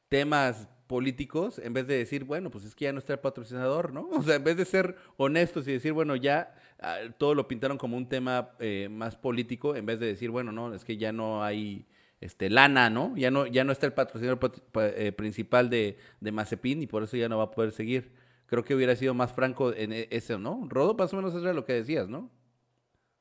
temas 0.08 0.68
políticos 0.94 1.58
en 1.58 1.72
vez 1.72 1.86
de 1.88 1.96
decir, 1.98 2.24
bueno, 2.24 2.50
pues 2.50 2.64
es 2.64 2.74
que 2.76 2.84
ya 2.86 2.92
no 2.92 2.98
está 3.00 3.14
el 3.14 3.18
patrocinador, 3.20 3.92
¿no? 3.92 4.08
O 4.12 4.22
sea, 4.22 4.36
en 4.36 4.44
vez 4.44 4.56
de 4.56 4.64
ser 4.64 4.96
honestos 5.16 5.66
y 5.68 5.72
decir, 5.72 5.92
bueno, 5.92 6.14
ya 6.16 6.54
ah, 6.80 6.98
todo 7.18 7.34
lo 7.34 7.48
pintaron 7.48 7.78
como 7.78 7.96
un 7.96 8.08
tema 8.08 8.50
eh, 8.60 8.88
más 8.90 9.16
político, 9.16 9.74
en 9.76 9.86
vez 9.86 9.98
de 10.00 10.06
decir, 10.06 10.30
bueno, 10.30 10.52
no, 10.52 10.72
es 10.74 10.84
que 10.84 10.96
ya 10.96 11.12
no 11.12 11.42
hay 11.42 11.86
este 12.20 12.48
lana, 12.50 12.90
¿no? 12.90 13.16
Ya 13.16 13.30
no, 13.30 13.46
ya 13.46 13.64
no 13.64 13.72
está 13.72 13.86
el 13.86 13.92
patrocinador 13.94 14.38
pat- 14.38 14.60
pa- 14.72 14.88
eh, 14.88 15.12
principal 15.12 15.68
de, 15.70 15.98
de 16.20 16.32
Mazepin 16.32 16.82
y 16.82 16.86
por 16.86 17.02
eso 17.02 17.16
ya 17.16 17.28
no 17.28 17.38
va 17.38 17.44
a 17.44 17.50
poder 17.50 17.72
seguir. 17.72 18.12
Creo 18.46 18.64
que 18.64 18.74
hubiera 18.74 18.94
sido 18.96 19.14
más 19.14 19.32
franco 19.32 19.72
en 19.74 19.92
e- 19.92 20.08
eso, 20.10 20.38
¿no? 20.38 20.66
Rodo, 20.68 20.94
más 20.94 21.12
o 21.12 21.16
menos 21.16 21.32
eso 21.34 21.42
era 21.44 21.54
lo 21.54 21.64
que 21.64 21.72
decías, 21.74 22.08
¿no? 22.08 22.30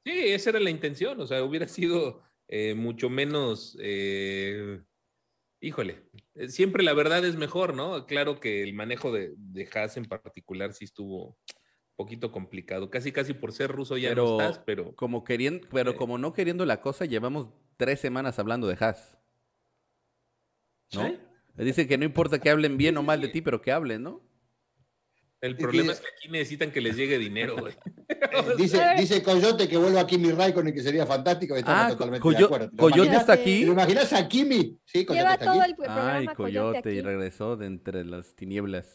Sí, 0.06 0.12
esa 0.34 0.50
era 0.50 0.60
la 0.60 0.70
intención, 0.70 1.20
o 1.22 1.26
sea, 1.28 1.44
hubiera 1.44 1.68
sido 1.68 2.22
eh, 2.50 2.74
mucho 2.76 3.10
menos, 3.10 3.78
híjole, 5.64 6.04
eh, 6.36 6.50
siempre 6.50 6.84
la 6.84 6.94
verdad 6.94 7.24
es 7.26 7.36
mejor, 7.36 7.74
¿no? 7.76 8.06
Claro 8.06 8.40
que 8.40 8.64
el 8.64 8.74
manejo 8.74 9.12
de, 9.12 9.34
de 9.38 9.70
Haas 9.74 9.98
en 9.98 10.06
particular 10.06 10.74
sí 10.74 10.86
estuvo 10.86 11.28
un 11.28 11.36
poquito 11.96 12.32
complicado, 12.32 12.90
casi 12.90 13.12
casi 13.12 13.34
por 13.34 13.54
ser 13.54 13.72
ruso 13.72 13.98
ya 13.98 14.10
Pero- 14.10 14.26
no 14.26 14.42
estás, 14.42 14.60
pero 14.66 14.94
Como 14.96 15.24
queriendo, 15.24 15.68
pero 15.72 15.92
Sí. 15.92 15.98
como 15.98 16.18
no 16.18 16.34
queriendo 16.34 16.66
la 16.66 16.82
cosa, 16.82 17.06
llevamos 17.06 17.50
tres 17.78 18.00
semanas 18.00 18.40
hablando 18.40 18.68
de 18.68 18.78
Haas. 18.80 19.18
¿no? 20.94 21.08
Sí. 21.08 21.18
Dice 21.56 21.88
que 21.88 21.98
no 21.98 22.06
importa 22.06 22.40
que 22.40 22.50
hablen 22.50 22.78
bien 22.78 22.98
o 22.98 23.04
mal 23.04 23.22
de 23.22 23.28
ti, 23.30 23.42
pero 23.42 23.62
que 23.62 23.72
hablen, 23.72 24.04
¿no? 24.04 24.22
El 25.44 25.56
problema 25.58 25.92
es 25.92 26.00
que 26.00 26.08
aquí 26.08 26.30
necesitan 26.30 26.72
que 26.72 26.82
les 26.82 26.96
llegue 26.96 27.18
dinero, 27.20 27.56
güey. 27.58 27.74
Dice, 28.58 28.82
dice 28.98 29.22
Coyote 29.22 29.68
que 29.68 29.78
vuelva 29.78 30.02
a 30.02 30.08
Kimi 30.08 30.32
Raikkonen, 30.32 30.74
que 30.74 30.82
sería 30.82 31.06
fantástico. 31.06 31.56
Estamos 31.56 31.82
Ah, 31.86 31.90
totalmente 31.90 32.22
Coyo- 32.24 32.38
de 32.40 32.44
acuerdo. 32.46 32.70
¿Te 32.72 32.78
Coyote 32.78 33.00
imaginas? 33.02 33.22
está 33.22 33.36
¿Te 33.36 33.42
aquí. 33.42 33.66
lo 33.66 33.72
imaginas 33.74 34.14
a 34.14 34.28
Kimi? 34.28 34.80
Sí, 34.86 35.06
Coyote 35.06 35.14
Lleva 35.24 35.34
está 35.34 35.46
todo 35.46 35.62
aquí. 35.62 35.70
el 35.72 35.76
programa 35.76 36.16
Ay, 36.16 36.26
Coyote, 36.28 36.36
Coyote, 36.82 36.94
y 36.94 37.02
regresó 37.02 37.56
de 37.58 37.66
entre 37.68 38.06
las 38.06 38.36
tinieblas. 38.36 38.94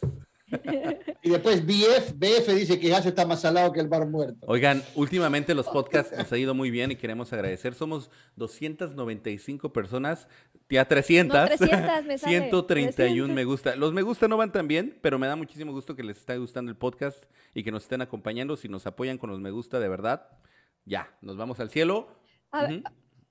Y 1.23 1.31
después 1.31 1.67
BF, 1.67 2.15
BF 2.15 2.55
dice 2.55 2.79
que 2.79 2.89
Gas 2.89 3.05
está 3.05 3.27
más 3.27 3.41
salado 3.41 3.73
que 3.73 3.81
el 3.81 3.89
bar 3.89 4.07
muerto. 4.07 4.39
Oigan, 4.47 4.83
últimamente 4.95 5.55
los 5.55 5.67
podcasts 5.67 6.17
nos 6.17 6.33
ha 6.33 6.39
ido 6.39 6.55
muy 6.55 6.71
bien 6.71 6.93
y 6.93 6.97
queremos 6.97 7.33
agradecer. 7.33 7.75
Somos 7.75 8.11
295 8.37 9.73
personas, 9.73 10.29
ya 10.71 10.87
300. 10.87 11.37
No, 11.37 11.47
300 11.47 12.05
me 12.05 12.19
sale. 12.19 12.39
131 12.39 13.35
me 13.35 13.45
gusta. 13.45 13.77
Los 13.77 13.93
me 13.93 14.03
gusta 14.03 14.29
no 14.29 14.37
van 14.37 14.53
tan 14.53 14.69
bien, 14.69 14.97
pero 15.03 15.19
me 15.19 15.27
da 15.27 15.37
muchísimo 15.37 15.73
gusto 15.73 15.97
que 15.97 16.05
les 16.05 16.19
esté 16.19 16.39
gustando 16.39 16.71
el 16.71 16.77
podcast 16.77 17.25
y 17.53 17.63
que 17.63 17.73
nos 17.73 17.83
estén 17.83 18.01
acompañando. 18.01 18.57
Si 18.57 18.69
nos 18.69 18.87
apoyan 18.87 19.19
con 19.19 19.31
los 19.31 19.41
me 19.41 19.51
gusta 19.51 19.81
de 19.81 19.89
verdad, 19.89 20.29
ya, 20.85 21.11
nos 21.21 21.37
vamos 21.37 21.61
al 21.61 21.71
cielo. 21.71 22.09
A 22.53 22.63
ver. 22.63 22.83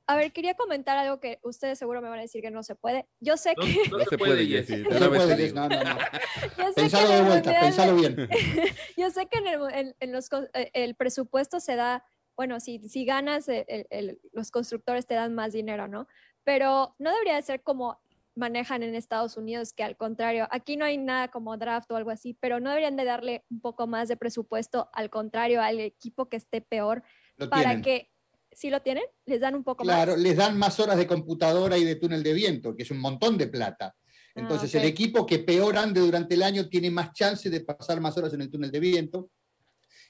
A 0.07 0.15
ver, 0.15 0.31
quería 0.31 0.53
comentar 0.55 0.97
algo 0.97 1.19
que 1.19 1.37
ustedes 1.43 1.77
seguro 1.77 2.01
me 2.01 2.09
van 2.09 2.19
a 2.19 2.21
decir 2.21 2.41
que 2.41 2.49
no 2.49 2.63
se 2.63 2.75
puede. 2.75 3.07
Yo 3.19 3.35
sé 3.37 3.53
No, 3.57 3.63
que, 3.63 3.89
no 3.91 3.99
se 4.05 4.17
puede, 4.17 4.45
Jessy. 4.47 4.77
No 4.77 4.97
se 4.99 5.09
puede, 5.09 5.51
no, 5.53 5.67
no, 5.69 5.83
no. 5.83 5.97
yo 6.57 6.67
sé 6.67 6.73
que 6.75 6.81
Pensalo 6.81 7.05
en 7.07 7.11
de 7.11 7.17
el 7.19 7.25
vuelta, 7.25 7.51
mundial- 7.51 7.61
pensalo 7.61 7.95
bien. 7.95 8.29
Yo 8.97 9.09
sé 9.11 9.25
que 9.27 9.37
en 9.39 9.47
el, 9.47 9.59
en- 9.73 9.95
en 9.99 10.11
los, 10.13 10.29
eh, 10.53 10.71
el 10.73 10.95
presupuesto 10.95 11.59
se 11.59 11.75
da, 11.75 12.03
bueno, 12.35 12.59
si, 12.59 12.79
si 12.87 13.03
ganas, 13.05 13.47
eh, 13.49 13.65
el- 13.67 13.87
el- 13.89 14.19
los 14.31 14.49
constructores 14.49 15.05
te 15.05 15.13
dan 15.15 15.35
más 15.35 15.51
dinero, 15.53 15.87
¿no? 15.87 16.07
Pero 16.43 16.95
no 16.99 17.11
debería 17.11 17.35
de 17.35 17.41
ser 17.41 17.61
como 17.61 17.99
manejan 18.35 18.83
en 18.83 18.93
Estados 18.95 19.35
Unidos, 19.35 19.73
que 19.73 19.83
al 19.83 19.97
contrario, 19.97 20.47
aquí 20.51 20.77
no 20.77 20.85
hay 20.85 20.97
nada 20.99 21.27
como 21.27 21.57
draft 21.57 21.89
o 21.91 21.95
algo 21.95 22.11
así, 22.11 22.33
pero 22.39 22.59
no 22.59 22.69
deberían 22.69 22.95
de 22.95 23.03
darle 23.03 23.43
un 23.49 23.59
poco 23.61 23.87
más 23.87 24.07
de 24.07 24.15
presupuesto, 24.15 24.89
al 24.93 25.09
contrario, 25.09 25.61
al 25.61 25.79
equipo 25.79 26.29
que 26.29 26.37
esté 26.37 26.61
peor, 26.61 27.01
Lo 27.35 27.49
para 27.49 27.63
tienen. 27.71 27.81
que, 27.81 28.11
¿sí 28.57 28.71
lo 28.71 28.81
tienen? 28.81 29.03
¿Les 29.25 29.39
dan 29.39 29.53
un 29.53 29.63
poco 29.63 29.83
Claro, 29.83 30.13
más? 30.13 30.21
les 30.21 30.35
dan 30.35 30.57
más 30.57 30.79
horas 30.79 30.97
de 30.97 31.05
computadora 31.05 31.77
y 31.77 31.83
de 31.83 31.95
túnel 31.95 32.23
de 32.23 32.33
viento, 32.33 32.75
que 32.75 32.81
es 32.83 32.89
un 32.91 32.97
montón 32.99 33.37
de 33.37 33.47
plata. 33.47 33.95
Entonces, 34.33 34.73
Ah, 34.73 34.77
ok. 34.79 34.83
el 34.83 34.89
equipo 34.89 35.25
que 35.27 35.39
peor 35.39 35.77
ande 35.77 35.99
durante 36.01 36.33
el 36.33 36.41
año 36.41 36.67
tiene 36.67 36.89
más 36.89 37.13
chance 37.13 37.49
de 37.51 37.61
pasar 37.61 38.01
más 38.01 38.17
horas 38.17 38.33
en 38.33 38.41
el 38.41 38.49
túnel 38.49 38.71
de 38.71 38.79
viento 38.79 39.29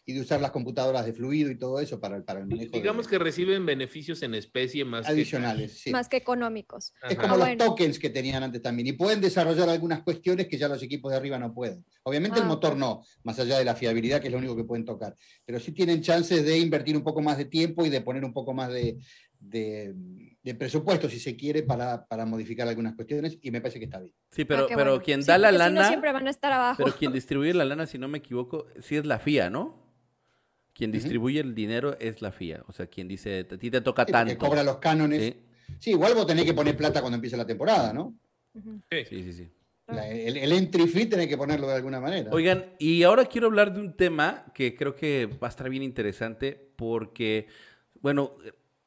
y 0.10 0.14
de 0.14 0.22
usar 0.22 0.40
las 0.40 0.52
computadoras 0.52 1.06
de 1.06 1.12
fluido 1.12 1.52
y 1.52 1.58
todo 1.60 1.82
eso 1.82 2.00
para, 2.00 2.16
el- 2.16 2.24
para 2.24 2.40
el 2.40 2.48
manejo 2.48 2.72
de- 2.72 2.78
Digamos 2.80 3.10
que 3.10 3.20
reciben 3.20 3.66
beneficios 3.66 4.24
en 4.24 4.36
especie 4.36 4.86
más 4.86 5.06
que- 5.06 5.12
adicionales. 5.12 5.80
sí. 5.82 5.92
Más 5.92 6.08
que 6.08 6.16
económicos. 6.16 6.94
Es 7.10 7.18
como 7.18 7.34
Ah, 7.34 7.38
los 7.38 7.46
bueno. 7.48 7.66
tokens 7.66 8.00
que 8.00 8.10
tenían 8.10 8.42
antes 8.42 8.62
también. 8.62 8.88
Y 8.88 8.94
pueden 8.94 9.20
desarrollar 9.20 9.68
algunas 9.68 10.04
cuestiones 10.04 10.48
que 10.48 10.58
ya 10.58 10.70
los 10.70 10.82
equipos 10.82 11.12
de 11.12 11.18
arriba 11.18 11.38
no 11.38 11.54
pueden. 11.54 11.84
Obviamente 12.04 12.38
el 12.40 12.46
Ah, 12.46 12.48
motor 12.48 12.78
no, 12.78 13.04
más 13.24 13.38
allá 13.40 13.60
de 13.60 13.66
la 13.66 13.76
fiabilidad, 13.76 14.22
que 14.22 14.28
es 14.28 14.32
lo 14.32 14.40
único 14.40 14.56
que 14.56 14.64
pueden 14.64 14.86
tocar. 14.86 15.14
Pero 15.46 15.60
sí 15.60 15.74
tienen 15.74 16.02
chances 16.02 16.46
de 16.46 16.58
invertir 16.58 16.96
un 16.96 17.04
poco 17.04 17.22
más 17.22 17.38
de 17.38 17.44
tiempo 17.46 17.86
y 17.86 17.90
de 17.90 18.00
poner 18.00 18.24
un 18.24 18.32
poco 18.32 18.54
más 18.54 18.72
de, 18.72 18.98
de- 19.42 19.94
de 20.42 20.56
presupuesto, 20.56 21.10
si 21.10 21.20
se 21.20 21.36
quiere, 21.36 21.64
para, 21.64 22.06
para 22.08 22.26
modificar 22.26 22.66
algunas 22.66 22.96
cuestiones. 22.96 23.38
Y 23.42 23.52
me 23.52 23.60
parece 23.60 23.78
que 23.80 23.86
está 23.86 24.00
bien. 24.00 24.14
Sí, 24.32 24.46
pero, 24.46 24.64
Ah, 24.64 24.68
pero 24.70 24.92
bueno. 24.92 25.04
quien 25.04 25.22
Sí, 25.22 25.28
da 25.28 25.38
la 25.38 25.50
porque 25.50 25.64
si 25.66 25.70
no, 25.70 25.76
lana, 25.76 25.88
siempre 25.90 26.14
van 26.14 26.28
a 26.28 26.30
estar 26.30 26.54
abajo. 26.54 26.82
pero 26.82 26.96
quien 26.98 27.12
distribuye 27.22 27.54
la 27.54 27.66
lana, 27.66 27.86
si 27.88 27.98
no 27.98 28.08
me 28.08 28.20
equivoco, 28.20 28.68
sí 28.82 28.96
es 28.96 29.06
la 29.06 29.20
FIA, 29.20 29.50
¿no? 29.50 29.86
Quien 30.78 30.92
distribuye 30.92 31.40
el 31.40 31.56
dinero 31.56 31.98
es 32.00 32.22
la 32.22 32.32
FIA. 32.32 32.64
O 32.68 32.72
sea, 32.72 32.86
quien 32.86 33.08
dice, 33.08 33.40
a 33.40 33.58
ti 33.58 33.72
te 33.72 33.82
toca 33.82 34.06
Sí, 34.06 34.12
tanto. 34.12 34.38
cobra 34.38 34.64
los 34.64 34.78
cánones. 34.78 35.24
Sí, 35.24 35.36
Sí, 35.80 35.90
igual 35.92 36.14
vos 36.14 36.28
tenés 36.28 36.46
que 36.46 36.54
poner 36.54 36.78
plata 36.78 37.02
cuando 37.02 37.16
empiece 37.16 37.36
la 37.36 37.46
temporada, 37.46 37.92
¿no? 37.94 38.16
Sí. 38.54 39.06
sí, 39.10 39.24
sí, 39.24 39.34
sí. 39.34 39.50
el, 39.88 40.38
el, 40.38 40.52
entry 40.52 40.88
fee 40.88 41.08
tiene 41.08 41.28
que 41.28 41.36
ponerlo 41.36 41.68
de 41.68 41.76
alguna 41.76 42.00
manera. 42.00 42.32
Oigan, 42.32 42.74
y 42.80 43.04
ahora 43.04 43.26
quiero 43.26 43.48
hablar 43.48 43.74
de 43.74 43.80
un 43.82 43.94
tema 43.94 44.46
que 44.54 44.76
creo 44.76 44.96
que 44.96 45.26
va 45.26 45.48
a 45.48 45.50
estar 45.50 45.70
bien 45.70 45.84
interesante 45.84 46.72
porque, 46.76 47.48
bueno, 48.02 48.38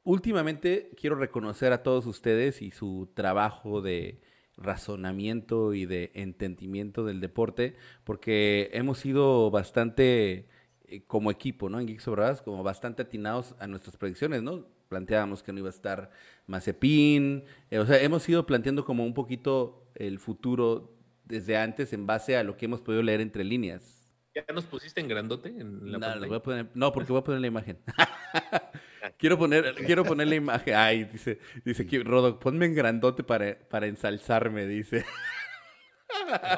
últimamente 0.05 0.91
quiero 0.99 1.17
reconocer 1.17 1.73
a 1.73 1.83
todos 1.83 2.07
ustedes 2.07 2.63
y 2.63 2.71
su 2.71 3.11
trabajo 3.15 3.83
de 3.83 4.21
razonamiento 4.57 5.75
y 5.75 5.87
de 5.87 6.11
entendimiento 6.15 7.05
del 7.05 7.21
deporte, 7.21 7.77
porque 8.05 8.71
hemos 8.73 8.99
sido 8.99 9.51
bastante 9.51 10.47
eh, 10.91 11.05
como 11.07 11.31
equipo, 11.31 11.69
¿no? 11.69 11.79
En 11.79 11.87
Geeks 11.87 12.07
Bravas, 12.07 12.43
como 12.43 12.65
bastante 12.65 13.03
atinados 13.03 13.55
a 13.61 13.69
nuestras 13.69 13.97
predicciones, 13.97 14.43
¿no? 14.43 14.67
Planteábamos 14.89 15.41
que 15.41 15.53
no 15.53 15.61
iba 15.61 15.69
a 15.69 15.71
estar 15.71 16.11
Mazepin, 16.49 17.45
eh, 17.71 17.79
o 17.79 17.87
sea, 17.87 18.03
hemos 18.03 18.29
ido 18.29 18.45
planteando 18.45 18.85
como 18.85 19.05
un 19.05 19.15
poquito 19.15 19.87
el 19.95 20.19
futuro 20.19 20.93
desde 21.27 21.57
antes 21.57 21.93
en 21.93 22.09
base 22.09 22.37
a 22.37 22.43
lo 22.43 22.57
que 22.57 22.65
hemos 22.65 22.81
podido 22.81 23.05
leer 23.05 23.21
entre 23.21 23.45
líneas. 23.45 24.11
¿Ya 24.35 24.45
nos 24.53 24.65
pusiste 24.65 25.01
en 25.01 25.07
grandote? 25.07 25.51
En 25.51 25.93
la 25.93 25.99
no, 25.99 26.27
voy 26.27 26.37
a 26.37 26.43
poner, 26.43 26.71
no, 26.75 26.93
porque 26.93 27.13
voy 27.13 27.21
a 27.21 27.25
poner 27.25 27.41
la 27.41 27.47
imagen. 27.47 27.79
quiero, 29.19 29.39
poner, 29.39 29.77
quiero 29.87 30.05
poner 30.05 30.27
la 30.27 30.35
imagen. 30.35 30.75
Ay, 30.75 31.05
dice, 31.05 31.39
dice 31.65 31.87
Rodo, 32.03 32.41
ponme 32.41 32.67
en 32.67 32.75
grandote 32.75 33.23
para, 33.23 33.57
para 33.69 33.87
ensalzarme, 33.87 34.67
dice. 34.67 35.05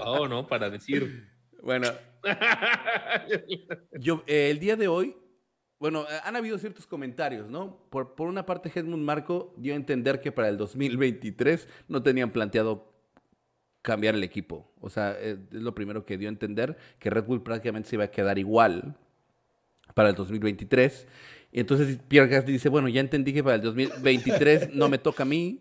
No, 0.04 0.26
no, 0.26 0.46
para 0.46 0.70
decir. 0.70 1.28
Bueno, 1.62 1.88
yo, 3.98 4.22
eh, 4.26 4.50
el 4.50 4.58
día 4.58 4.76
de 4.76 4.88
hoy, 4.88 5.16
bueno, 5.78 6.02
eh, 6.02 6.18
han 6.24 6.36
habido 6.36 6.58
ciertos 6.58 6.86
comentarios, 6.86 7.50
¿no? 7.50 7.76
Por, 7.90 8.14
por 8.14 8.28
una 8.28 8.46
parte, 8.46 8.70
Hedmund 8.74 9.04
Marco 9.04 9.54
dio 9.56 9.72
a 9.72 9.76
entender 9.76 10.20
que 10.20 10.32
para 10.32 10.48
el 10.48 10.56
2023 10.56 11.68
no 11.88 12.02
tenían 12.02 12.30
planteado 12.30 12.92
cambiar 13.82 14.14
el 14.14 14.24
equipo. 14.24 14.70
O 14.80 14.88
sea, 14.88 15.18
es, 15.20 15.38
lo 15.50 15.74
primero 15.74 16.06
que 16.06 16.16
dio 16.16 16.28
a 16.28 16.30
entender, 16.30 16.76
que 16.98 17.10
Red 17.10 17.24
Bull 17.24 17.42
prácticamente 17.42 17.88
se 17.88 17.96
iba 17.96 18.04
a 18.04 18.10
quedar 18.10 18.38
igual 18.38 18.96
para 19.94 20.08
el 20.08 20.14
2023. 20.14 21.06
Y 21.50 21.60
entonces 21.60 21.98
Pierre 22.08 22.28
Gasly 22.28 22.52
dice, 22.52 22.68
bueno, 22.68 22.88
ya 22.88 23.00
entendí 23.00 23.32
que 23.32 23.42
para 23.42 23.56
el 23.56 23.62
2023 23.62 24.74
no 24.74 24.88
me 24.88 24.98
toca 24.98 25.24
a 25.24 25.26
mí, 25.26 25.58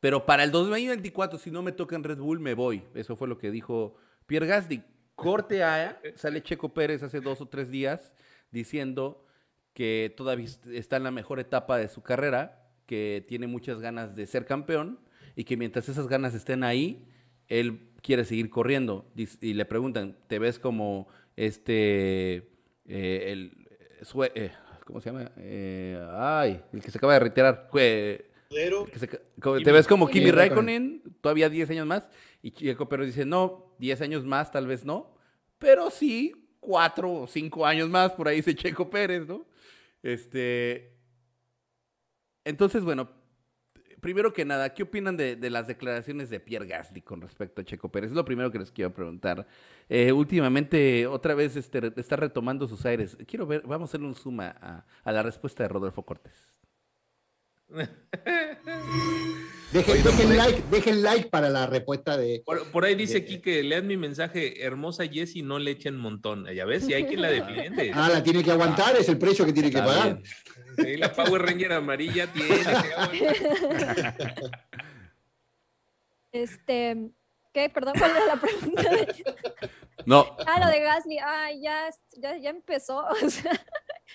pero 0.00 0.24
para 0.24 0.44
el 0.44 0.50
2024, 0.50 1.38
si 1.38 1.50
no 1.50 1.62
me 1.62 1.72
toca 1.72 1.96
en 1.96 2.04
Red 2.04 2.18
Bull, 2.18 2.40
me 2.40 2.54
voy. 2.54 2.82
Eso 2.94 3.16
fue 3.16 3.28
lo 3.28 3.36
que 3.36 3.50
dijo 3.50 3.96
Pierre 4.26 4.46
Gasly. 4.46 4.82
Corte 5.14 5.62
A, 5.62 6.00
sale 6.16 6.42
Checo 6.42 6.74
Pérez 6.74 7.02
hace 7.02 7.20
dos 7.20 7.40
o 7.40 7.46
tres 7.46 7.70
días 7.70 8.12
diciendo 8.50 9.24
que 9.72 10.14
todavía 10.16 10.48
está 10.72 10.96
en 10.96 11.02
la 11.02 11.10
mejor 11.10 11.40
etapa 11.40 11.76
de 11.78 11.88
su 11.88 12.02
carrera, 12.02 12.70
que 12.86 13.24
tiene 13.28 13.46
muchas 13.46 13.80
ganas 13.80 14.14
de 14.14 14.26
ser 14.26 14.46
campeón 14.46 15.00
y 15.34 15.44
que 15.44 15.56
mientras 15.56 15.88
esas 15.88 16.06
ganas 16.06 16.34
estén 16.34 16.62
ahí, 16.62 17.08
él 17.48 17.90
quiere 18.02 18.24
seguir 18.24 18.50
corriendo. 18.50 19.10
Y 19.16 19.54
le 19.54 19.64
preguntan, 19.64 20.16
¿te 20.28 20.38
ves 20.38 20.58
como 20.58 21.08
este, 21.36 22.48
eh, 22.86 23.32
el, 23.32 23.66
eh, 24.34 24.52
¿cómo 24.84 25.00
se 25.00 25.10
llama? 25.10 25.32
Eh, 25.38 25.98
ay, 26.12 26.62
el 26.72 26.82
que 26.82 26.90
se 26.90 26.98
acaba 26.98 27.14
de 27.14 27.20
retirar. 27.20 27.68
¿Te 28.48 29.72
ves 29.72 29.86
como 29.86 30.08
Kimi 30.08 30.30
Raikkonen? 30.30 31.02
Todavía 31.20 31.48
10 31.48 31.70
años 31.70 31.86
más. 31.86 32.08
Y 32.42 32.50
Checo 32.50 32.88
Pérez 32.88 33.08
dice, 33.08 33.24
no, 33.24 33.74
10 33.78 34.00
años 34.02 34.24
más 34.24 34.52
tal 34.52 34.66
vez 34.66 34.84
no, 34.84 35.14
pero 35.58 35.90
sí 35.90 36.34
4 36.60 37.12
o 37.12 37.26
5 37.26 37.66
años 37.66 37.88
más, 37.88 38.12
por 38.12 38.28
ahí 38.28 38.36
dice 38.36 38.54
Checo 38.54 38.90
Pérez, 38.90 39.26
¿no? 39.26 39.46
Este, 40.02 40.94
entonces, 42.44 42.84
bueno, 42.84 43.10
primero 44.00 44.34
que 44.34 44.44
nada, 44.44 44.74
¿qué 44.74 44.82
opinan 44.82 45.16
de, 45.16 45.38
las 45.48 45.66
declaraciones 45.66 46.28
de 46.28 46.38
Pierre 46.38 46.66
Gasly 46.66 47.00
con 47.00 47.22
respecto 47.22 47.62
a 47.62 47.64
Checo 47.64 47.90
Pérez? 47.90 48.10
Es 48.10 48.16
lo 48.16 48.24
primero 48.26 48.50
que 48.50 48.58
les 48.58 48.70
quiero 48.70 48.92
preguntar. 48.92 49.46
Eh, 49.88 50.12
últimamente, 50.12 51.06
otra 51.06 51.34
vez 51.34 51.56
este, 51.56 51.90
está 51.96 52.16
retomando 52.16 52.68
sus 52.68 52.84
aires. 52.84 53.16
Quiero 53.26 53.46
ver, 53.46 53.62
vamos 53.62 53.88
a 53.88 53.90
hacerle 53.90 54.08
un 54.08 54.14
zoom 54.14 54.40
a, 54.40 54.84
la 55.06 55.22
respuesta 55.22 55.62
de 55.62 55.70
Rodolfo 55.70 56.02
Cortés. 56.02 56.34
Dejen, 59.72 60.36
like, 60.36 60.62
dejen 60.70 61.02
like 61.02 61.28
para 61.30 61.50
la 61.50 61.66
respuesta 61.66 62.16
de. 62.16 62.44
Por, 62.44 62.84
ahí 62.84 62.94
dice 62.94 63.18
aquí 63.18 63.40
que 63.40 63.62
lean 63.62 63.86
mi 63.86 63.96
mensaje, 63.96 64.64
hermosa 64.64 65.06
Jessie, 65.06 65.42
no 65.42 65.58
le 65.58 65.72
echen 65.72 65.96
montón. 65.96 66.46
Ya 66.46 66.64
ves, 66.64 66.86
si 66.86 66.94
hay 66.94 67.04
quien 67.06 67.22
la 67.22 67.30
defiende. 67.30 67.90
Ah, 67.92 68.08
la 68.08 68.22
tiene 68.22 68.44
que 68.44 68.52
aguantar, 68.52 68.96
es 68.96 69.08
el 69.08 69.18
precio 69.18 69.44
que 69.44 69.52
tiene 69.52 69.70
que 69.70 69.78
pagar 69.78 70.20
la 70.76 71.12
Power 71.12 71.42
Ranger 71.42 71.72
amarilla 71.72 72.26
tiene. 72.32 72.56
este, 76.32 77.10
¿qué? 77.52 77.68
Perdón, 77.70 77.94
¿cuál 77.98 78.10
era 78.10 78.26
la 78.26 78.36
pregunta? 78.36 78.82
No. 80.06 80.36
Ah, 80.44 80.60
lo 80.60 80.66
de 80.66 80.80
Gasly, 80.80 81.18
ah, 81.18 81.50
ya, 81.58 81.88
ya, 82.18 82.50
empezó, 82.50 83.06
o 83.22 83.30
sea, 83.30 83.52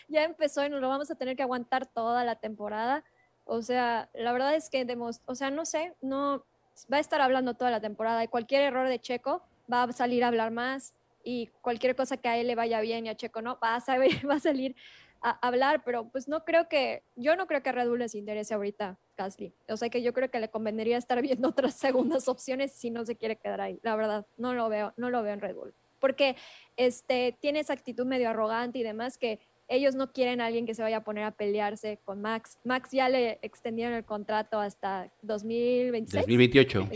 ya 0.08 0.24
empezó 0.24 0.64
y 0.64 0.70
nos 0.70 0.82
lo 0.82 0.90
vamos 0.90 1.10
a 1.10 1.16
tener 1.16 1.36
que 1.36 1.42
aguantar 1.42 1.88
toda 1.88 2.24
la 2.24 2.36
temporada. 2.36 3.04
O 3.50 3.64
sea, 3.64 4.12
la 4.14 4.32
verdad 4.32 4.54
es 4.54 4.70
que, 4.70 4.86
o 5.26 5.36
sea, 5.36 5.50
no 5.50 5.66
sé, 5.66 5.96
no 6.02 6.46
va 6.92 6.98
a 6.98 7.00
estar 7.00 7.20
hablando 7.20 7.56
toda 7.56 7.72
la 7.72 7.82
temporada 7.82 8.24
y 8.24 8.28
cualquier 8.28 8.62
error 8.62 8.88
de 8.88 9.00
Checo 9.00 9.42
va 9.72 9.84
a 9.84 9.92
salir 9.92 10.24
a 10.24 10.28
hablar 10.28 10.52
más 10.52 10.94
y 11.24 11.48
cualquier 11.62 11.96
cosa 11.96 12.18
que 12.18 12.30
a 12.30 12.38
él 12.38 12.46
le 12.46 12.54
vaya 12.54 12.80
bien 12.80 13.08
y 13.08 13.10
a 13.10 13.16
Checo 13.16 13.42
no, 13.42 13.58
va 13.62 13.74
a, 13.74 13.82
saber, 13.82 14.12
va 14.30 14.36
a 14.36 14.40
salir 14.40 14.76
a 15.22 15.32
hablar, 15.46 15.84
pero 15.84 16.10
pues 16.10 16.28
no 16.28 16.46
creo 16.46 16.70
que, 16.70 17.02
yo 17.16 17.36
no 17.36 17.48
creo 17.48 17.64
que 17.64 17.70
a 17.70 17.72
Red 17.72 17.90
Bull 17.90 17.98
les 17.98 18.14
interese 18.14 18.54
ahorita 18.54 19.00
Gasly. 19.18 19.52
O 19.68 19.78
sea 19.78 19.90
que 19.90 20.04
yo 20.04 20.14
creo 20.14 20.30
que 20.30 20.40
le 20.40 20.50
convendría 20.50 21.00
estar 21.00 21.20
viendo 21.20 21.48
otras 21.50 21.74
segundas 21.74 22.28
opciones 22.28 22.72
si 22.72 22.92
no 22.92 23.04
se 23.04 23.16
quiere 23.16 23.36
quedar 23.36 23.62
ahí. 23.62 23.80
La 23.82 23.96
verdad, 23.96 24.28
no 24.38 24.54
lo 24.54 24.70
veo, 24.70 24.94
no 24.96 25.10
lo 25.10 25.24
veo 25.24 25.34
en 25.34 25.42
Red 25.42 25.56
Bull. 25.56 25.74
Porque 26.00 26.36
este, 26.78 27.36
tiene 27.42 27.62
esa 27.62 27.74
actitud 27.74 28.06
medio 28.06 28.30
arrogante 28.30 28.78
y 28.78 28.84
demás 28.84 29.18
que 29.18 29.40
ellos 29.70 29.96
no 29.96 30.12
quieren 30.12 30.42
a 30.42 30.48
alguien 30.48 30.66
que 30.66 30.74
se 30.74 30.82
vaya 30.82 30.98
a 30.98 31.04
poner 31.04 31.24
a 31.24 31.32
pelearse 31.32 32.00
con 32.04 32.22
Max. 32.22 32.58
Max 32.64 32.90
ya 32.92 33.08
le 33.08 33.40
extendieron 33.44 33.94
el 33.94 34.04
contrato 34.04 34.60
hasta 34.60 35.12
2026. 35.22 36.24
2028. 36.24 36.90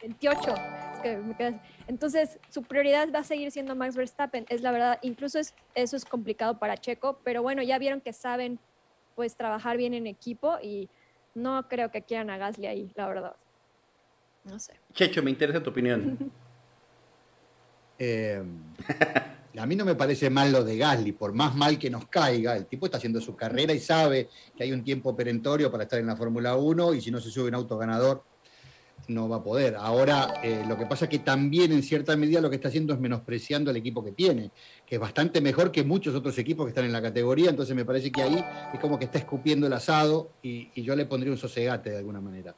28. 0.00 0.54
Entonces, 1.86 2.38
su 2.50 2.62
prioridad 2.62 3.08
va 3.14 3.20
a 3.20 3.24
seguir 3.24 3.50
siendo 3.52 3.76
Max 3.76 3.96
Verstappen, 3.96 4.44
es 4.48 4.60
la 4.62 4.72
verdad. 4.72 4.98
Incluso 5.02 5.38
es, 5.38 5.54
eso 5.74 5.96
es 5.96 6.04
complicado 6.04 6.58
para 6.58 6.76
Checo, 6.76 7.20
pero 7.24 7.42
bueno, 7.42 7.62
ya 7.62 7.78
vieron 7.78 8.00
que 8.00 8.12
saben 8.12 8.58
pues 9.14 9.36
trabajar 9.36 9.76
bien 9.76 9.94
en 9.94 10.06
equipo 10.06 10.58
y 10.62 10.88
no 11.34 11.68
creo 11.68 11.90
que 11.90 12.02
quieran 12.02 12.30
a 12.30 12.38
Gasly 12.38 12.66
ahí, 12.66 12.92
la 12.96 13.06
verdad. 13.06 13.36
No 14.44 14.58
sé. 14.58 14.74
Checho, 14.94 15.22
me 15.22 15.30
interesa 15.30 15.62
tu 15.62 15.70
opinión. 15.70 16.32
Eh, 17.98 18.42
a 19.58 19.66
mí 19.66 19.76
no 19.76 19.84
me 19.84 19.94
parece 19.94 20.30
mal 20.30 20.52
lo 20.52 20.64
de 20.64 20.76
Gasly, 20.76 21.12
por 21.12 21.32
más 21.32 21.54
mal 21.54 21.78
que 21.78 21.90
nos 21.90 22.06
caiga, 22.06 22.56
el 22.56 22.66
tipo 22.66 22.86
está 22.86 22.98
haciendo 22.98 23.20
su 23.20 23.34
carrera 23.34 23.72
y 23.72 23.80
sabe 23.80 24.28
que 24.56 24.62
hay 24.62 24.72
un 24.72 24.84
tiempo 24.84 25.16
perentorio 25.16 25.70
para 25.70 25.84
estar 25.84 25.98
en 25.98 26.06
la 26.06 26.16
Fórmula 26.16 26.56
1 26.56 26.94
y 26.94 27.00
si 27.00 27.10
no 27.10 27.20
se 27.20 27.30
sube 27.30 27.48
un 27.48 27.54
auto 27.54 27.76
ganador, 27.76 28.22
no 29.08 29.28
va 29.28 29.36
a 29.36 29.42
poder. 29.42 29.76
Ahora, 29.76 30.34
eh, 30.42 30.64
lo 30.68 30.76
que 30.76 30.86
pasa 30.86 31.06
es 31.06 31.10
que 31.10 31.20
también 31.20 31.72
en 31.72 31.82
cierta 31.82 32.16
medida 32.16 32.40
lo 32.40 32.50
que 32.50 32.56
está 32.56 32.68
haciendo 32.68 32.92
es 32.92 33.00
menospreciando 33.00 33.70
al 33.70 33.76
equipo 33.76 34.04
que 34.04 34.12
tiene, 34.12 34.50
que 34.86 34.96
es 34.96 35.00
bastante 35.00 35.40
mejor 35.40 35.72
que 35.72 35.82
muchos 35.82 36.14
otros 36.14 36.36
equipos 36.38 36.66
que 36.66 36.70
están 36.70 36.84
en 36.84 36.92
la 36.92 37.00
categoría, 37.02 37.50
entonces 37.50 37.74
me 37.74 37.84
parece 37.84 38.12
que 38.12 38.22
ahí 38.22 38.44
es 38.72 38.80
como 38.80 38.98
que 38.98 39.06
está 39.06 39.18
escupiendo 39.18 39.66
el 39.66 39.72
asado 39.72 40.30
y, 40.42 40.68
yo 40.82 40.94
le 40.94 41.06
pondría 41.06 41.32
un 41.32 41.38
sosegate 41.38 41.90
de 41.90 41.98
alguna 41.98 42.20
manera. 42.20 42.54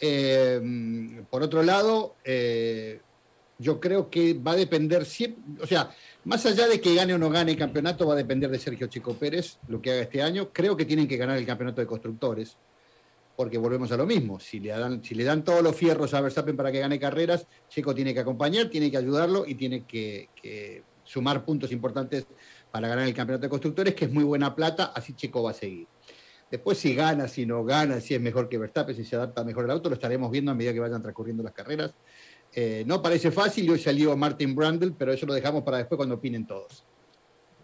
Eh, 0.00 1.24
por 1.30 1.42
otro 1.42 1.62
lado, 1.62 2.14
yo 3.58 3.80
creo 3.80 4.08
que 4.08 4.34
va 4.34 4.52
a 4.52 4.56
depender 4.56 5.04
siempre, 5.04 5.42
o 5.62 5.66
sea, 5.66 5.90
más 6.24 6.46
allá 6.46 6.68
de 6.68 6.80
que 6.80 6.94
gane 6.94 7.14
o 7.14 7.18
no 7.18 7.28
gane 7.28 7.52
el 7.52 7.58
campeonato, 7.58 8.06
va 8.06 8.14
a 8.14 8.16
depender 8.16 8.50
de 8.50 8.58
Sergio 8.58 8.86
Chico 8.86 9.14
Pérez, 9.14 9.58
lo 9.68 9.82
que 9.82 9.90
haga 9.90 10.02
este 10.02 10.22
año. 10.22 10.50
Creo 10.52 10.76
que 10.76 10.84
tienen 10.84 11.08
que 11.08 11.16
ganar 11.16 11.36
el 11.36 11.46
campeonato 11.46 11.80
de 11.80 11.86
constructores 11.86 12.56
porque 13.38 13.56
volvemos 13.56 13.92
a 13.92 13.96
lo 13.96 14.04
mismo. 14.04 14.40
Si 14.40 14.58
le 14.58 14.70
dan, 14.70 15.02
si 15.04 15.14
le 15.14 15.22
dan 15.22 15.44
todos 15.44 15.62
los 15.62 15.76
fierros 15.76 16.12
a 16.12 16.20
Verstappen 16.20 16.56
para 16.56 16.72
que 16.72 16.80
gane 16.80 16.98
carreras, 16.98 17.46
Checo 17.68 17.94
tiene 17.94 18.12
que 18.12 18.18
acompañar, 18.18 18.68
tiene 18.68 18.90
que 18.90 18.96
ayudarlo 18.96 19.46
y 19.46 19.54
tiene 19.54 19.84
que, 19.84 20.82
sumar 21.04 21.44
puntos 21.44 21.70
importantes 21.70 22.26
para 22.70 22.88
ganar 22.88 23.06
el 23.06 23.14
campeonato 23.14 23.42
de 23.42 23.48
constructores, 23.48 23.94
que 23.94 24.06
es 24.06 24.12
muy 24.12 24.24
buena 24.24 24.54
plata, 24.54 24.92
así 24.94 25.14
Checo 25.14 25.44
va 25.44 25.52
a 25.52 25.54
seguir. 25.54 25.86
Después 26.50 26.78
si 26.78 26.96
gana, 26.96 27.28
si 27.28 27.46
no 27.46 27.64
gana, 27.64 28.00
si 28.00 28.14
es 28.14 28.20
mejor 28.20 28.48
que 28.48 28.58
Verstappen, 28.58 28.96
si 28.96 29.04
se 29.04 29.14
adapta 29.14 29.44
mejor 29.44 29.66
al 29.66 29.70
auto, 29.70 29.88
lo 29.88 29.94
estaremos 29.94 30.32
viendo 30.32 30.50
a 30.50 30.54
medida 30.54 30.72
que 30.72 30.80
vayan 30.80 31.00
transcurriendo 31.00 31.44
las 31.44 31.52
carreras. 31.52 31.94
Eh, 32.60 32.82
no 32.84 33.00
parece 33.00 33.30
fácil, 33.30 33.70
hoy 33.70 33.78
salió 33.78 34.16
Martin 34.16 34.52
Brundle, 34.52 34.92
pero 34.98 35.12
eso 35.12 35.24
lo 35.26 35.32
dejamos 35.32 35.62
para 35.62 35.76
después 35.76 35.96
cuando 35.96 36.16
opinen 36.16 36.44
todos. 36.44 36.84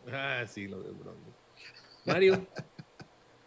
Ah, 0.07 0.45
sí, 0.47 0.68
lo 0.68 0.80
de 0.84 0.92
Brundle. 0.92 1.32
Mario. 2.05 2.47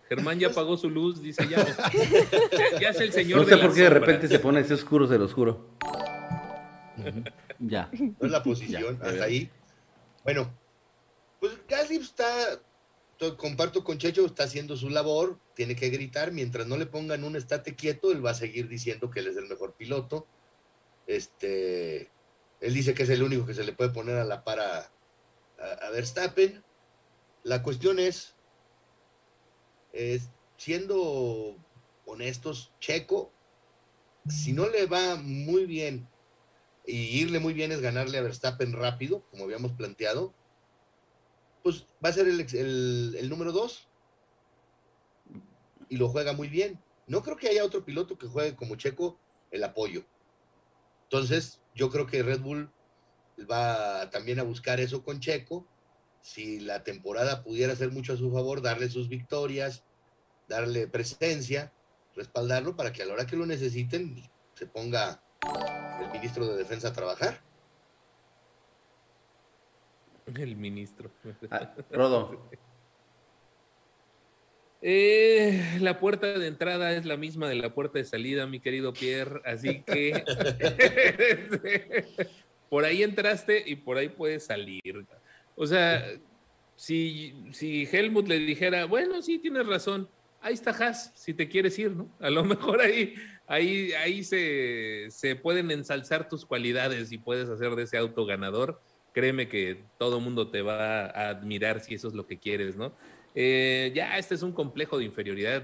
Germán 0.10 0.39
ya 0.39 0.50
apagó 0.50 0.76
su 0.76 0.89
luz, 0.89 1.22
dice 1.22 1.48
ya. 1.48 1.66
ya 2.82 2.89
es 2.89 3.00
el 3.00 3.14
señor. 3.14 3.39
No 3.39 3.45
sé 3.45 3.56
por 3.56 3.74
qué 3.74 3.84
de 3.84 3.89
repente 3.89 4.28
se 4.28 4.39
pone 4.39 4.60
ese 4.60 4.74
oscuro, 4.74 5.08
se 5.08 5.18
lo 5.18 5.24
oscuro. 5.24 5.70
ya. 7.60 7.89
No 7.93 8.26
es 8.28 8.32
la 8.32 8.43
posición, 8.43 9.00
hasta 9.02 9.24
ahí. 9.24 9.50
Bueno, 10.26 10.54
pues 11.39 11.54
Gasly 11.66 11.95
está, 11.95 12.60
comparto 13.38 13.86
con 13.86 13.98
Checho, 13.98 14.26
está 14.26 14.43
haciendo 14.43 14.76
su 14.76 14.89
labor, 14.89 15.39
tiene 15.54 15.78
que 15.78 15.89
gritar, 15.91 16.34
mientras 16.34 16.68
no 16.68 16.76
le 16.76 16.88
pongan 16.88 17.24
un 17.24 17.38
estate 17.38 17.74
quieto, 17.74 18.12
él 18.12 18.26
va 18.26 18.32
a 18.32 18.34
seguir 18.34 18.68
diciendo 18.68 19.10
que 19.10 19.22
él 19.22 19.28
es 19.28 19.38
el 19.38 19.48
mejor 19.48 19.76
piloto. 19.76 20.28
Este, 21.08 22.12
él 22.60 22.74
dice 22.74 22.93
que 22.93 23.03
es 23.03 23.10
el 23.10 23.24
único 23.24 23.45
que 23.45 23.53
se 23.53 23.64
le 23.64 23.74
puede 23.74 23.91
poner 23.91 24.18
a 24.18 24.26
la 24.26 24.43
para 24.43 24.91
a, 25.58 25.89
Verstappen. 25.91 26.64
La 27.43 27.64
cuestión 27.64 27.99
es, 27.99 28.36
siendo 30.58 31.55
honestos, 32.05 32.74
Checo, 32.80 33.32
si 34.28 34.51
no 34.51 34.68
le 34.68 34.86
va 34.86 35.16
muy 35.16 35.66
bien 35.66 36.08
y 36.86 37.22
irle 37.22 37.39
muy 37.39 37.53
bien 37.53 37.72
es 37.72 37.82
ganarle 37.82 38.18
a 38.18 38.22
Verstappen 38.22 38.74
rápido, 38.74 39.24
como 39.30 39.43
habíamos 39.43 39.74
planteado, 39.74 40.34
pues 41.64 41.86
va 42.03 42.10
a 42.10 42.14
ser 42.14 42.28
el, 42.28 43.30
número 43.30 43.51
dos 43.51 43.88
y 45.89 45.97
lo 45.97 46.08
juega 46.10 46.34
muy 46.34 46.47
bien. 46.47 46.82
No 47.08 47.22
creo 47.22 47.38
que 47.38 47.49
haya 47.49 47.66
otro 47.66 47.84
piloto 47.84 48.18
que 48.18 48.28
juegue 48.28 48.55
como 48.55 48.76
Checo 48.76 49.20
el 49.51 49.64
apoyo. 49.64 50.05
Entonces, 51.10 51.62
yo 51.74 51.89
creo 51.89 52.05
que 52.05 52.24
Red 52.24 52.41
Bull 52.41 52.70
va 53.49 54.10
también 54.10 54.39
a 54.39 54.43
buscar 54.43 54.80
eso 54.80 55.03
con 55.03 55.20
Checo. 55.20 55.68
Si 56.22 56.60
la 56.60 56.84
temporada 56.84 57.43
pudiera 57.43 57.76
ser 57.76 57.91
mucho 57.91 58.14
a 58.14 58.18
su 58.18 58.32
favor, 58.32 58.62
darle 58.62 58.89
sus 58.89 59.08
victorias, 59.08 59.86
darle 60.49 60.88
presencia, 60.88 61.74
respaldarlo 62.14 62.76
para 62.76 62.91
que 62.91 63.03
a 63.03 63.05
la 63.05 63.14
hora 63.14 63.26
que 63.26 63.38
lo 63.38 63.45
necesiten 63.45 64.22
se 64.55 64.68
ponga 64.68 65.24
el 66.01 66.12
ministro 66.12 66.45
de 66.47 66.58
Defensa 66.58 66.89
a 66.89 66.93
trabajar. 66.93 67.41
El 70.26 70.58
ministro. 70.58 71.10
Ah, 71.49 71.74
Rodo. 71.91 72.49
Eh, 74.82 75.80
la 75.80 75.99
puerta 75.99 76.38
de 76.38 76.47
entrada 76.47 76.93
es 76.93 77.05
la 77.05 77.17
misma 77.17 77.49
de 77.49 77.55
la 77.55 77.73
puerta 77.73 77.97
de 77.97 78.05
salida, 78.05 78.45
mi 78.45 78.59
querido 78.59 78.93
Pierre, 78.93 79.41
así 79.43 79.82
que 79.82 80.23
por 82.69 82.86
ahí 82.86 83.01
entraste 83.01 83.63
y 83.65 83.75
por 83.75 83.97
ahí 83.97 84.09
puedes 84.09 84.45
salir. 84.45 85.05
O 85.55 85.65
sea, 85.65 86.05
si, 86.75 87.34
si 87.51 87.88
Helmut 87.91 88.28
le 88.28 88.38
dijera, 88.38 88.86
bueno, 88.86 89.21
sí, 89.23 89.39
tienes 89.39 89.65
razón, 89.65 90.07
ahí 90.41 90.53
está 90.53 90.71
Haas, 90.71 91.11
si 91.15 91.34
te 91.34 91.49
quieres 91.49 91.78
ir, 91.80 91.91
¿no? 91.91 92.09
A 92.19 92.30
lo 92.30 92.43
mejor 92.43 92.82
ahí, 92.82 93.15
ahí, 93.47 93.93
ahí 93.93 94.23
se, 94.23 95.07
se 95.09 95.36
pueden 95.36 95.71
ensalzar 95.71 96.30
tus 96.30 96.45
cualidades 96.45 97.11
y 97.11 97.17
puedes 97.17 97.49
hacer 97.49 97.75
de 97.75 97.84
ese 97.84 97.97
auto 97.97 98.25
ganador. 98.25 98.80
Créeme 99.11 99.47
que 99.47 99.84
todo 99.97 100.19
mundo 100.19 100.51
te 100.51 100.61
va 100.61 101.07
a 101.07 101.30
admirar 101.30 101.80
si 101.80 101.95
eso 101.95 102.07
es 102.07 102.13
lo 102.13 102.28
que 102.28 102.38
quieres, 102.38 102.75
¿no? 102.75 102.93
Eh, 103.40 103.92
ya 103.94 104.18
este 104.18 104.34
es 104.34 104.42
un 104.42 104.52
complejo 104.52 104.98
de 104.98 105.06
inferioridad 105.06 105.62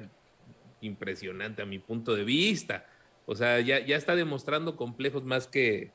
impresionante 0.82 1.64
a 1.64 1.66
mi 1.66 1.80
punto 1.80 2.16
de 2.16 2.24
vista. 2.24 2.86
O 3.26 3.34
sea, 3.34 3.60
ya, 3.62 3.84
ya 3.84 3.96
está 3.96 4.16
demostrando 4.16 4.76
complejos 4.76 5.24
más 5.24 5.48
que, 5.48 5.92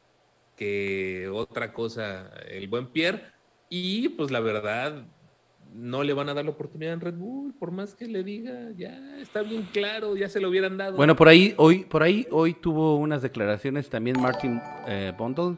que 0.56 1.28
otra 1.32 1.72
cosa 1.72 2.32
el 2.48 2.66
buen 2.66 2.88
Pierre. 2.88 3.22
Y 3.68 4.08
pues 4.08 4.32
la 4.32 4.40
verdad, 4.40 5.06
no 5.72 6.02
le 6.02 6.14
van 6.14 6.28
a 6.28 6.34
dar 6.34 6.44
la 6.44 6.50
oportunidad 6.50 6.94
en 6.94 7.00
Red 7.00 7.14
Bull, 7.14 7.54
por 7.54 7.70
más 7.70 7.94
que 7.94 8.08
le 8.08 8.24
diga, 8.24 8.72
ya 8.76 9.20
está 9.20 9.42
bien 9.42 9.62
claro, 9.72 10.16
ya 10.16 10.28
se 10.28 10.40
lo 10.40 10.48
hubieran 10.48 10.78
dado. 10.78 10.96
Bueno, 10.96 11.14
por 11.14 11.28
ahí 11.28 11.54
hoy, 11.58 11.84
por 11.84 12.02
ahí 12.02 12.26
hoy 12.32 12.54
tuvo 12.54 12.96
unas 12.96 13.22
declaraciones 13.22 13.88
también 13.88 14.20
Martin 14.20 14.60
eh, 14.88 15.12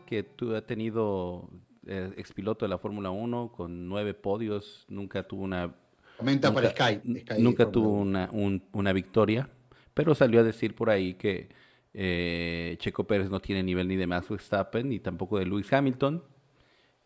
que 0.05 0.27
ha 0.55 0.67
tenido 0.67 1.49
eh, 1.87 2.13
expiloto 2.19 2.67
de 2.67 2.69
la 2.69 2.77
Fórmula 2.77 3.09
1 3.09 3.53
con 3.53 3.89
nueve 3.89 4.13
podios, 4.13 4.85
nunca 4.91 5.23
tuvo 5.23 5.45
una 5.45 5.75
Comenta 6.21 6.51
nunca, 6.51 6.71
Sky, 6.71 7.01
nunca 7.39 7.71
tuvo 7.71 7.91
una, 7.91 8.31
una, 8.73 8.93
victoria, 8.93 9.51
pero 9.93 10.15
salió 10.15 10.41
a 10.41 10.43
decir 10.45 10.75
por 10.75 10.89
ahí 10.91 11.15
que 11.15 11.49
eh, 11.93 12.77
Checo 12.79 13.05
Pérez 13.05 13.31
no 13.31 13.41
tiene 13.41 13.63
nivel 13.63 13.89
ni 13.89 13.97
de 13.97 14.07
Max 14.07 14.29
Verstappen 14.29 14.89
ni 14.89 15.01
tampoco 15.01 15.39
de 15.39 15.47
Lewis 15.47 15.73
Hamilton. 15.73 16.23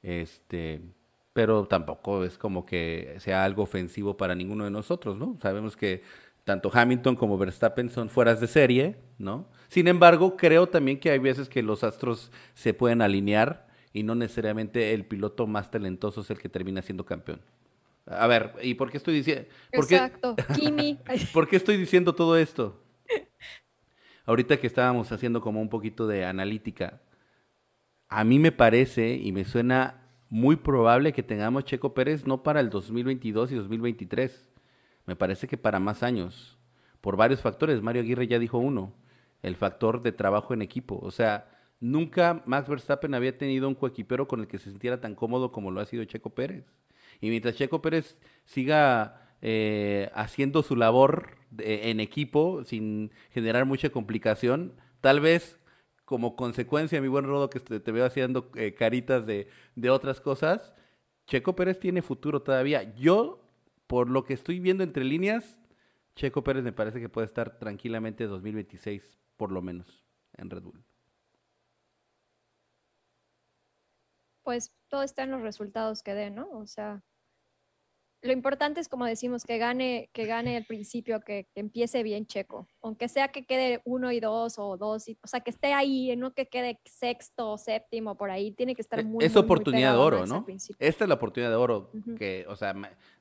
Este, 0.02 0.82
pero 1.32 1.64
tampoco 1.66 2.24
es 2.24 2.36
como 2.38 2.66
que 2.66 3.16
sea 3.18 3.44
algo 3.44 3.62
ofensivo 3.62 4.16
para 4.16 4.34
ninguno 4.34 4.64
de 4.64 4.70
nosotros, 4.70 5.16
¿no? 5.16 5.36
Sabemos 5.40 5.76
que 5.76 6.02
tanto 6.44 6.70
Hamilton 6.72 7.16
como 7.16 7.38
Verstappen 7.38 7.90
son 7.90 8.08
fueras 8.08 8.40
de 8.40 8.46
serie, 8.46 8.96
¿no? 9.18 9.48
Sin 9.68 9.88
embargo, 9.88 10.36
creo 10.36 10.68
también 10.68 11.00
que 11.00 11.10
hay 11.10 11.18
veces 11.18 11.48
que 11.48 11.62
los 11.62 11.82
astros 11.82 12.30
se 12.52 12.74
pueden 12.74 13.02
alinear 13.02 13.66
y 13.92 14.02
no 14.02 14.14
necesariamente 14.14 14.92
el 14.92 15.06
piloto 15.06 15.46
más 15.46 15.70
talentoso 15.70 16.20
es 16.20 16.30
el 16.30 16.38
que 16.38 16.48
termina 16.48 16.82
siendo 16.82 17.04
campeón. 17.04 17.40
A 18.06 18.26
ver, 18.26 18.54
¿y 18.62 18.74
por 18.74 18.90
qué 18.90 18.98
estoy 18.98 19.14
diciendo? 19.14 19.46
Exacto, 19.72 20.36
Kimi. 20.54 20.98
¿Por 21.32 21.48
qué 21.48 21.56
estoy 21.56 21.76
diciendo 21.76 22.14
todo 22.14 22.36
esto? 22.36 22.82
Ahorita 24.26 24.56
que 24.58 24.66
estábamos 24.66 25.10
haciendo 25.12 25.40
como 25.40 25.60
un 25.60 25.68
poquito 25.68 26.06
de 26.06 26.24
analítica, 26.24 27.00
a 28.08 28.24
mí 28.24 28.38
me 28.38 28.52
parece 28.52 29.14
y 29.14 29.32
me 29.32 29.44
suena 29.44 30.02
muy 30.28 30.56
probable 30.56 31.12
que 31.12 31.22
tengamos 31.22 31.64
Checo 31.64 31.94
Pérez 31.94 32.26
no 32.26 32.42
para 32.42 32.60
el 32.60 32.70
2022 32.70 33.52
y 33.52 33.54
2023. 33.54 34.48
Me 35.06 35.16
parece 35.16 35.46
que 35.46 35.58
para 35.58 35.78
más 35.78 36.02
años. 36.02 36.58
Por 37.00 37.16
varios 37.16 37.40
factores. 37.40 37.82
Mario 37.82 38.02
Aguirre 38.02 38.26
ya 38.26 38.38
dijo 38.38 38.58
uno. 38.58 38.94
El 39.42 39.56
factor 39.56 40.02
de 40.02 40.12
trabajo 40.12 40.54
en 40.54 40.62
equipo. 40.62 40.98
O 41.02 41.10
sea, 41.10 41.50
nunca 41.80 42.42
Max 42.46 42.68
Verstappen 42.68 43.14
había 43.14 43.36
tenido 43.36 43.68
un 43.68 43.74
coequipero 43.74 44.26
con 44.26 44.40
el 44.40 44.46
que 44.46 44.58
se 44.58 44.70
sintiera 44.70 45.00
tan 45.00 45.14
cómodo 45.14 45.52
como 45.52 45.70
lo 45.70 45.80
ha 45.80 45.86
sido 45.86 46.04
Checo 46.04 46.30
Pérez. 46.30 46.64
Y 47.24 47.30
mientras 47.30 47.54
Checo 47.54 47.80
Pérez 47.80 48.18
siga 48.44 49.34
eh, 49.40 50.10
haciendo 50.12 50.62
su 50.62 50.76
labor 50.76 51.38
en 51.56 52.00
equipo 52.00 52.64
sin 52.64 53.12
generar 53.30 53.64
mucha 53.64 53.88
complicación, 53.88 54.74
tal 55.00 55.20
vez 55.20 55.58
como 56.04 56.36
consecuencia, 56.36 57.00
mi 57.00 57.08
buen 57.08 57.24
Rodo, 57.24 57.48
que 57.48 57.60
te, 57.60 57.92
veo 57.92 58.04
haciendo 58.04 58.50
eh, 58.56 58.74
caritas 58.74 59.24
de, 59.24 59.48
otras 59.88 60.20
cosas, 60.20 60.74
Checo 61.26 61.56
Pérez 61.56 61.80
tiene 61.80 62.02
futuro 62.02 62.42
todavía. 62.42 62.94
Yo, 62.94 63.40
por 63.86 64.10
lo 64.10 64.24
que 64.24 64.34
estoy 64.34 64.60
viendo 64.60 64.84
entre 64.84 65.02
líneas, 65.02 65.58
Checo 66.16 66.44
Pérez 66.44 66.62
me 66.62 66.74
parece 66.74 67.00
que 67.00 67.08
puede 67.08 67.26
estar 67.26 67.58
tranquilamente 67.58 68.26
2026, 68.26 69.18
por 69.38 69.50
lo 69.50 69.62
menos, 69.62 70.04
en 70.36 70.50
Red 70.50 70.62
Bull. 70.62 70.84
Pues 74.42 74.74
todo 74.88 75.02
está 75.02 75.22
en 75.22 75.30
los 75.30 75.40
resultados 75.40 76.02
que 76.02 76.12
dé, 76.12 76.28
¿no? 76.28 76.50
O 76.50 76.66
sea, 76.66 77.02
lo 78.24 78.32
importante 78.32 78.80
es, 78.80 78.88
como 78.88 79.04
decimos, 79.04 79.44
que 79.44 79.58
gane, 79.58 80.08
que 80.14 80.24
gane 80.24 80.56
el 80.56 80.64
principio, 80.64 81.20
que, 81.20 81.46
empiece 81.54 82.02
bien 82.02 82.26
Checo, 82.26 82.66
aunque 82.82 83.08
sea 83.08 83.28
que 83.28 83.44
quede 83.44 83.82
uno 83.84 84.10
y 84.12 84.18
dos 84.18 84.58
o 84.58 84.78
dos, 84.78 85.06
o 85.22 85.26
sea, 85.26 85.40
que 85.40 85.50
esté 85.50 85.74
ahí, 85.74 86.16
no 86.16 86.32
que 86.32 86.46
quede 86.46 86.80
sexto 86.86 87.52
o 87.52 87.58
séptimo 87.58 88.16
por 88.16 88.30
ahí, 88.30 88.50
tiene 88.50 88.74
que 88.74 88.80
estar 88.80 88.98
e, 88.98 89.04
muy 89.04 89.24
Es 89.24 89.36
oportunidad 89.36 89.92
de 89.92 89.98
oro, 89.98 90.26
¿no? 90.26 90.46
Esta 90.78 91.04
es 91.04 91.08
la 91.08 91.14
oportunidad 91.14 91.50
de 91.50 91.56
oro, 91.56 91.90
que, 92.16 92.46
o 92.48 92.56
sea, 92.56 92.74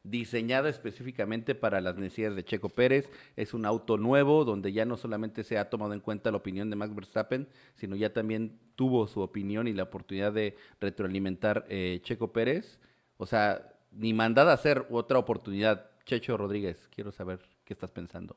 diseñada 0.04 0.70
específicamente 0.70 1.54
para 1.54 1.82
las 1.82 1.97
necesidades 1.97 2.38
de 2.38 2.45
Checo 2.45 2.70
Pérez, 2.70 3.10
es 3.36 3.54
un 3.54 3.66
auto 3.66 3.97
nuevo 3.97 4.45
donde 4.45 4.72
ya 4.72 4.86
no 4.86 4.95
solamente 4.95 5.43
se 5.43 5.58
ha 5.58 5.70
tomado 5.70 5.93
en 5.93 5.99
cuenta 5.99 6.32
la 6.32 6.38
opinión 6.38 6.70
de 6.70 6.78
Max 6.78 6.95
Verstappen, 6.95 7.49
sino 7.76 7.97
ya 7.97 8.14
también 8.14 8.58
tuvo 8.76 9.08
su 9.08 9.20
opinión 9.20 9.68
y 9.68 9.74
la 9.74 9.84
oportunidad 9.84 10.32
de 10.32 10.56
retroalimentar 10.80 11.66
eh, 11.68 11.99
Checo 12.04 12.32
Pérez. 12.32 12.80
O 13.18 13.26
sea, 13.26 13.72
ni 13.96 14.14
mandada 14.14 14.52
a 14.52 14.56
hacer 14.56 14.86
otra 14.89 15.20
oportunidad. 15.20 15.89
Checho 16.06 16.38
Rodríguez, 16.38 16.89
quiero 16.94 17.12
saber 17.12 17.39
qué 17.64 17.74
estás 17.74 17.91
pensando. 17.91 18.36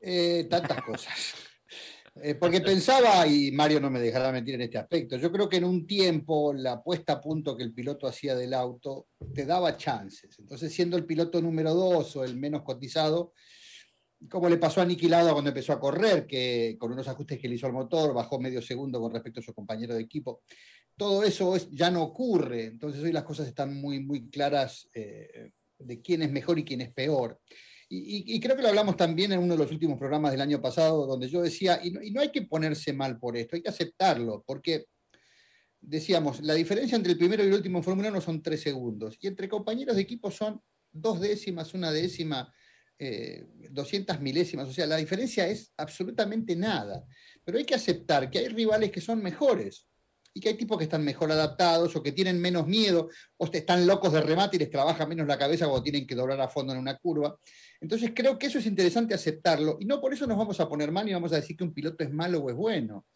Eh, 0.00 0.46
tantas 0.48 0.82
cosas. 0.82 1.34
Eh, 2.20 2.34
porque 2.34 2.60
pensaba, 2.60 3.26
y 3.26 3.52
Mario 3.52 3.80
no 3.80 3.90
me 3.90 4.00
dejará 4.00 4.32
mentir 4.32 4.56
en 4.56 4.62
este 4.62 4.78
aspecto, 4.78 5.16
yo 5.16 5.30
creo 5.30 5.48
que 5.48 5.58
en 5.58 5.64
un 5.64 5.86
tiempo 5.86 6.52
la 6.52 6.82
puesta 6.82 7.14
a 7.14 7.20
punto 7.20 7.56
que 7.56 7.62
el 7.62 7.72
piloto 7.72 8.08
hacía 8.08 8.34
del 8.34 8.54
auto 8.54 9.06
te 9.32 9.46
daba 9.46 9.76
chances. 9.76 10.36
Entonces, 10.38 10.72
siendo 10.72 10.96
el 10.96 11.06
piloto 11.06 11.40
número 11.40 11.74
dos 11.74 12.16
o 12.16 12.24
el 12.24 12.36
menos 12.36 12.62
cotizado, 12.62 13.34
como 14.28 14.48
le 14.48 14.56
pasó 14.56 14.80
a 14.80 14.86
cuando 14.86 15.50
empezó 15.50 15.72
a 15.72 15.78
correr, 15.78 16.26
que 16.26 16.76
con 16.78 16.90
unos 16.90 17.06
ajustes 17.06 17.38
que 17.38 17.48
le 17.48 17.54
hizo 17.54 17.66
al 17.66 17.72
motor 17.72 18.12
bajó 18.12 18.40
medio 18.40 18.60
segundo 18.60 19.00
con 19.00 19.12
respecto 19.12 19.38
a 19.38 19.44
su 19.44 19.54
compañero 19.54 19.94
de 19.94 20.02
equipo 20.02 20.42
todo 20.98 21.22
eso 21.22 21.56
ya 21.70 21.90
no 21.90 22.02
ocurre. 22.02 22.66
Entonces 22.66 23.02
hoy 23.02 23.12
las 23.12 23.22
cosas 23.22 23.46
están 23.46 23.80
muy, 23.80 24.00
muy 24.00 24.28
claras 24.28 24.88
eh, 24.92 25.52
de 25.78 26.02
quién 26.02 26.22
es 26.22 26.30
mejor 26.30 26.58
y 26.58 26.64
quién 26.64 26.82
es 26.82 26.92
peor. 26.92 27.40
Y, 27.90 28.38
creo 28.40 28.54
que 28.54 28.60
lo 28.60 28.68
hablamos 28.68 28.98
también 28.98 29.32
en 29.32 29.38
uno 29.38 29.54
de 29.54 29.60
los 29.60 29.72
últimos 29.72 29.98
programas 29.98 30.32
del 30.32 30.42
año 30.42 30.60
pasado, 30.60 31.06
donde 31.06 31.26
yo 31.26 31.40
decía, 31.40 31.80
y 31.82 31.90
no, 31.90 32.20
hay 32.20 32.30
que 32.30 32.42
ponerse 32.42 32.92
mal 32.92 33.18
por 33.18 33.34
esto, 33.34 33.56
hay 33.56 33.62
que 33.62 33.70
aceptarlo, 33.70 34.44
porque 34.46 34.84
decíamos, 35.80 36.42
la 36.42 36.52
diferencia 36.52 36.96
entre 36.96 37.12
el 37.12 37.18
primero 37.18 37.42
y 37.42 37.46
el 37.46 37.54
último 37.54 37.78
en 37.78 37.84
Fórmula 37.84 38.10
1 38.10 38.20
son 38.20 38.42
tres 38.42 38.60
segundos, 38.60 39.16
y 39.22 39.26
entre 39.26 39.48
compañeros 39.48 39.96
de 39.96 40.02
equipo 40.02 40.30
son 40.30 40.60
dos 40.92 41.18
décimas, 41.18 41.72
una 41.72 41.90
décima, 41.90 42.52
eh, 42.98 43.46
200 43.70 44.20
milésimas, 44.20 44.68
o 44.68 44.72
sea, 44.74 44.86
la 44.86 44.96
diferencia 44.96 45.48
es 45.48 45.72
absolutamente 45.78 46.54
nada. 46.54 47.06
Pero 47.42 47.56
hay 47.56 47.64
que 47.64 47.74
aceptar 47.74 48.28
que 48.28 48.40
hay 48.40 48.48
rivales 48.48 48.90
que 48.90 49.00
son 49.00 49.22
mejores 49.22 49.87
y 50.32 50.40
que 50.40 50.50
hay 50.50 50.56
tipos 50.56 50.78
que 50.78 50.84
están 50.84 51.04
mejor 51.04 51.32
adaptados 51.32 51.94
o 51.96 52.02
que 52.02 52.12
tienen 52.12 52.40
menos 52.40 52.66
miedo 52.66 53.08
o 53.36 53.46
están 53.52 53.86
locos 53.86 54.12
de 54.12 54.20
remate 54.20 54.56
y 54.56 54.60
les 54.60 54.70
trabaja 54.70 55.06
menos 55.06 55.26
la 55.26 55.38
cabeza 55.38 55.66
cuando 55.66 55.82
tienen 55.82 56.06
que 56.06 56.14
doblar 56.14 56.40
a 56.40 56.48
fondo 56.48 56.72
en 56.72 56.78
una 56.78 56.96
curva. 56.98 57.38
Entonces 57.80 58.12
creo 58.14 58.38
que 58.38 58.46
eso 58.46 58.58
es 58.58 58.66
interesante 58.66 59.14
aceptarlo 59.14 59.78
y 59.80 59.84
no 59.84 60.00
por 60.00 60.12
eso 60.12 60.26
nos 60.26 60.38
vamos 60.38 60.60
a 60.60 60.68
poner 60.68 60.92
mal 60.92 61.08
y 61.08 61.12
vamos 61.12 61.32
a 61.32 61.36
decir 61.36 61.56
que 61.56 61.64
un 61.64 61.72
piloto 61.72 62.04
es 62.04 62.10
malo 62.10 62.40
o 62.40 62.50
es 62.50 62.56
bueno. 62.56 63.06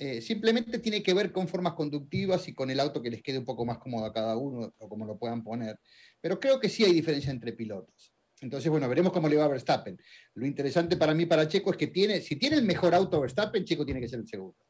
Eh, 0.00 0.20
simplemente 0.22 0.78
tiene 0.78 1.02
que 1.02 1.12
ver 1.12 1.32
con 1.32 1.48
formas 1.48 1.72
conductivas 1.72 2.46
y 2.46 2.54
con 2.54 2.70
el 2.70 2.78
auto 2.78 3.02
que 3.02 3.10
les 3.10 3.20
quede 3.20 3.38
un 3.38 3.44
poco 3.44 3.64
más 3.64 3.78
cómodo 3.78 4.04
a 4.04 4.12
cada 4.12 4.36
uno 4.36 4.72
o 4.78 4.88
como 4.88 5.04
lo 5.04 5.18
puedan 5.18 5.42
poner. 5.42 5.80
Pero 6.20 6.38
creo 6.38 6.60
que 6.60 6.68
sí 6.68 6.84
hay 6.84 6.92
diferencia 6.92 7.32
entre 7.32 7.52
pilotos. 7.52 8.14
Entonces, 8.40 8.70
bueno, 8.70 8.88
veremos 8.88 9.12
cómo 9.12 9.28
le 9.28 9.36
va 9.36 9.46
a 9.46 9.48
Verstappen. 9.48 9.98
Lo 10.34 10.46
interesante 10.46 10.96
para 10.96 11.14
mí, 11.14 11.26
para 11.26 11.48
Checo, 11.48 11.72
es 11.72 11.76
que 11.76 11.88
tiene, 11.88 12.20
si 12.20 12.36
tiene 12.36 12.56
el 12.56 12.62
mejor 12.62 12.94
auto 12.94 13.20
Verstappen, 13.20 13.64
Checo 13.64 13.84
tiene 13.84 14.00
que 14.00 14.08
ser 14.08 14.20
el 14.20 14.28
segundo. 14.28 14.67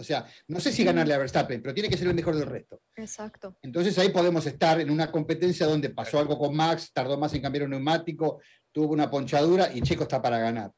O 0.00 0.02
sea, 0.02 0.24
no 0.48 0.58
sé 0.60 0.72
si 0.72 0.82
ganarle 0.82 1.12
a 1.12 1.18
Verstappen, 1.18 1.60
pero 1.60 1.74
tiene 1.74 1.90
que 1.90 1.96
ser 1.98 2.08
el 2.08 2.14
mejor 2.14 2.34
del 2.34 2.46
resto. 2.46 2.80
Exacto. 2.96 3.58
Entonces 3.60 3.98
ahí 3.98 4.08
podemos 4.08 4.46
estar 4.46 4.80
en 4.80 4.90
una 4.90 5.12
competencia 5.12 5.66
donde 5.66 5.90
pasó 5.90 6.18
algo 6.18 6.38
con 6.38 6.56
Max, 6.56 6.90
tardó 6.94 7.18
más 7.18 7.34
en 7.34 7.42
cambiar 7.42 7.64
un 7.64 7.70
neumático, 7.72 8.40
tuvo 8.72 8.94
una 8.94 9.10
ponchadura 9.10 9.70
y 9.74 9.82
Checo 9.82 10.04
está 10.04 10.22
para 10.22 10.38
ganar. 10.38 10.72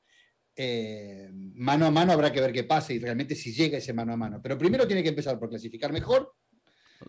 Eh, 0.56 1.30
mano 1.54 1.86
a 1.86 1.90
mano 1.92 2.12
habrá 2.12 2.32
que 2.32 2.40
ver 2.40 2.52
qué 2.52 2.64
pasa 2.64 2.92
y 2.92 2.98
realmente 2.98 3.36
si 3.36 3.52
llega 3.52 3.78
ese 3.78 3.92
mano 3.92 4.12
a 4.12 4.16
mano. 4.16 4.40
Pero 4.42 4.58
primero 4.58 4.88
tiene 4.88 5.04
que 5.04 5.10
empezar 5.10 5.38
por 5.38 5.48
clasificar 5.50 5.92
mejor, 5.92 6.34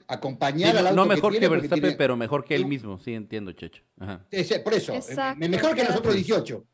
acompañar 0.07 0.72
Sí, 0.74 0.78
al 0.78 0.84
no, 0.84 0.89
auto 0.91 0.95
no 1.01 1.05
mejor 1.07 1.34
que, 1.34 1.39
que, 1.39 1.47
Verstappen, 1.47 1.82
tiene- 1.82 1.95
pero 1.97 2.16
mejor 2.16 2.45
que 2.45 2.53
él 2.53 2.68
mismo. 2.68 2.99
Sí, 2.99 3.14
entiendo, 3.16 3.53
Checho. 3.53 3.82
Ajá. 3.99 4.28
Ese- 4.30 4.59
por 4.59 4.76
eso, 4.76 4.93
eh, 4.93 4.97
Exacto, 4.97 5.39
mejor 5.49 5.72
que 5.72 5.78
los 5.82 5.88
claro. 5.88 5.99
otros 5.99 6.14
18. 6.16 6.68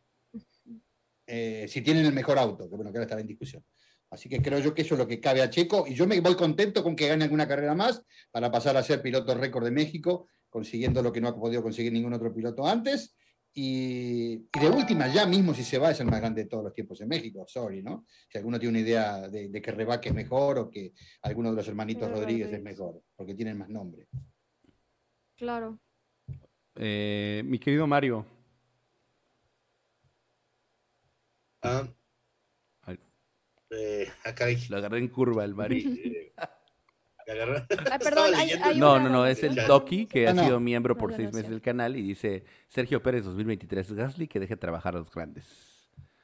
eh, 1.27 1.65
si 1.69 1.81
tienen 1.81 2.05
el 2.05 2.13
mejor 2.13 2.37
auto, 2.39 2.69
que 2.69 2.75
bueno, 2.75 2.91
que 2.91 2.97
ahora 2.97 3.05
estaba 3.05 3.21
en 3.21 3.27
discusión. 3.27 3.63
Así 4.11 4.27
que 4.27 4.41
creo 4.41 4.59
yo 4.59 4.73
que 4.73 4.81
eso 4.81 4.95
es 4.95 4.99
lo 4.99 5.07
que 5.07 5.19
cabe 5.19 5.41
a 5.41 5.49
Checo 5.49 5.85
y 5.87 5.93
yo 5.93 6.07
me 6.07 6.19
voy 6.19 6.35
contento 6.35 6.83
con 6.83 6.95
que 6.95 7.07
gane 7.07 7.23
alguna 7.23 7.47
carrera 7.47 7.75
más 7.75 8.03
para 8.31 8.51
pasar 8.51 8.75
a 8.75 8.83
ser 8.83 9.01
piloto 9.01 9.35
récord 9.35 9.65
de 9.65 9.71
México, 9.71 10.27
consiguiendo 10.49 11.03
lo 11.03 11.11
que 11.11 11.21
no 11.21 11.27
ha 11.27 11.39
podido 11.39 11.61
conseguir 11.61 11.93
ningún 11.93 12.13
otro 12.13 12.33
piloto 12.33 12.65
antes. 12.67 13.15
Y, 13.53 14.33
y 14.33 14.59
de 14.59 14.69
última, 14.69 15.07
ya 15.07 15.25
mismo 15.25 15.53
si 15.53 15.63
se 15.63 15.77
va, 15.77 15.91
es 15.91 15.99
el 15.99 16.07
más 16.07 16.19
grande 16.19 16.43
de 16.43 16.49
todos 16.49 16.63
los 16.63 16.73
tiempos 16.73 17.01
en 17.01 17.07
México, 17.07 17.45
sorry, 17.47 17.81
¿no? 17.81 18.05
Si 18.29 18.37
alguno 18.37 18.59
tiene 18.59 18.77
una 18.77 18.87
idea 18.87 19.27
de, 19.27 19.49
de 19.49 19.61
que 19.61 19.71
Rebaque 19.71 20.09
es 20.09 20.15
mejor 20.15 20.59
o 20.59 20.69
que 20.69 20.93
alguno 21.23 21.49
de 21.49 21.55
los 21.55 21.67
hermanitos 21.67 22.07
Pero 22.07 22.19
Rodríguez 22.19 22.53
es 22.53 22.61
mejor, 22.61 23.01
porque 23.15 23.33
tienen 23.33 23.57
más 23.57 23.69
nombre. 23.69 24.07
Claro. 25.35 25.79
Eh, 26.75 27.41
mi 27.45 27.59
querido 27.59 27.87
Mario. 27.87 28.25
Ah, 31.61 31.87
eh, 33.71 34.09
ah, 34.25 34.33
caray. 34.35 34.57
Lo 34.69 34.77
agarré 34.77 34.99
en 34.99 35.07
curva 35.09 35.43
el 35.45 35.55
Mario. 35.55 35.89
Eh, 35.89 36.33
Ah, 37.91 37.99
perdón, 37.99 38.33
hay- 38.35 38.51
hay 38.53 38.79
No, 38.79 38.97
no, 38.99 39.07
no, 39.07 39.25
es 39.27 39.43
el. 39.43 39.53
Doki, 39.55 40.07
que 40.07 40.27
Ah, 40.27 40.31
ha 40.31 40.33
no. 40.33 40.43
sido 40.45 40.59
miembro 40.59 40.97
por 40.97 41.15
seis 41.15 41.31
meses 41.31 41.51
del 41.51 41.61
canal 41.61 41.95
y 41.95 42.01
dice 42.01 42.43
Sergio 42.67 43.03
Pérez 43.03 43.23
2023 43.25 43.91
Gasly 43.93 44.27
que 44.27 44.39
deje 44.39 44.57
trabajar 44.57 44.95
a 44.95 44.99
los 44.99 45.11
grandes. 45.11 45.45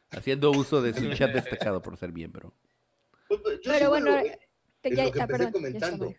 Haciendo 0.09 0.49
uso 0.49 0.81
de 0.81 0.93
su 0.93 1.13
chat 1.13 1.31
destacado 1.31 1.79
por 1.81 1.95
ser 1.97 2.11
miembro. 2.11 2.55
Pues, 3.27 3.39
pues, 3.43 3.59
yo 3.61 3.71
Pero 3.71 3.89
bueno, 3.89 4.15
lo- 4.17 4.23
te- 4.23 4.39
es 4.81 4.97
ya- 4.97 5.03
lo 5.05 5.11
que 5.11 5.19
ah, 5.19 5.23
empecé 5.23 5.27
perdón, 5.27 5.39
ya 5.39 5.45
está, 5.45 5.51
comentando. 5.91 6.15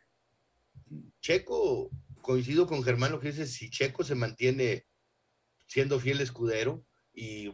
Checo, 1.21 1.91
coincido 2.21 2.67
con 2.69 2.83
Germán 2.85 3.11
lo 3.13 3.19
que 3.21 3.29
dice, 3.29 3.47
si 3.47 3.71
Checo 3.71 4.05
se 4.05 4.15
mantiene 4.15 4.87
siendo 5.67 5.99
fiel 5.99 6.21
escudero, 6.21 6.85
y 7.13 7.53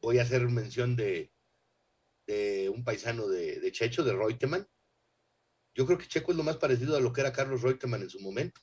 voy 0.00 0.18
a 0.18 0.22
hacer 0.22 0.46
mención 0.48 0.94
de, 0.94 1.31
de 2.26 2.68
un 2.68 2.84
paisano 2.84 3.26
de, 3.28 3.60
de 3.60 3.72
Checho, 3.72 4.04
de 4.04 4.12
Reutemann, 4.12 4.66
yo 5.74 5.86
creo 5.86 5.98
que 5.98 6.06
Checo 6.06 6.32
es 6.32 6.38
lo 6.38 6.44
más 6.44 6.56
parecido 6.56 6.96
a 6.96 7.00
lo 7.00 7.12
que 7.12 7.22
era 7.22 7.32
Carlos 7.32 7.62
Reutemann 7.62 8.02
en 8.02 8.10
su 8.10 8.20
momento. 8.20 8.60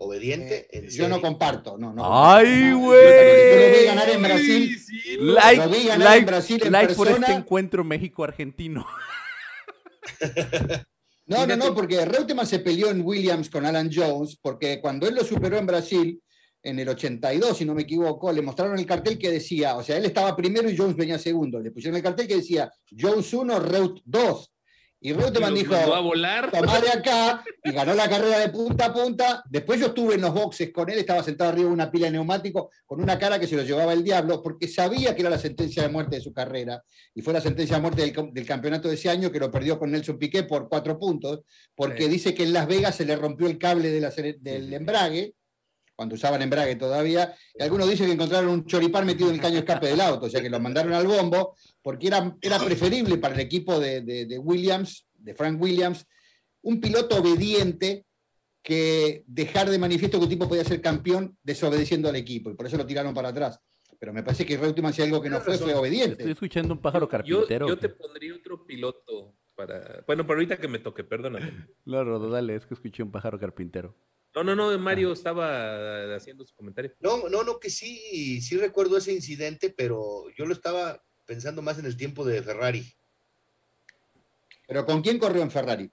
Obediente, 0.00 0.68
Eh, 0.70 0.84
en 0.84 0.88
yo 0.90 1.08
no 1.08 1.20
comparto, 1.20 1.76
no, 1.76 1.92
no. 1.92 2.02
¡Ay, 2.04 2.72
güey! 2.72 3.02
Yo 3.02 3.68
lo 3.68 3.78
vi 3.78 3.84
ganar 3.84 4.10
en 4.10 4.22
Brasil. 4.22 4.78
Like, 5.20 5.56
Lo 5.64 5.70
vi 5.70 5.86
ganar 5.86 5.94
en 5.94 6.04
like, 6.04 6.26
Brasil 6.26 6.62
en 6.64 6.72
like 6.72 6.94
por 6.94 7.08
este 7.08 7.32
encuentro 7.32 7.84
México-Argentino. 7.84 8.86
No, 11.28 11.46
no, 11.46 11.56
no, 11.58 11.74
porque 11.74 12.02
Reutemann 12.06 12.46
se 12.46 12.60
peleó 12.60 12.88
en 12.90 13.02
Williams 13.04 13.50
con 13.50 13.66
Alan 13.66 13.90
Jones, 13.92 14.38
porque 14.40 14.80
cuando 14.80 15.06
él 15.06 15.14
lo 15.14 15.22
superó 15.22 15.58
en 15.58 15.66
Brasil, 15.66 16.22
en 16.62 16.78
el 16.78 16.88
82, 16.88 17.56
si 17.56 17.64
no 17.64 17.74
me 17.74 17.82
equivoco, 17.82 18.32
le 18.32 18.42
mostraron 18.42 18.78
el 18.78 18.86
cartel 18.86 19.16
que 19.18 19.30
decía, 19.30 19.76
o 19.76 19.82
sea, 19.82 19.96
él 19.96 20.04
estaba 20.04 20.34
primero 20.36 20.68
y 20.68 20.76
Jones 20.76 20.96
venía 20.96 21.18
segundo. 21.18 21.60
Le 21.60 21.70
pusieron 21.70 21.96
el 21.96 22.02
cartel 22.02 22.26
que 22.26 22.36
decía 22.36 22.70
Jones 22.98 23.32
1, 23.32 23.60
Reut 23.60 24.00
2. 24.04 24.52
Y 25.00 25.12
Reutemann 25.12 25.54
dijo, 25.54 25.74
mandó 25.74 25.94
a 25.94 26.00
volar. 26.00 26.50
tomá 26.50 26.80
de 26.80 26.90
acá, 26.90 27.44
y 27.62 27.70
ganó 27.70 27.94
la 27.94 28.08
carrera 28.10 28.40
de 28.40 28.48
punta 28.48 28.86
a 28.86 28.92
punta. 28.92 29.44
Después 29.48 29.78
yo 29.78 29.86
estuve 29.86 30.16
en 30.16 30.22
los 30.22 30.34
boxes 30.34 30.72
con 30.72 30.90
él, 30.90 30.98
estaba 30.98 31.22
sentado 31.22 31.50
arriba 31.50 31.68
de 31.68 31.72
una 31.74 31.88
pila 31.88 32.06
de 32.06 32.12
neumático, 32.14 32.70
con 32.84 33.00
una 33.00 33.16
cara 33.16 33.38
que 33.38 33.46
se 33.46 33.54
lo 33.54 33.62
llevaba 33.62 33.92
el 33.92 34.02
diablo, 34.02 34.42
porque 34.42 34.66
sabía 34.66 35.14
que 35.14 35.20
era 35.20 35.30
la 35.30 35.38
sentencia 35.38 35.84
de 35.84 35.88
muerte 35.88 36.16
de 36.16 36.22
su 36.22 36.32
carrera, 36.32 36.82
y 37.14 37.22
fue 37.22 37.32
la 37.32 37.40
sentencia 37.40 37.76
de 37.76 37.82
muerte 37.82 38.02
del, 38.32 38.44
campeonato 38.46 38.88
de 38.88 38.94
ese 38.94 39.08
año, 39.08 39.30
que 39.30 39.38
lo 39.38 39.52
perdió 39.52 39.78
con 39.78 39.92
Nelson 39.92 40.18
Piqué 40.18 40.42
por 40.42 40.68
cuatro 40.68 40.98
puntos, 40.98 41.42
porque 41.76 42.02
Sí. 42.06 42.08
dice 42.08 42.34
que 42.34 42.42
en 42.42 42.52
Las 42.52 42.66
Vegas 42.66 42.96
se 42.96 43.04
le 43.04 43.14
rompió 43.14 43.46
el 43.46 43.56
cable 43.56 43.90
de 43.90 44.00
la 44.00 44.08
acele- 44.10 44.38
del 44.40 44.74
embrague, 44.74 45.34
cuando 45.98 46.14
usaban 46.14 46.40
embrague 46.42 46.76
todavía, 46.76 47.34
y 47.58 47.60
algunos 47.60 47.90
dicen 47.90 48.06
que 48.06 48.12
encontraron 48.12 48.50
un 48.50 48.66
choripán 48.66 49.04
metido 49.04 49.30
en 49.30 49.34
el 49.34 49.40
caño 49.40 49.54
de 49.54 49.58
escape 49.60 49.88
del 49.88 50.00
auto, 50.00 50.26
o 50.26 50.30
sea 50.30 50.40
que 50.40 50.48
lo 50.48 50.60
mandaron 50.60 50.92
al 50.92 51.08
bombo, 51.08 51.56
porque 51.82 52.06
era, 52.06 52.36
era 52.40 52.60
preferible 52.60 53.18
para 53.18 53.34
el 53.34 53.40
equipo 53.40 53.80
de, 53.80 54.02
de- 54.02 54.26
de 54.26 54.38
Williams, 54.38 55.08
de 55.12 55.34
Frank 55.34 55.60
Williams, 55.60 56.06
un 56.62 56.80
piloto 56.80 57.16
obediente 57.16 58.04
que 58.62 59.24
dejar 59.26 59.68
de 59.70 59.76
manifiesto 59.78 60.18
que 60.18 60.24
un 60.24 60.30
tipo 60.30 60.48
podía 60.48 60.62
ser 60.62 60.80
campeón 60.80 61.36
desobedeciendo 61.42 62.08
al 62.08 62.14
equipo, 62.14 62.48
y 62.50 62.54
por 62.54 62.66
eso 62.66 62.76
lo 62.76 62.86
tiraron 62.86 63.12
para 63.12 63.30
atrás. 63.30 63.58
Pero 63.98 64.12
me 64.12 64.22
parece 64.22 64.46
que 64.46 64.56
Reutemann, 64.56 64.92
si 64.92 65.02
algo 65.02 65.20
que 65.20 65.28
no 65.28 65.38
fue, 65.40 65.58
fue 65.58 65.66
Estoy 65.66 65.72
obediente. 65.72 66.30
escuchando 66.30 66.74
un 66.74 66.80
pájaro 66.80 67.06
Yo, 67.06 67.10
carpintero. 67.10 67.66
yo 67.66 67.76
te 67.76 67.88
pondría 67.88 68.36
otro 68.36 68.64
piloto 68.64 69.34
para. 69.56 70.04
Bueno, 70.06 70.24
pero 70.24 70.34
ahorita 70.38 70.58
que 70.58 70.68
me 70.68 70.78
toque, 70.78 71.02
perdóname. 71.02 71.66
No, 71.84 72.04
Rodo, 72.04 72.30
dale, 72.30 72.54
es 72.54 72.64
que 72.66 72.74
escuché 72.74 73.02
un 73.02 73.10
pájaro 73.10 73.40
carpintero. 73.40 73.96
No, 74.34 74.44
no, 74.44 74.54
no, 74.54 74.78
Mario 74.78 75.12
estaba 75.12 76.14
haciendo 76.14 76.44
su 76.44 76.54
comentario. 76.54 76.92
No, 77.00 77.28
no, 77.28 77.42
no, 77.42 77.58
que 77.58 77.70
sí, 77.70 78.40
sí 78.40 78.56
recuerdo 78.56 78.96
ese 78.96 79.12
incidente, 79.12 79.70
pero 79.76 80.24
yo 80.36 80.46
lo 80.46 80.52
estaba 80.52 81.02
pensando 81.26 81.62
más 81.62 81.78
en 81.78 81.86
el 81.86 81.96
tiempo 81.96 82.24
de 82.24 82.42
Ferrari. 82.42 82.86
Pero 84.66 84.84
¿con 84.84 85.02
quién 85.02 85.18
corrió 85.18 85.42
en 85.42 85.50
Ferrari? 85.50 85.90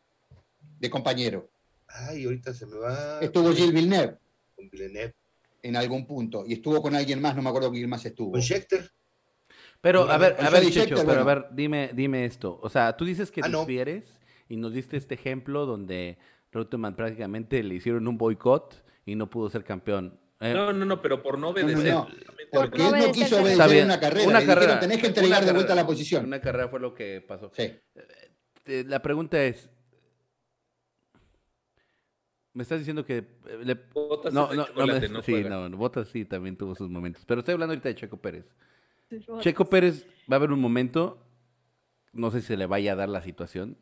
De 0.80 0.90
compañero. 0.90 1.50
Ay, 1.88 2.26
ahorita 2.26 2.54
se 2.54 2.66
me 2.66 2.78
va. 2.78 3.20
Estuvo 3.22 3.52
Gilles 3.54 3.72
Villeneuve 3.74 4.18
Con 4.56 4.70
Villeneuve. 4.70 5.16
en 5.64 5.76
algún 5.78 6.06
punto, 6.06 6.44
y 6.46 6.54
estuvo 6.54 6.82
con 6.82 6.94
alguien 6.96 7.22
más, 7.22 7.36
no 7.36 7.42
me 7.42 7.50
acuerdo 7.50 7.72
quién 7.72 7.90
más 7.90 8.06
estuvo. 8.06 8.32
Con 8.32 8.42
Scheckter. 8.42 8.92
Pero, 9.82 10.10
a 10.10 10.18
ver, 10.18 10.36
a 10.40 10.50
ver, 10.50 10.64
Checho, 10.64 10.82
Scheckter, 10.82 11.06
pero 11.06 11.22
a 11.22 11.24
ver, 11.24 11.46
dime, 11.52 11.92
dime 11.94 12.26
esto. 12.26 12.60
O 12.62 12.70
sea, 12.70 12.98
tú 12.98 13.06
dices 13.06 13.32
que 13.32 13.42
Ah, 13.44 13.48
no. 13.50 13.66
y 14.50 14.58
nos 14.58 14.74
diste 14.74 14.98
este 14.98 15.16
ejemplo 15.16 15.66
donde 15.66 16.18
Reutemann 16.56 16.96
prácticamente 16.96 17.62
le 17.62 17.76
hicieron 17.76 18.08
un 18.08 18.18
boicot 18.18 18.84
y 19.06 19.16
no 19.16 19.30
pudo 19.30 19.50
ser 19.50 19.64
campeón. 19.64 20.18
Eh, 20.40 20.54
No, 20.54 20.74
no, 20.74 20.86
no, 20.86 21.02
pero 21.02 21.22
por 21.22 21.36
no 21.36 21.42
no, 21.42 21.48
obedecer. 21.50 21.94
no. 21.94 22.04
solamente 22.10 22.48
Porque 22.52 22.70
por- 22.72 22.80
no 22.92 22.96
él 22.96 23.04
no 23.08 23.12
quiso 23.12 23.42
obedecer 23.42 23.86
una 23.86 24.00
carrera. 24.00 24.28
Una 24.28 24.40
le 24.40 24.46
dijeron, 24.46 24.62
carrera. 24.64 24.80
tenés 24.80 24.98
que 25.02 25.08
entregar 25.08 25.40
de 25.46 25.52
vuelta 25.52 25.68
carrera. 25.70 25.76
la 25.84 25.88
posición. 25.88 26.26
Una 26.26 26.42
carrera 26.42 26.68
fue 26.70 26.80
lo 26.80 26.94
que 26.94 27.22
pasó. 27.28 27.52
Sí. 27.56 27.74
Eh, 28.66 28.84
La 28.88 29.02
pregunta 29.02 29.44
es, 29.44 29.70
me 32.54 32.64
estás 32.64 32.80
diciendo 32.80 33.06
que 33.06 33.18
eh, 33.18 33.26
le- 33.64 33.76
Botas 33.94 34.34
no, 34.34 34.52
no, 34.54 34.66
no, 34.76 34.88
me- 34.88 35.10
no 35.10 35.22
sí, 35.22 35.32
juega. 35.34 35.50
no, 35.50 35.70
no, 35.70 35.78
Bottas 35.78 36.08
sí 36.08 36.26
también 36.26 36.56
tuvo 36.58 36.74
sus 36.76 36.90
momentos, 36.90 37.24
pero 37.26 37.40
estoy 37.42 37.54
hablando 37.54 37.74
ahorita 37.74 37.90
de 37.90 37.96
Checo 37.96 38.18
Pérez. 38.18 38.46
Checo. 39.42 39.66
Pérez 39.66 40.06
va 40.32 40.36
a 40.36 40.38
haber 40.38 40.52
un 40.52 40.60
momento, 40.60 41.22
no 42.14 42.32
sé 42.32 42.42
si 42.42 42.48
se 42.48 42.58
le 42.58 42.66
vaya 42.66 42.94
a 42.94 42.96
dar 42.96 43.10
la 43.10 43.22
situación, 43.22 43.78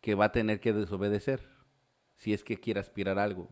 que 0.00 0.14
va 0.14 0.26
a 0.26 0.32
tener 0.32 0.60
que 0.60 0.72
desobedecer 0.72 1.40
si 2.16 2.32
es 2.32 2.42
que 2.42 2.56
quiere 2.58 2.80
aspirar 2.80 3.18
a 3.18 3.24
algo. 3.24 3.48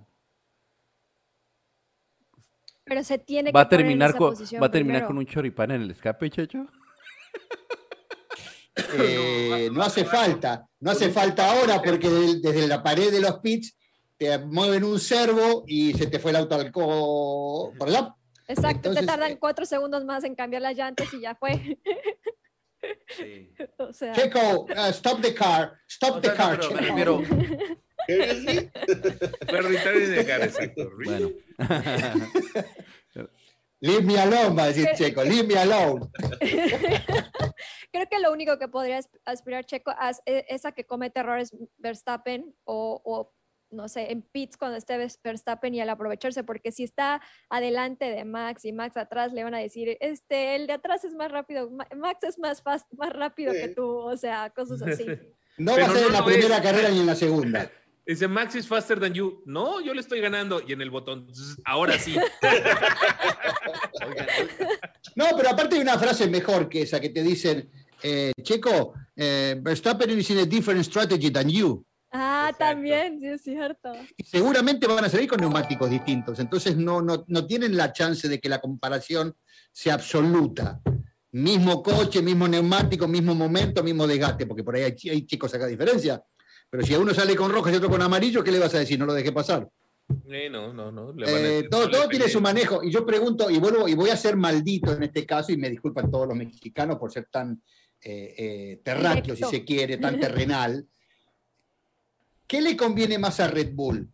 Pero 2.84 3.02
se 3.02 3.18
tiene 3.18 3.50
Va 3.50 3.62
a 3.62 3.64
que 3.64 3.76
poner 3.76 3.80
en 3.80 3.86
terminar 3.88 4.10
esa 4.10 4.18
con, 4.18 4.30
posición 4.30 4.62
va 4.62 4.66
a 4.66 4.70
terminar 4.70 5.00
primero. 5.00 5.06
con 5.08 5.18
un 5.18 5.26
choripán 5.26 5.70
en 5.70 5.82
el 5.82 5.90
escape, 5.90 6.30
Checho. 6.30 6.66
Eh, 8.96 9.70
no 9.72 9.82
hace 9.82 10.04
falta, 10.04 10.68
no 10.80 10.90
hace 10.90 11.08
falta 11.10 11.48
ahora 11.52 11.80
porque 11.80 12.08
desde 12.08 12.66
la 12.66 12.82
pared 12.82 13.12
de 13.12 13.20
los 13.20 13.38
pits 13.38 13.76
te 14.16 14.36
mueven 14.38 14.82
un 14.82 14.98
servo 14.98 15.62
y 15.66 15.94
se 15.94 16.08
te 16.08 16.18
fue 16.18 16.32
el 16.32 16.38
auto 16.38 16.56
al 16.56 16.72
co... 16.72 17.72
Exacto, 18.48 18.88
Entonces, 18.88 19.00
te 19.02 19.06
tardan 19.06 19.32
eh, 19.32 19.38
cuatro 19.38 19.64
segundos 19.64 20.04
más 20.04 20.24
en 20.24 20.34
cambiar 20.34 20.62
las 20.62 20.76
llantas 20.76 21.12
y 21.14 21.20
ya 21.20 21.36
fue. 21.36 21.78
o 23.78 23.92
sea, 23.92 24.12
Checo, 24.12 24.62
uh, 24.64 24.88
stop 24.90 25.20
the 25.22 25.32
car, 25.34 25.74
stop 25.88 26.16
O 26.16 26.20
the 26.20 26.28
no, 26.30 26.34
car, 26.34 26.58
pero 26.58 26.68
me 26.74 26.80
Checo. 26.80 26.88
refiero- 26.88 27.22
Seriously? 28.06 28.70
Perditar 29.46 29.96
y 29.96 30.00
dejar, 30.00 30.42
exacto. 30.42 30.90
bueno. 31.04 31.30
Leave 33.80 34.02
me 34.02 34.18
alone, 34.18 34.56
va 34.56 34.62
a 34.64 34.66
decir 34.68 34.88
Checo, 34.94 35.22
leave 35.24 35.46
me 35.46 35.58
alone. 35.58 36.06
creo 37.92 38.08
que 38.10 38.18
lo 38.18 38.32
único 38.32 38.58
que 38.58 38.66
podría 38.68 38.98
asp- 38.98 39.20
aspirar 39.26 39.66
Checo 39.66 39.92
e- 40.24 40.46
es 40.48 40.64
a 40.64 40.72
que 40.72 40.86
cometa 40.86 41.20
errores 41.20 41.54
Verstappen 41.76 42.54
o, 42.64 43.02
o 43.04 43.34
no 43.70 43.88
sé, 43.88 44.10
en 44.10 44.22
pits 44.22 44.56
cuando 44.56 44.78
esté 44.78 44.96
Verstappen 44.96 45.74
y 45.74 45.82
al 45.82 45.90
aprovecharse, 45.90 46.44
porque 46.44 46.72
si 46.72 46.84
está 46.84 47.20
adelante 47.50 48.06
de 48.06 48.24
Max 48.24 48.64
y 48.64 48.72
Max 48.72 48.96
atrás, 48.96 49.34
le 49.34 49.44
van 49.44 49.54
a 49.54 49.58
decir, 49.58 49.98
este, 50.00 50.54
el 50.56 50.66
de 50.66 50.74
atrás 50.74 51.04
es 51.04 51.14
más 51.14 51.30
rápido, 51.30 51.70
Max 51.94 52.22
es 52.22 52.38
más 52.38 52.62
fast, 52.62 52.90
más 52.94 53.12
rápido 53.12 53.52
que 53.52 53.68
tú, 53.68 53.86
o 53.86 54.16
sea, 54.16 54.48
cosas 54.50 54.80
así. 54.80 55.04
No 55.58 55.76
va 55.76 55.84
a 55.86 55.90
ser 55.90 56.06
en 56.06 56.12
la 56.12 56.24
primera 56.24 56.62
carrera 56.62 56.88
ni 56.88 57.00
en 57.00 57.06
la 57.06 57.16
segunda. 57.16 57.70
Dice, 58.06 58.28
Max 58.28 58.54
is 58.54 58.66
faster 58.66 59.00
than 59.00 59.14
you. 59.14 59.42
No, 59.46 59.80
yo 59.80 59.94
le 59.94 60.00
estoy 60.00 60.20
ganando. 60.20 60.60
Y 60.66 60.72
en 60.72 60.82
el 60.82 60.90
botón, 60.90 61.26
ahora 61.64 61.98
sí. 61.98 62.14
no, 65.16 65.26
pero 65.36 65.50
aparte 65.50 65.76
hay 65.76 65.82
una 65.82 65.98
frase 65.98 66.28
mejor 66.28 66.68
que 66.68 66.82
esa 66.82 67.00
que 67.00 67.08
te 67.08 67.22
dicen, 67.22 67.70
eh, 68.02 68.32
Checo, 68.42 68.92
eh, 69.16 69.56
Verstappen 69.58 70.18
is 70.18 70.28
in 70.30 70.38
a 70.38 70.44
different 70.44 70.84
strategy 70.84 71.30
than 71.30 71.48
you. 71.48 71.84
Ah, 72.12 72.52
también, 72.56 73.18
sí 73.18 73.26
es 73.26 73.42
cierto. 73.42 73.92
Y 74.16 74.24
seguramente 74.24 74.86
van 74.86 75.04
a 75.04 75.08
salir 75.08 75.28
con 75.28 75.40
neumáticos 75.40 75.90
distintos, 75.90 76.38
entonces 76.38 76.76
no, 76.76 77.02
no, 77.02 77.24
no 77.26 77.46
tienen 77.46 77.76
la 77.76 77.92
chance 77.92 78.28
de 78.28 78.38
que 78.38 78.48
la 78.48 78.60
comparación 78.60 79.34
sea 79.72 79.94
absoluta. 79.94 80.80
Mismo 81.32 81.82
coche, 81.82 82.22
mismo 82.22 82.46
neumático, 82.46 83.08
mismo 83.08 83.34
momento, 83.34 83.82
mismo 83.82 84.06
desgaste, 84.06 84.46
porque 84.46 84.62
por 84.62 84.76
ahí 84.76 84.82
hay, 84.82 85.10
hay 85.10 85.26
chicos 85.26 85.52
acá 85.54 85.66
diferencia. 85.66 86.22
Pero 86.70 86.84
si 86.84 86.94
a 86.94 86.98
uno 86.98 87.14
sale 87.14 87.36
con 87.36 87.52
rojo 87.52 87.70
y 87.70 87.74
otro 87.74 87.88
con 87.88 88.02
amarillo, 88.02 88.42
¿qué 88.42 88.50
le 88.50 88.58
vas 88.58 88.74
a 88.74 88.78
decir? 88.78 88.98
No 88.98 89.06
lo 89.06 89.14
dejé 89.14 89.32
pasar. 89.32 89.68
no, 90.08 90.72
no, 90.72 90.90
no. 90.90 91.14
Eh, 91.26 91.68
todo, 91.70 91.88
todo 91.88 92.08
tiene 92.08 92.28
su 92.28 92.40
manejo. 92.40 92.82
Y 92.82 92.90
yo 92.90 93.06
pregunto, 93.06 93.50
y 93.50 93.58
vuelvo, 93.58 93.88
y 93.88 93.94
voy 93.94 94.10
a 94.10 94.16
ser 94.16 94.36
maldito 94.36 94.92
en 94.92 95.04
este 95.04 95.24
caso, 95.24 95.52
y 95.52 95.56
me 95.56 95.70
disculpan 95.70 96.10
todos 96.10 96.28
los 96.28 96.36
mexicanos 96.36 96.98
por 96.98 97.12
ser 97.12 97.28
tan 97.30 97.62
eh, 98.02 98.34
eh, 98.36 98.80
terráqueo, 98.82 99.34
si 99.34 99.44
se 99.44 99.64
quiere, 99.64 99.96
tan 99.96 100.18
terrenal. 100.20 100.86
¿Qué 102.46 102.60
le 102.60 102.76
conviene 102.76 103.18
más 103.18 103.40
a 103.40 103.48
Red 103.48 103.72
Bull? 103.72 104.10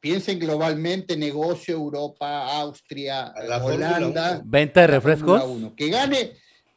Piensen 0.00 0.40
globalmente, 0.40 1.16
negocio, 1.16 1.76
Europa, 1.76 2.58
Austria, 2.60 3.32
Holanda. 3.62 4.42
Venta 4.44 4.80
de 4.80 4.86
refrescos. 4.88 5.72
Que 5.76 5.90
gane, 5.90 6.32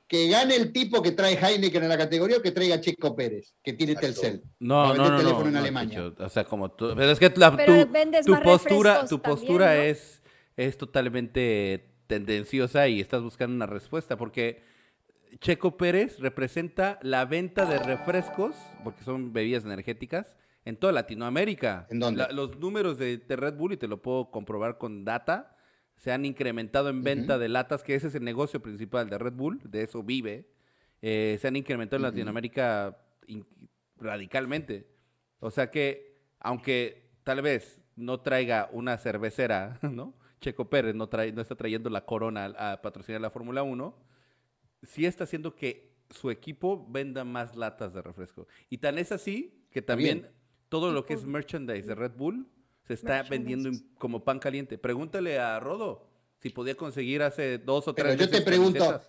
que 0.07 0.27
gane 0.27 0.55
el 0.55 0.71
tipo 0.71 1.01
que 1.01 1.11
trae 1.11 1.33
Heineken 1.33 1.83
en 1.83 1.89
la 1.89 1.97
categoría 1.97 2.37
o 2.37 2.41
que 2.41 2.51
traiga 2.51 2.79
Checo 2.79 3.15
Pérez, 3.15 3.55
que 3.63 3.73
tiene 3.73 3.95
Telcel. 3.95 4.43
No, 4.59 4.93
no, 4.93 5.09
no, 5.09 5.17
teléfono 5.17 5.49
en 5.49 5.55
Alemania. 5.57 6.13
o 6.17 6.29
sea, 6.29 6.43
como 6.43 6.71
tú, 6.71 6.93
pero 6.95 7.11
es 7.11 7.19
que 7.19 7.29
tu, 7.29 8.41
postura, 8.43 9.05
tu 9.07 9.21
postura 9.21 9.85
es, 9.85 10.21
es 10.55 10.77
totalmente 10.77 11.95
tendenciosa 12.07 12.87
y 12.87 13.01
estás 13.01 13.23
buscando 13.23 13.55
una 13.55 13.65
respuesta 13.65 14.15
porque 14.15 14.61
Checo 15.39 15.77
Pérez 15.77 16.19
representa 16.19 16.99
la 17.01 17.25
venta 17.25 17.65
de 17.65 17.79
refrescos, 17.79 18.55
porque 18.83 19.03
son 19.03 19.33
bebidas 19.33 19.65
energéticas, 19.65 20.37
en 20.63 20.77
toda 20.77 20.93
Latinoamérica. 20.93 21.87
¿En 21.89 21.99
dónde? 21.99 22.25
los 22.31 22.57
números 22.59 22.97
de, 22.97 23.21
Red 23.27 23.55
Bull, 23.55 23.73
y 23.73 23.77
te 23.77 23.87
lo 23.87 24.01
puedo 24.01 24.31
comprobar 24.31 24.77
con 24.77 25.03
data, 25.05 25.54
se 25.97 26.11
han 26.11 26.25
incrementado 26.25 26.89
en 26.89 27.03
venta 27.03 27.37
de 27.37 27.49
latas, 27.49 27.83
que 27.83 27.95
ese 27.95 28.07
es 28.07 28.15
el 28.15 28.23
negocio 28.23 28.61
principal 28.61 29.09
de 29.09 29.17
Red 29.17 29.33
Bull, 29.33 29.59
de 29.63 29.83
eso 29.83 30.03
vive. 30.03 30.49
Eh, 31.01 31.37
se 31.39 31.47
han 31.47 31.55
incrementado 31.55 31.97
en 31.97 32.03
Latinoamérica 32.03 32.97
radicalmente. 33.97 34.87
O 35.39 35.51
sea 35.51 35.71
que, 35.71 36.17
aunque 36.39 37.11
tal 37.23 37.41
vez 37.41 37.81
no 37.95 38.19
traiga 38.21 38.69
una 38.71 38.97
cervecera, 38.97 39.79
¿no? 39.81 40.13
Checo 40.41 40.69
Pérez 40.69 40.95
no, 40.95 41.07
trae, 41.07 41.31
no 41.31 41.41
está 41.41 41.55
trayendo 41.55 41.89
la 41.89 42.05
corona 42.05 42.45
a 42.57 42.81
patrocinar 42.81 43.21
la 43.21 43.29
Fórmula 43.29 43.63
1, 43.63 43.97
sí 44.83 45.05
está 45.05 45.23
haciendo 45.23 45.55
que 45.55 45.95
su 46.09 46.29
equipo 46.29 46.85
venda 46.89 47.23
más 47.23 47.55
latas 47.55 47.93
de 47.93 48.01
refresco. 48.01 48.47
Y 48.69 48.77
tan 48.77 48.97
es 48.97 49.11
así 49.11 49.65
que 49.71 49.81
también 49.81 50.29
todo 50.69 50.91
lo 50.91 51.05
que 51.05 51.13
es 51.13 51.25
merchandise 51.25 51.87
de 51.87 51.95
Red 51.95 52.11
Bull 52.15 52.47
se 52.87 52.93
está 52.93 53.23
vendiendo 53.23 53.71
como 53.97 54.23
pan 54.23 54.39
caliente. 54.39 54.77
Pregúntale 54.77 55.39
a 55.39 55.59
Rodo 55.59 56.07
si 56.41 56.49
podía 56.49 56.75
conseguir 56.75 57.21
hace 57.21 57.57
dos 57.57 57.87
o 57.87 57.93
tres 57.93 58.15
Pero 58.15 58.25
yo 58.25 58.29
te 58.29 58.41
pregunto. 58.41 59.01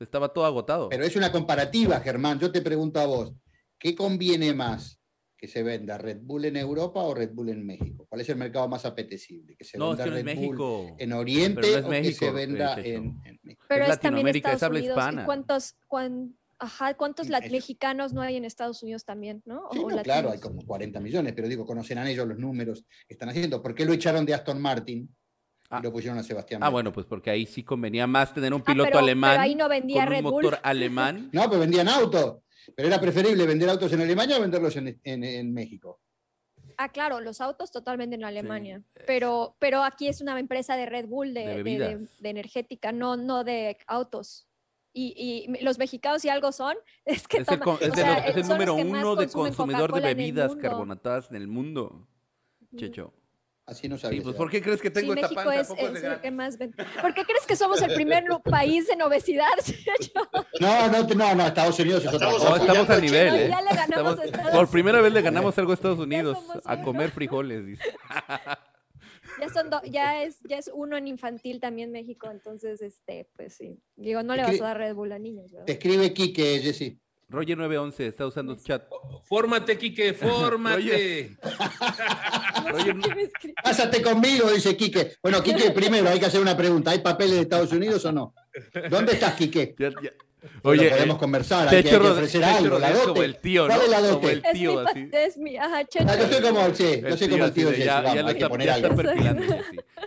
Estaba 0.00 0.32
todo 0.32 0.46
agotado. 0.46 0.88
Pero 0.90 1.04
es 1.04 1.16
una 1.16 1.32
comparativa, 1.32 1.98
Germán. 2.00 2.38
Yo 2.38 2.52
te 2.52 2.62
pregunto 2.62 3.00
a 3.00 3.06
vos, 3.06 3.34
¿qué 3.78 3.96
conviene 3.96 4.54
más? 4.54 4.98
que 5.38 5.46
se 5.46 5.62
venda 5.62 5.96
Red 5.96 6.18
Bull 6.22 6.46
en 6.46 6.56
Europa 6.56 7.00
o 7.00 7.14
Red 7.14 7.30
Bull 7.32 7.50
en 7.50 7.64
México? 7.64 8.06
¿Cuál 8.08 8.22
es 8.22 8.28
el 8.28 8.36
mercado 8.36 8.68
más 8.68 8.84
apetecible? 8.84 9.54
¿Que 9.56 9.64
se 9.64 9.78
venda 9.78 10.04
Red 10.04 10.34
Bull 10.34 10.94
en 10.98 11.12
Oriente 11.12 11.76
o 11.78 11.88
que 11.88 12.12
se 12.12 12.30
venda 12.32 12.74
en, 12.80 13.20
México? 13.42 13.64
Pero 13.68 13.84
es, 13.84 13.88
Latinoamérica, 13.88 14.52
es 14.52 14.62
habla 14.64 14.80
hispana. 14.80 15.24
¿Cuántos, 15.24 15.76
ajá, 16.58 16.94
cuántos 16.94 17.28
mexicanos 17.28 18.12
no 18.12 18.20
hay 18.20 18.36
en 18.36 18.44
Estados 18.44 18.82
Unidos 18.82 19.04
también? 19.04 19.42
¿no? 19.46 19.68
Sí, 19.72 19.80
claro, 20.02 20.30
hay 20.30 20.40
como 20.40 20.64
40 20.64 21.00
millones, 21.00 21.32
pero 21.34 21.48
digo, 21.48 21.64
conocerán 21.64 22.06
ellos 22.06 22.26
los 22.26 22.38
números 22.38 22.84
que 23.06 23.14
están 23.14 23.28
haciendo. 23.28 23.62
¿Por 23.62 23.74
qué 23.74 23.84
lo 23.84 23.92
echaron 23.92 24.26
de 24.26 24.34
Aston 24.34 24.60
Martin? 24.60 25.08
Y 25.70 25.74
ah. 25.74 25.80
lo 25.82 25.92
pusieron 25.92 26.18
a 26.18 26.22
Sebastián. 26.22 26.62
Ah, 26.62 26.70
bueno, 26.70 26.92
pues 26.92 27.06
porque 27.06 27.30
ahí 27.30 27.44
sí 27.44 27.62
convenía 27.62 28.06
más 28.06 28.32
tener 28.32 28.54
un 28.54 28.62
ah, 28.62 28.64
piloto 28.64 28.98
alemán. 28.98 29.32
Pero 29.32 29.42
ahí 29.42 29.54
no 29.54 29.68
vendía 29.68 30.06
con 30.06 30.16
un 30.16 30.22
motor 30.22 30.58
alemán. 30.62 31.30
No, 31.32 31.44
pero 31.48 31.60
vendían 31.60 31.88
autos. 31.88 32.38
Pero 32.74 32.88
era 32.88 33.00
preferible 33.00 33.46
vender 33.46 33.68
autos 33.68 33.92
en 33.92 34.00
Alemania 34.00 34.38
o 34.38 34.40
venderlos 34.40 34.76
en, 34.76 35.52
México. 35.52 36.00
Ah, 36.76 36.90
claro, 36.90 37.20
los 37.20 37.40
autos 37.40 37.70
totalmente 37.70 38.16
en 38.16 38.24
Alemania. 38.24 38.82
Pero, 39.06 39.56
pero 39.58 39.82
aquí 39.82 40.08
es 40.08 40.20
una 40.20 40.38
empresa 40.38 40.76
de 40.76 40.86
Red 40.86 41.06
Bull, 41.06 41.34
de, 41.34 42.06
energética, 42.22 42.92
no, 42.92 43.16
no 43.16 43.44
de 43.44 43.76
autos. 43.86 44.47
Y, 44.92 45.46
los 45.62 45.78
mexicanos, 45.78 46.22
si 46.22 46.28
algo 46.28 46.50
son, 46.50 46.76
es 47.04 47.28
que 47.28 47.38
es, 47.38 47.48
el, 47.48 48.48
número 48.48 48.74
uno 48.74 49.16
de 49.16 49.28
consumidor 49.28 49.92
de 49.92 50.00
bebidas 50.00 50.56
carbonatadas 50.56 51.30
en 51.30 51.36
el 51.36 51.46
mundo, 51.48 52.08
Checho. 52.76 53.14
Así 53.68 53.86
no 53.86 53.98
sabía. 53.98 54.22
pues 54.22 54.34
¿por 54.34 54.50
qué 54.50 54.62
crees 54.62 54.80
que 54.80 54.90
tengo 54.90 55.12
esta 55.12 55.28
panza? 55.28 55.60
Es, 55.60 55.70
es 55.70 56.02
el 56.02 56.20
que 56.20 56.30
más 56.30 56.56
¿Por 56.56 57.12
qué 57.12 57.22
crees 57.24 57.46
que 57.46 57.54
somos 57.54 57.82
el 57.82 57.92
primer 57.92 58.24
país 58.44 58.88
en 58.88 59.02
obesidad? 59.02 59.44
no, 60.58 60.88
no, 60.88 61.02
no, 61.02 61.34
no, 61.34 61.46
Estados 61.46 61.78
Unidos 61.78 62.02
es 62.02 62.14
otra 62.14 62.30
cosa. 62.30 62.56
estamos 62.56 62.88
al 62.88 63.02
nivel, 63.02 63.34
¿eh? 63.34 63.48
Ya 63.50 63.60
le 63.60 63.76
ganamos 63.76 64.24
estamos, 64.24 64.52
Por 64.52 64.70
primera 64.70 65.02
vez 65.02 65.12
le 65.12 65.20
ganamos 65.20 65.58
algo 65.58 65.72
a 65.72 65.74
Estados 65.74 65.98
Unidos, 65.98 66.38
a 66.64 66.80
comer 66.80 67.10
frijoles, 67.14 67.66
dice. 67.66 67.84
Ya, 69.40 69.48
son 69.48 69.70
ya, 69.90 70.22
es, 70.22 70.40
ya 70.48 70.58
es 70.58 70.70
uno 70.72 70.96
en 70.96 71.06
infantil 71.06 71.60
también 71.60 71.92
México, 71.92 72.28
entonces, 72.30 72.82
este, 72.82 73.28
pues 73.36 73.54
sí. 73.54 73.78
Digo, 73.96 74.22
no 74.22 74.34
le 74.34 74.42
vas 74.42 74.60
a 74.60 74.64
dar 74.64 74.78
Red 74.78 74.94
Bull 74.94 75.12
a 75.12 75.18
niños, 75.18 75.52
¿verdad? 75.52 75.66
Te 75.66 75.72
escribe 75.72 76.12
Quique, 76.12 76.60
Jessy. 76.60 76.98
Roger 77.30 77.58
911 77.58 78.06
está 78.06 78.26
usando 78.26 78.56
chat. 78.56 78.84
Fórmate, 79.24 79.76
Quique, 79.76 80.14
fórmate. 80.14 81.36
Pásate 83.62 84.00
conmigo, 84.00 84.50
dice 84.50 84.74
Quique. 84.74 85.12
Bueno, 85.22 85.42
Quique, 85.42 85.70
primero 85.72 86.08
hay 86.08 86.18
que 86.18 86.24
hacer 86.24 86.40
una 86.40 86.56
pregunta. 86.56 86.90
¿Hay 86.90 87.00
papeles 87.00 87.34
de 87.34 87.42
Estados 87.42 87.70
Unidos 87.72 88.02
o 88.06 88.12
no? 88.12 88.34
¿Dónde 88.88 89.12
estás, 89.12 89.34
Quique? 89.34 89.74
Oye, 90.62 90.90
podemos 90.90 91.16
eh, 91.16 91.18
conversar, 91.18 91.68
hay 91.68 91.82
que, 91.82 91.96
ofrecer 91.96 92.44
algo, 92.44 92.78
la 92.78 92.92
dote. 92.92 93.24
el 93.24 93.36
tío, 93.38 93.66
¿Cuál 93.66 93.82
es 93.82 93.88
la 93.88 94.00
dote? 94.00 94.14
Como 94.14 94.28
el 94.28 94.42
tío, 94.52 94.88
es 94.88 94.94
mi, 94.94 95.08
Es 95.12 95.36
mi, 95.38 95.56
ajá, 95.56 95.84
checho. 95.84 96.06
Ah, 96.08 96.16
yo 96.16 96.28
soy 96.28 96.42
como, 96.42 96.74
sí, 96.74 97.02
yo 97.08 97.16
soy 97.16 97.28
como 97.28 97.44
el 97.44 97.52
tío, 97.52 97.72
ya, 97.72 98.00
Vamos, 98.00 98.14
ya, 98.14 98.26
hay 98.26 98.34
que 98.34 98.48
poner 98.48 98.70
algo. 98.70 99.02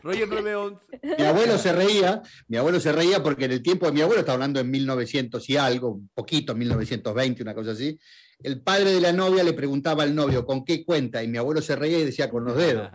Roger 0.04 0.30
911. 0.30 1.00
Mi 1.18 1.26
abuelo 1.26 1.58
se 1.58 1.74
reía, 1.74 2.22
mi 2.48 2.58
abuelo 2.58 2.80
se 2.80 2.92
reía 2.92 3.22
porque 3.22 3.46
en 3.46 3.52
el 3.52 3.62
tiempo 3.62 3.86
de 3.86 3.92
mi 3.92 4.02
abuelo, 4.02 4.22
está 4.22 4.34
hablando 4.34 4.60
en 4.60 4.72
1900 4.72 5.50
y 5.50 5.58
algo, 5.58 5.90
un 5.90 6.10
poquito, 6.14 6.56
1920, 6.56 7.44
una 7.44 7.54
cosa 7.54 7.72
así, 7.72 8.00
el 8.44 8.62
padre 8.62 8.92
de 8.92 9.02
la 9.02 9.14
novia 9.14 9.44
le 9.44 9.54
preguntaba 9.54 10.04
al 10.04 10.16
novio, 10.16 10.46
¿con 10.46 10.66
qué 10.66 10.84
cuenta? 10.84 11.24
Y 11.24 11.28
mi 11.28 11.38
abuelo 11.38 11.62
se 11.62 11.76
reía 11.76 12.00
y 12.00 12.06
decía, 12.06 12.30
con 12.30 12.46
los 12.46 12.56
dedos. 12.56 12.90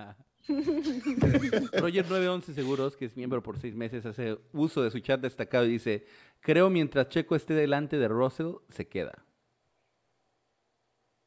Roger 1.72 2.06
911 2.08 2.54
Seguros, 2.54 2.96
que 2.96 3.06
es 3.06 3.16
miembro 3.16 3.42
por 3.42 3.58
seis 3.58 3.74
meses, 3.74 4.06
hace 4.06 4.38
uso 4.52 4.82
de 4.82 4.90
su 4.90 5.00
chat 5.00 5.20
destacado 5.20 5.66
y 5.66 5.70
dice, 5.70 6.06
creo 6.40 6.70
mientras 6.70 7.08
Checo 7.08 7.36
esté 7.36 7.54
delante 7.54 7.98
de 7.98 8.08
Russell, 8.08 8.54
se 8.68 8.88
queda. 8.88 9.24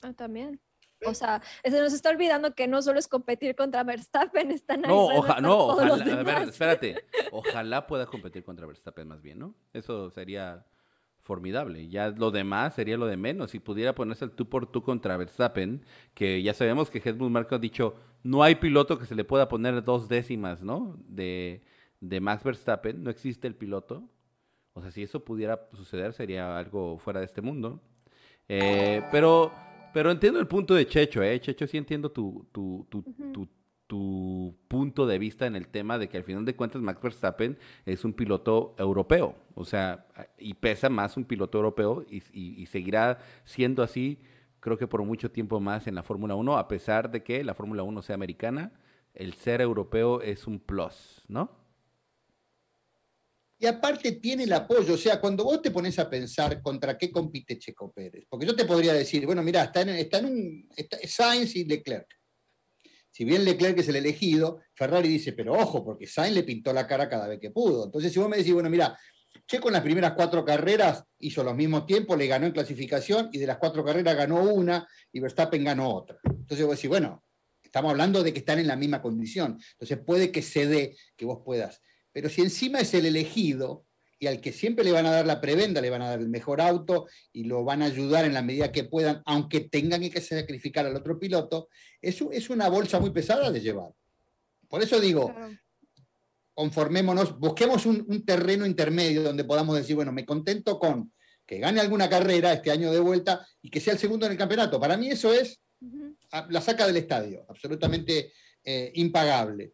Ah, 0.01 0.14
también. 0.14 0.60
O 1.05 1.14
sea, 1.14 1.41
se 1.64 1.80
nos 1.80 1.93
está 1.93 2.10
olvidando 2.10 2.53
que 2.53 2.68
no 2.68 2.82
solo 2.82 2.99
es 2.99 3.07
competir 3.07 3.55
contra 3.55 3.84
Verstappen, 3.84 4.51
están 4.51 4.84
ahí. 4.84 4.91
No, 4.91 5.05
ojalá, 5.05 5.41
no, 5.41 5.57
ojalá, 5.57 5.93
a 5.93 6.24
ver, 6.24 6.49
espérate. 6.49 7.05
Ojalá 7.32 7.88
pueda 7.88 8.05
competir 8.05 8.43
contra 8.43 8.66
Verstappen 8.66 9.07
más 9.07 9.22
bien, 9.22 9.39
¿no? 9.39 9.55
Eso 9.72 10.10
sería 10.10 10.66
formidable. 11.22 11.88
Ya 11.89 12.10
lo 12.10 12.32
demás 12.32 12.74
sería 12.74 12.97
lo 12.97 13.05
de 13.05 13.16
menos. 13.16 13.51
Si 13.51 13.60
pudiera 13.60 13.93
ponerse 13.93 14.26
el 14.26 14.32
tú 14.32 14.49
por 14.49 14.66
tú 14.72 14.82
contra 14.82 15.16
Verstappen, 15.16 15.86
que 16.14 16.41
ya 16.41 16.53
sabemos 16.53 16.89
que 16.89 17.01
Helmut 17.03 17.30
Marko 17.30 17.55
ha 17.55 17.60
dicho, 17.60 17.95
no 18.24 18.43
hay 18.43 18.55
piloto 18.55 18.97
que 18.97 19.05
se 19.05 19.16
le 19.16 19.24
pueda 19.24 19.47
poner 19.47 19.84
dos 19.84 20.10
décimas, 20.10 20.64
¿no? 20.64 20.97
De, 21.07 21.62
de 22.01 22.20
Max 22.20 22.43
Verstappen, 22.43 23.03
no 23.03 23.10
existe 23.10 23.47
el 23.47 23.55
piloto. 23.55 24.10
O 24.80 24.82
sea, 24.82 24.91
si 24.91 25.03
eso 25.03 25.23
pudiera 25.23 25.67
suceder, 25.73 26.13
sería 26.13 26.57
algo 26.57 26.97
fuera 26.97 27.19
de 27.19 27.27
este 27.27 27.41
mundo. 27.41 27.80
Eh, 28.47 29.01
pero, 29.11 29.51
pero 29.93 30.11
entiendo 30.11 30.39
el 30.39 30.47
punto 30.47 30.73
de 30.73 30.88
Checho, 30.88 31.21
¿eh? 31.21 31.39
Checho, 31.39 31.67
sí 31.67 31.77
entiendo 31.77 32.11
tu, 32.11 32.47
tu, 32.51 32.88
tu, 32.89 33.03
tu 33.32 33.47
tu 33.89 34.55
punto 34.67 35.07
de 35.07 35.17
vista 35.17 35.47
en 35.47 35.55
el 35.55 35.67
tema 35.67 35.97
de 35.97 36.07
que 36.09 36.17
al 36.17 36.23
final 36.23 36.45
de 36.45 36.55
cuentas 36.55 36.80
Max 36.80 37.01
Verstappen 37.01 37.57
es 37.88 38.05
un 38.05 38.13
piloto 38.13 38.75
europeo, 38.77 39.36
o 39.55 39.65
sea, 39.65 40.05
y 40.38 40.53
pesa 40.53 40.89
más 40.89 41.17
un 41.17 41.25
piloto 41.25 41.57
europeo 41.57 42.05
y, 42.07 42.67
seguirá 42.67 43.17
siendo 43.45 43.82
así 43.82 44.19
creo 44.59 44.77
que 44.77 44.86
por 44.86 45.03
mucho 45.03 45.32
tiempo 45.32 45.59
más 45.59 45.88
en 45.88 45.95
la 45.95 46.03
Fórmula 46.03 46.36
1, 46.36 46.55
a 46.59 46.67
pesar 46.67 47.09
de 47.09 47.23
que 47.23 47.43
la 47.43 47.55
Fórmula 47.55 47.82
1 47.82 48.03
sea 48.03 48.13
americana, 48.13 48.73
el 49.15 49.34
ser 49.34 49.59
europeo 49.59 50.21
es 50.21 50.45
un 50.45 50.59
plus, 50.59 51.25
¿no? 51.27 51.49
Y 53.62 53.66
aparte 53.66 54.14
tiene 54.14 54.43
el 54.45 54.53
apoyo, 54.53 54.93
o 54.93 54.97
sea, 54.97 55.20
cuando 55.20 55.43
vos 55.43 55.62
te 55.62 55.70
pones 55.70 55.99
a 55.99 56.10
pensar 56.10 56.62
contra 56.62 56.97
qué 56.97 57.12
compite 57.12 57.60
Checo 57.60 57.91
Pérez, 57.91 58.26
porque 58.30 58.45
yo 58.45 58.55
te 58.55 58.64
podría 58.64 58.93
decir, 58.93 59.26
bueno, 59.26 59.43
mira, 59.43 59.66
está 59.66 59.82
en, 59.82 59.89
está 59.89 60.20
en 60.20 60.26
un 60.26 60.70
está, 60.78 60.97
Sainz 61.05 61.57
y 61.57 61.66
Leclerc. 61.66 62.07
Si 63.12 63.26
bien 63.26 63.43
Leclerc 63.43 63.78
es 63.80 63.89
el 63.89 63.97
elegido, 63.97 64.62
Ferrari 64.74 65.10
dice, 65.10 65.34
pero 65.34 65.53
ojo, 65.53 65.84
porque 65.84 66.07
Sainz 66.07 66.36
le 66.36 66.43
pintó 66.43 66.72
la 66.72 66.88
cara 66.88 67.10
cada 67.10 67.28
vez 67.28 67.38
que 67.38 67.51
pudo. 67.51 67.84
Entonces, 67.84 68.14
si 68.14 68.20
vos 68.20 68.30
me 68.30 68.38
decís, 68.38 68.53
bueno, 68.53 68.70
mira, 68.70 68.97
Checo 69.45 69.68
en 69.68 69.74
las 69.74 69.84
primeras 69.84 70.14
cuatro 70.14 70.45
carreras 70.45 71.03
hizo 71.20 71.43
los 71.43 71.55
mismos 71.55 71.86
tiempos, 71.86 72.18
le 72.18 72.28
ganó 72.28 72.45
en 72.45 72.53
clasificación 72.53 73.30
y 73.34 73.39
de 73.39 73.47
las 73.47 73.57
cuatro 73.57 73.84
carreras 73.84 74.16
ganó 74.16 74.41
una 74.41 74.88
y 75.12 75.20
Verstappen 75.20 75.66
ganó 75.66 75.93
otra. 75.93 76.18
Entonces 76.24 76.66
vos 76.66 76.78
decís, 76.78 76.89
bueno, 76.89 77.26
estamos 77.62 77.91
hablando 77.91 78.24
de 78.24 78.32
que 78.32 78.39
están 78.39 78.60
en 78.60 78.68
la 78.68 78.78
misma 78.78 79.01
condición. 79.01 79.60
Entonces 79.72 79.99
puede 80.05 80.32
que 80.32 80.41
se 80.41 80.66
dé 80.66 80.95
que 81.18 81.26
vos 81.26 81.41
puedas 81.43 81.82
pero 82.12 82.30
si 82.30 82.41
encima 82.41 82.80
es 82.80 82.93
el 82.93 83.05
elegido 83.05 83.86
y 84.20 84.28
al 84.28 84.41
que 84.41 84.51
siempre 84.51 84.84
le 84.84 84.91
van 84.91 85.05
a 85.05 85.12
dar 85.12 85.26
la 85.26 85.39
prebenda, 85.39 85.80
le 85.80 85.89
van 85.89 86.01
a 86.01 86.10
dar 86.10 86.20
el 86.20 86.30
mejor 86.30 86.60
auto 86.60 87.07
y 87.32 87.45
lo 87.45 87.64
van 87.64 87.82
a 87.82 87.86
ayudar 87.86 88.26
en 88.26 88.34
la 88.34 88.41
medida 88.41 88.72
que 88.72 88.84
puedan, 88.84 89.22
aunque 89.26 89.62
tengan 89.62 90.01
que 90.10 90.22
sacrificar 90.22 90.86
al 90.86 90.95
otro 90.95 91.18
piloto, 91.18 91.70
eso 92.01 92.30
es 92.32 92.49
una 92.49 92.68
bolsa 92.68 92.99
muy 92.99 93.12
pesada 93.12 93.49
de 93.49 93.62
llevar. 93.62 93.91
Por 94.68 94.84
eso 94.84 94.99
digo, 94.99 95.34
conformémonos, 96.53 97.39
busquemos 97.39 97.86
un, 97.86 98.26
terreno 98.26 98.66
intermedio 98.66 99.24
donde 99.24 99.45
podamos 99.45 99.78
decir, 99.78 99.95
bueno, 99.95 100.12
me 100.12 100.26
contento 100.26 100.78
con 100.78 101.14
que 101.45 101.57
gane 101.57 101.80
alguna 101.80 102.10
carrera 102.10 102.51
este 102.51 102.70
año 102.70 102.91
de 102.91 102.99
vuelta 102.99 103.47
y 103.62 103.70
que 103.70 103.80
sea 103.80 103.93
el 103.93 103.99
segundo 103.99 104.26
en 104.26 104.34
el 104.34 104.38
campeonato. 104.38 104.80
Para 104.80 104.97
mí 104.97 105.10
eso 105.10 105.34
es 105.34 105.62
la 106.49 106.62
saca 106.62 106.86
del 106.86 106.97
estadio, 106.97 107.45
absolutamente 107.47 108.34
eh, 108.64 108.91
impagable. 108.95 109.72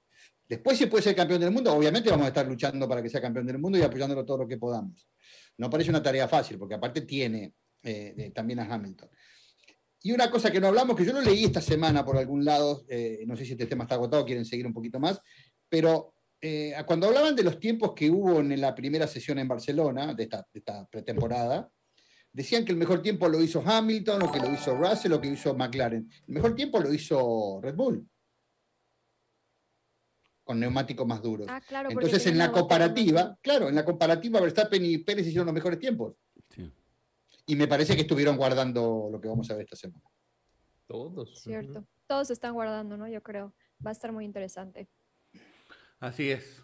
Después, 0.48 0.78
si 0.78 0.86
puede 0.86 1.04
ser 1.04 1.16
campeón 1.16 1.42
del 1.42 1.52
mundo, 1.52 1.74
obviamente 1.74 2.10
vamos 2.10 2.26
a 2.26 2.28
estar 2.30 2.48
luchando 2.48 2.88
para 2.88 3.02
que 3.02 3.10
sea 3.10 3.22
campeón 3.22 3.48
del 3.48 3.58
mundo 3.58 3.78
y 3.78 3.82
apoyándolo 3.82 4.24
todo 4.24 4.40
lo 4.40 4.48
que 4.48 4.58
podamos. 4.58 5.08
No 5.58 5.70
parece 5.70 5.90
una 5.90 6.04
tarea 6.04 6.28
fácil, 6.28 6.60
porque 6.60 6.76
aparte 6.76 7.02
tiene 7.02 7.54
eh, 7.82 8.32
también 8.34 8.60
a 8.60 8.74
Hamilton. 8.74 9.10
Y 10.04 10.12
una 10.12 10.30
cosa 10.30 10.52
que 10.52 10.60
no 10.60 10.68
hablamos, 10.68 10.96
que 10.96 11.04
yo 11.04 11.14
lo 11.14 11.22
leí 11.22 11.46
esta 11.46 11.62
semana 11.62 12.06
por 12.06 12.18
algún 12.18 12.46
lado, 12.46 12.86
eh, 12.88 13.24
no 13.26 13.36
sé 13.36 13.44
si 13.44 13.54
este 13.54 13.66
tema 13.66 13.86
está 13.86 13.96
agotado, 13.96 14.24
quieren 14.24 14.46
seguir 14.46 14.68
un 14.68 14.74
poquito 14.74 15.00
más, 15.00 15.20
pero 15.68 16.14
eh, 16.40 16.76
cuando 16.86 17.08
hablaban 17.08 17.36
de 17.36 17.42
los 17.42 17.60
tiempos 17.60 17.94
que 17.96 18.12
hubo 18.12 18.40
en 18.40 18.62
la 18.62 18.76
primera 18.76 19.08
sesión 19.08 19.40
en 19.40 19.48
Barcelona, 19.48 20.14
de 20.14 20.24
esta, 20.24 20.46
de 20.54 20.60
esta 20.60 20.86
pretemporada, 20.86 21.68
decían 22.32 22.64
que 22.64 22.72
el 22.72 22.78
mejor 22.78 23.02
tiempo 23.02 23.28
lo 23.28 23.42
hizo 23.42 23.64
Hamilton, 23.66 24.22
o 24.22 24.32
que 24.32 24.40
lo 24.40 24.54
hizo 24.54 24.76
Russell, 24.78 25.14
o 25.14 25.22
que 25.22 25.28
lo 25.28 25.34
hizo 25.34 25.56
McLaren. 25.56 26.08
El 26.28 26.34
mejor 26.36 26.56
tiempo 26.56 26.80
lo 26.80 26.94
hizo 26.94 27.60
Red 27.64 27.74
Bull 27.74 28.08
con 30.46 30.60
neumáticos 30.60 31.06
más 31.08 31.22
duros. 31.22 31.48
Ah, 31.50 31.60
claro, 31.60 31.90
Entonces, 31.90 32.26
en 32.28 32.38
la 32.38 32.52
comparativa, 32.52 33.38
claro, 33.42 33.68
en 33.68 33.76
la 33.76 33.84
comparativa, 33.84 34.40
Verstappen 34.40 34.86
y 34.86 35.00
Pérez 35.00 35.26
hicieron 35.26 35.48
los 35.48 35.56
mejores 35.56 35.80
tiempos. 35.80 36.14
Y 37.48 37.56
me 37.56 37.68
parece 37.68 37.96
que 37.96 38.02
estuvieron 38.02 38.38
guardando 38.38 39.10
lo 39.12 39.20
que 39.20 39.28
vamos 39.28 39.50
a 39.50 39.56
ver 39.56 39.64
esta 39.64 39.76
semana. 39.76 40.04
Todos. 40.88 41.42
Cierto. 41.42 41.86
Todos 42.08 42.30
están 42.30 42.54
guardando, 42.54 42.96
¿no? 42.96 43.08
Yo 43.08 43.22
creo. 43.22 43.54
Va 43.86 43.90
a 43.90 43.92
estar 43.92 44.12
muy 44.12 44.24
interesante. 44.24 44.88
Así 46.00 46.32
es. 46.32 46.62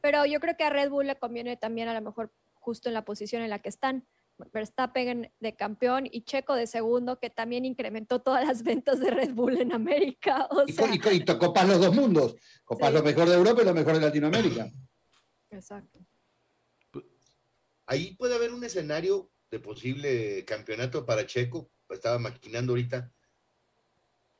Pero 0.00 0.24
yo 0.24 0.40
creo 0.40 0.56
que 0.56 0.64
a 0.64 0.70
Red 0.70 0.90
Bull 0.90 1.06
le 1.06 1.16
conviene 1.16 1.56
también 1.56 1.88
a 1.88 1.94
lo 1.94 2.00
mejor 2.00 2.32
justo 2.54 2.88
en 2.88 2.94
la 2.94 3.04
posición 3.04 3.42
en 3.42 3.50
la 3.50 3.58
que 3.58 3.68
están 3.68 4.06
Verstappen 4.52 5.32
de 5.40 5.56
campeón 5.56 6.08
y 6.10 6.22
Checo 6.22 6.54
de 6.54 6.66
segundo, 6.66 7.18
que 7.18 7.30
también 7.30 7.64
incrementó 7.64 8.20
todas 8.20 8.46
las 8.46 8.62
ventas 8.62 9.00
de 9.00 9.10
Red 9.10 9.34
Bull 9.34 9.58
en 9.58 9.72
América. 9.72 10.48
y, 10.66 11.16
y, 11.16 11.24
copas 11.24 11.68
los 11.68 11.80
dos 11.80 11.94
mundos, 11.94 12.36
copas 12.64 12.92
lo 12.92 13.02
mejor 13.02 13.28
de 13.28 13.34
Europa 13.34 13.62
y 13.62 13.64
lo 13.64 13.74
mejor 13.74 13.94
de 13.94 14.00
Latinoamérica. 14.00 14.70
Exacto. 15.50 15.98
Ahí 17.86 18.14
puede 18.16 18.34
haber 18.34 18.52
un 18.52 18.62
escenario 18.64 19.30
de 19.50 19.60
posible 19.60 20.44
campeonato 20.44 21.06
para 21.06 21.26
Checo, 21.26 21.70
estaba 21.88 22.18
maquinando 22.18 22.72
ahorita, 22.72 23.10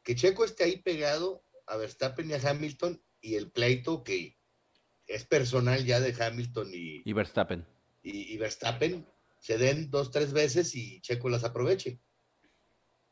que 0.02 0.14
Checo 0.14 0.44
esté 0.44 0.64
ahí 0.64 0.82
pegado 0.82 1.44
a 1.66 1.76
Verstappen 1.76 2.30
y 2.30 2.34
a 2.34 2.50
Hamilton 2.50 3.02
y 3.20 3.34
el 3.34 3.50
pleito 3.50 4.04
que 4.04 4.38
es 5.06 5.24
personal 5.24 5.84
ya 5.84 6.00
de 6.00 6.14
Hamilton 6.22 6.70
y, 6.72 7.02
y 7.04 7.12
Verstappen. 7.14 7.66
y 8.02 8.36
Verstappen 8.36 9.06
se 9.48 9.56
den 9.56 9.90
dos, 9.90 10.10
tres 10.10 10.34
veces 10.34 10.74
y 10.74 11.00
Checo 11.00 11.30
las 11.30 11.42
aproveche. 11.42 11.98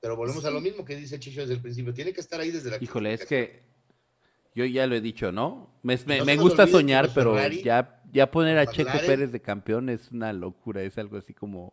Pero 0.01 0.17
volvemos 0.17 0.45
a 0.45 0.51
lo 0.51 0.61
mismo 0.61 0.85
que 0.85 0.95
dice 0.95 1.19
Chicho 1.19 1.41
desde 1.41 1.55
el 1.55 1.63
principio, 1.63 1.95
tiene 1.95 2.13
que 2.13 2.21
estar 2.21 2.39
ahí 2.39 2.51
desde 2.51 2.73
la... 2.73 2.77
Híjole, 2.79 3.15
es 3.15 3.25
que 3.25 3.63
yo 4.55 4.67
ya 4.67 4.87
lo 4.87 4.97
he 4.97 5.01
dicho, 5.01 5.33
¿no? 5.33 5.81
Me, 5.83 5.97
gusta 6.37 6.67
soñar, 6.67 7.11
pero 7.15 7.39
ya, 7.49 8.03
ya 8.13 8.31
poner 8.31 8.59
a 8.59 8.67
Checo 8.67 8.99
Pérez 9.07 9.33
de 9.33 9.41
campeón 9.41 9.89
es 9.89 10.11
una 10.11 10.31
locura, 10.35 10.83
es 10.83 10.99
algo 10.99 11.17
así 11.17 11.33
como... 11.33 11.73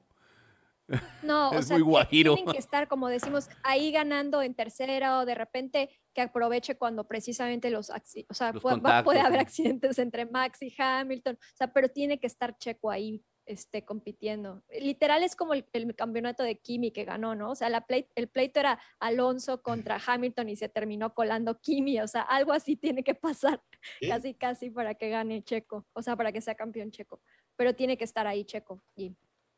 No, 1.23 1.49
o 1.51 1.61
sea, 1.61 1.77
tienen 2.09 2.45
que 2.45 2.57
estar, 2.57 2.87
como 2.87 3.09
decimos, 3.09 3.49
ahí 3.63 3.91
ganando 3.91 4.41
en 4.41 4.53
tercera 4.53 5.19
o 5.19 5.25
de 5.25 5.35
repente 5.35 5.89
que 6.13 6.21
aproveche 6.21 6.77
cuando 6.77 7.05
precisamente 7.05 7.69
los, 7.69 7.89
o 7.89 8.33
sea, 8.33 8.53
puede, 8.53 9.19
haber 9.19 9.41
accidentes 9.41 9.99
entre 9.99 10.25
Max 10.25 10.61
y 10.61 10.73
Hamilton, 10.77 11.35
o 11.35 11.57
sea, 11.57 11.73
pero 11.73 11.89
tiene 11.89 12.17
que 12.17 12.27
estar 12.27 12.57
Checo 12.57 12.89
ahí 12.89 13.25
este, 13.45 13.83
compitiendo. 13.83 14.63
Literal 14.79 15.23
es 15.23 15.35
como 15.35 15.53
el, 15.53 15.65
campeonato 15.95 16.43
de 16.43 16.57
Kimi 16.57 16.91
que 16.91 17.05
ganó, 17.05 17.35
¿no? 17.35 17.51
O 17.51 17.55
sea, 17.55 17.69
la 17.69 17.85
el 18.15 18.27
pleito 18.29 18.59
era 18.59 18.79
Alonso 18.99 19.61
contra 19.61 20.01
Hamilton 20.05 20.49
y 20.49 20.55
se 20.55 20.69
terminó 20.69 21.13
colando 21.13 21.59
Kimi, 21.59 21.99
o 21.99 22.07
sea, 22.07 22.21
algo 22.21 22.53
así 22.53 22.75
tiene 22.93 23.03
que 23.03 23.15
pasar, 23.15 23.61
casi, 24.07 24.33
casi 24.33 24.69
para 24.69 24.95
que 24.95 25.09
gane 25.09 25.43
Checo, 25.43 25.85
o 25.93 26.01
sea, 26.01 26.15
para 26.15 26.31
que 26.31 26.41
sea 26.41 26.55
campeón 26.55 26.91
Checo, 26.91 27.21
pero 27.55 27.75
tiene 27.75 27.97
que 27.97 28.03
estar 28.03 28.27
ahí 28.27 28.45
Checo. 28.45 28.81
Y, 28.95 29.15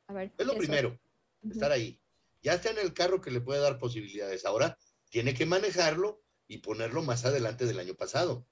a 0.07 0.13
ver, 0.13 0.31
es 0.37 0.45
lo 0.45 0.55
primero, 0.55 0.99
estar 1.49 1.71
ahí. 1.71 1.99
Ya 2.41 2.53
está 2.53 2.69
en 2.69 2.77
el 2.77 2.93
carro 2.93 3.21
que 3.21 3.31
le 3.31 3.41
puede 3.41 3.59
dar 3.59 3.79
posibilidades. 3.79 4.45
Ahora 4.45 4.77
tiene 5.09 5.33
que 5.33 5.47
manejarlo 5.47 6.21
y 6.47 6.59
ponerlo 6.59 7.01
más 7.01 7.25
adelante 7.25 7.65
del 7.65 7.79
año 7.79 7.95
pasado. 7.95 8.45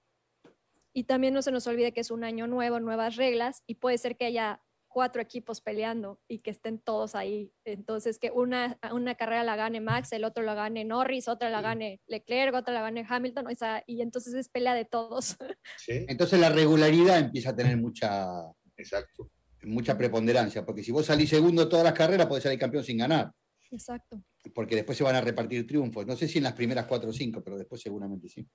Y 0.94 1.06
también 1.06 1.34
no 1.34 1.42
se 1.42 1.52
nos 1.52 1.66
olvide 1.68 1.92
que 1.92 2.02
es 2.02 2.12
un 2.12 2.24
año 2.24 2.48
nuevo, 2.48 2.80
nuevas 2.80 3.16
reglas, 3.16 3.64
y 3.66 3.76
puede 3.76 3.98
ser 3.98 4.16
que 4.16 4.26
haya 4.26 4.62
cuatro 4.94 5.22
equipos 5.22 5.60
peleando 5.60 6.22
y 6.28 6.39
que 6.39 6.52
estén 6.52 6.80
todos 6.80 7.16
ahí. 7.16 7.52
Entonces, 7.66 8.20
que 8.20 8.32
una, 8.32 8.80
una 8.91 9.16
carrera 9.16 9.44
la 9.44 9.56
gane 9.56 9.82
Max, 9.82 10.14
el 10.14 10.24
otro 10.24 10.44
la 10.44 10.54
gane 10.54 10.86
Norris, 10.86 11.28
otra 11.28 11.50
la 11.50 11.62
gane 11.62 12.00
Leclerc, 12.08 12.54
otra 12.54 12.74
la 12.74 12.82
gane 12.82 13.06
Hamilton, 13.08 13.48
o 13.48 13.56
sea, 13.56 13.84
y 13.88 14.02
entonces 14.02 14.34
es 14.36 14.50
pelea 14.50 14.76
de 14.76 14.86
todos. 14.86 15.36
Entonces 15.88 16.39
la 16.39 16.50
regularidad 16.50 17.20
empieza 17.20 17.50
a 17.50 17.56
tener 17.56 17.76
mucha, 17.78 18.32
Exacto. 18.78 19.30
mucha 19.64 19.98
preponderancia, 19.98 20.66
porque 20.66 20.84
si 20.84 20.91
vos 20.91 21.08
salís 21.08 21.30
segundo 21.30 21.68
todas 21.68 21.84
las 21.84 21.94
carreras, 21.94 22.28
podés 22.28 22.44
salir 22.44 22.60
campeón 22.60 22.84
sin 22.84 23.00
ganar. 23.00 23.32
Exacto. 23.72 24.24
Porque 24.54 24.76
después 24.76 24.98
se 24.98 25.04
van 25.04 25.16
a 25.16 25.22
repartir 25.22 25.66
triunfos. 25.66 26.06
No 26.06 26.16
sé 26.16 26.28
si 26.28 26.38
en 26.38 26.44
las 26.44 26.54
primeras 26.54 26.86
cuatro 26.86 27.10
o 27.10 27.14
cinco, 27.14 27.44
pero 27.44 27.58
después 27.58 27.82
seguramente 27.82 28.30
sí. 28.30 28.48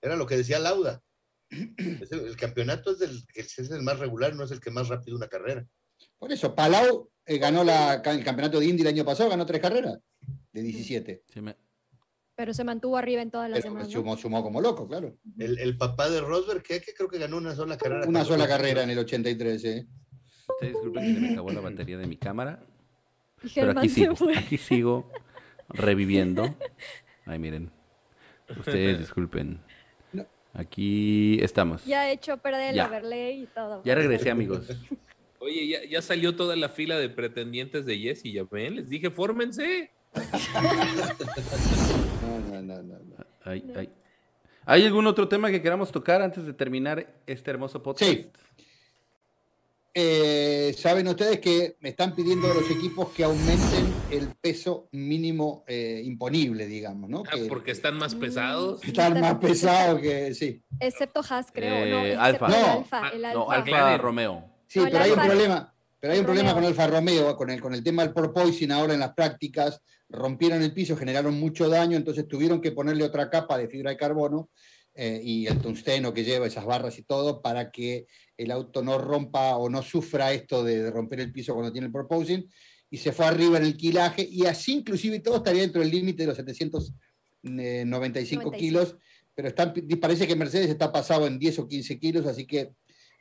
Era 0.00 0.16
lo 0.16 0.26
que 0.26 0.36
decía 0.36 0.58
Lauda. 0.58 1.02
El, 1.50 2.36
campeonato 2.36 2.92
es 2.92 3.00
el, 3.00 3.22
es 3.34 3.58
el 3.58 3.82
más 3.82 3.98
regular, 3.98 4.34
no 4.34 4.44
es 4.44 4.50
el 4.50 4.60
que 4.60 4.70
más 4.70 4.88
rápido 4.88 5.16
una 5.16 5.28
carrera. 5.28 5.66
Por 6.18 6.32
eso, 6.32 6.54
Palau 6.54 7.10
eh, 7.26 7.38
ganó 7.38 7.64
la, 7.64 7.94
el 7.94 8.24
campeonato 8.24 8.60
de 8.60 8.66
Indy 8.66 8.82
el 8.82 8.88
año 8.88 9.04
pasado, 9.04 9.30
ganó 9.30 9.46
tres 9.46 9.60
carreras 9.60 9.98
de 10.52 10.62
17. 10.62 11.24
Pero 12.36 12.52
se 12.52 12.64
mantuvo 12.64 12.96
arriba 12.96 13.22
en 13.22 13.30
todas 13.30 13.48
las 13.50 13.62
demás. 13.62 13.88
Sumó, 13.90 14.42
como 14.42 14.60
loco, 14.60 14.88
claro. 14.88 15.16
El, 15.38 15.76
papá 15.76 16.10
de 16.10 16.20
Rosberg, 16.20 16.62
que, 16.62 16.80
creo 16.80 17.08
que 17.08 17.18
ganó 17.18 17.36
una 17.36 17.54
sola 17.54 17.76
carrera. 17.76 18.08
Una 18.08 18.24
sola 18.24 18.48
carrera 18.48 18.82
en 18.82 18.90
el 18.90 18.98
83, 18.98 19.64
¿eh? 19.64 19.86
Ustedes 20.48 20.72
disculpen 20.72 21.04
que 21.04 21.14
se 21.14 21.20
me 21.20 21.32
acabó 21.32 21.52
la 21.52 21.60
batería 21.60 21.98
de 21.98 22.06
mi 22.06 22.16
cámara. 22.16 22.64
Pero 23.54 23.78
aquí 23.78 23.88
sigo, 23.88 24.14
aquí 24.36 24.58
sigo 24.58 25.12
reviviendo. 25.68 26.56
Ay, 27.26 27.38
miren. 27.38 27.70
Ustedes 28.58 28.98
disculpen. 28.98 29.60
Aquí 30.54 31.38
estamos. 31.42 31.84
Ya 31.84 32.08
he 32.08 32.12
hecho 32.12 32.36
perder 32.36 32.74
el 32.74 32.80
overlay 32.80 33.42
y 33.42 33.46
todo. 33.46 33.82
Ya 33.84 33.96
regresé, 33.96 34.30
amigos. 34.30 34.68
Oye, 35.40 35.88
ya, 35.90 36.00
salió 36.00 36.34
toda 36.34 36.56
la 36.56 36.70
fila 36.70 36.96
de 36.96 37.10
pretendientes 37.10 37.84
de 37.84 37.98
Jesse, 37.98 38.32
ya 38.32 38.44
ven, 38.50 38.76
les 38.76 38.88
dije, 38.88 39.10
fórmense. 39.10 39.90
no, 42.22 42.62
no, 42.62 42.62
no, 42.62 42.82
no. 42.82 43.16
¿Hay 44.66 44.86
algún 44.86 45.06
otro 45.06 45.28
tema 45.28 45.50
que 45.50 45.60
queramos 45.60 45.92
tocar 45.92 46.22
antes 46.22 46.46
de 46.46 46.54
terminar 46.54 47.14
este 47.26 47.50
hermoso 47.50 47.82
podcast? 47.82 48.10
Sí. 48.10 48.30
Eh, 49.96 50.74
Saben 50.76 51.06
ustedes 51.06 51.38
que 51.38 51.76
me 51.78 51.90
están 51.90 52.16
pidiendo 52.16 52.50
a 52.50 52.54
los 52.54 52.68
equipos 52.68 53.10
que 53.10 53.22
aumenten 53.22 53.94
el 54.10 54.28
peso 54.40 54.88
mínimo 54.90 55.64
eh, 55.68 56.02
imponible, 56.04 56.66
digamos, 56.66 57.08
¿no? 57.08 57.22
Ah, 57.30 57.36
porque 57.48 57.70
están 57.70 57.96
más 57.96 58.16
pesados. 58.16 58.82
Están 58.82 59.20
más 59.20 59.36
pesados 59.36 60.00
que, 60.00 60.34
sí. 60.34 60.60
Excepto 60.80 61.20
Haas, 61.28 61.46
creo, 61.52 61.86
¿no? 61.86 62.04
Eh, 62.04 62.16
Alfa. 62.16 62.48
No, 62.48 62.78
Alfa, 62.78 63.08
el 63.10 63.24
Alfa. 63.24 63.38
No, 63.38 63.50
Alfa 63.50 63.96
Romeo. 63.98 64.44
Sí, 64.66 64.80
pero 64.82 64.98
hay 64.98 65.12
un 65.12 65.20
problema. 65.20 65.74
Pero 66.00 66.12
hay 66.12 66.18
un 66.18 66.26
Romeo. 66.26 66.42
problema 66.42 66.54
con 66.60 66.64
Alfa 66.64 66.86
Romeo, 66.88 67.36
con 67.36 67.50
el, 67.50 67.60
con 67.60 67.74
el 67.74 67.84
tema 67.84 68.02
del 68.02 68.12
porpoising 68.12 68.72
ahora 68.72 68.94
en 68.94 69.00
las 69.00 69.14
prácticas, 69.14 69.80
rompieron 70.08 70.60
el 70.62 70.74
piso, 70.74 70.96
generaron 70.96 71.38
mucho 71.38 71.68
daño, 71.68 71.96
entonces 71.96 72.26
tuvieron 72.26 72.60
que 72.60 72.72
ponerle 72.72 73.04
otra 73.04 73.30
capa 73.30 73.56
de 73.56 73.68
fibra 73.68 73.90
de 73.90 73.96
carbono 73.96 74.50
eh, 74.94 75.20
y 75.22 75.46
el 75.46 75.60
tungsteno 75.60 76.12
que 76.12 76.24
lleva 76.24 76.46
esas 76.46 76.64
barras 76.64 76.98
y 76.98 77.04
todo 77.04 77.40
para 77.40 77.70
que 77.70 78.06
el 78.36 78.50
auto 78.50 78.82
no 78.82 78.98
rompa 78.98 79.56
o 79.56 79.68
no 79.68 79.82
sufra 79.82 80.32
esto 80.32 80.64
de, 80.64 80.82
de 80.82 80.90
romper 80.90 81.20
el 81.20 81.32
piso 81.32 81.54
cuando 81.54 81.72
tiene 81.72 81.86
el 81.86 81.92
porpoising 81.92 82.48
y 82.90 82.96
se 82.96 83.12
fue 83.12 83.26
arriba 83.26 83.58
en 83.58 83.64
el 83.64 83.76
quilaje 83.76 84.26
y 84.28 84.46
así 84.46 84.74
inclusive 84.74 85.20
todo 85.20 85.36
estaría 85.36 85.62
dentro 85.62 85.80
del 85.80 85.90
límite 85.90 86.22
de 86.22 86.28
los 86.28 86.36
795 86.36 87.04
95. 87.44 88.50
kilos, 88.52 88.96
pero 89.34 89.48
están, 89.48 89.74
parece 90.00 90.26
que 90.26 90.36
Mercedes 90.36 90.70
está 90.70 90.90
pasado 90.90 91.26
en 91.26 91.38
10 91.38 91.58
o 91.60 91.68
15 91.68 91.98
kilos, 91.98 92.26
así 92.26 92.46
que 92.46 92.72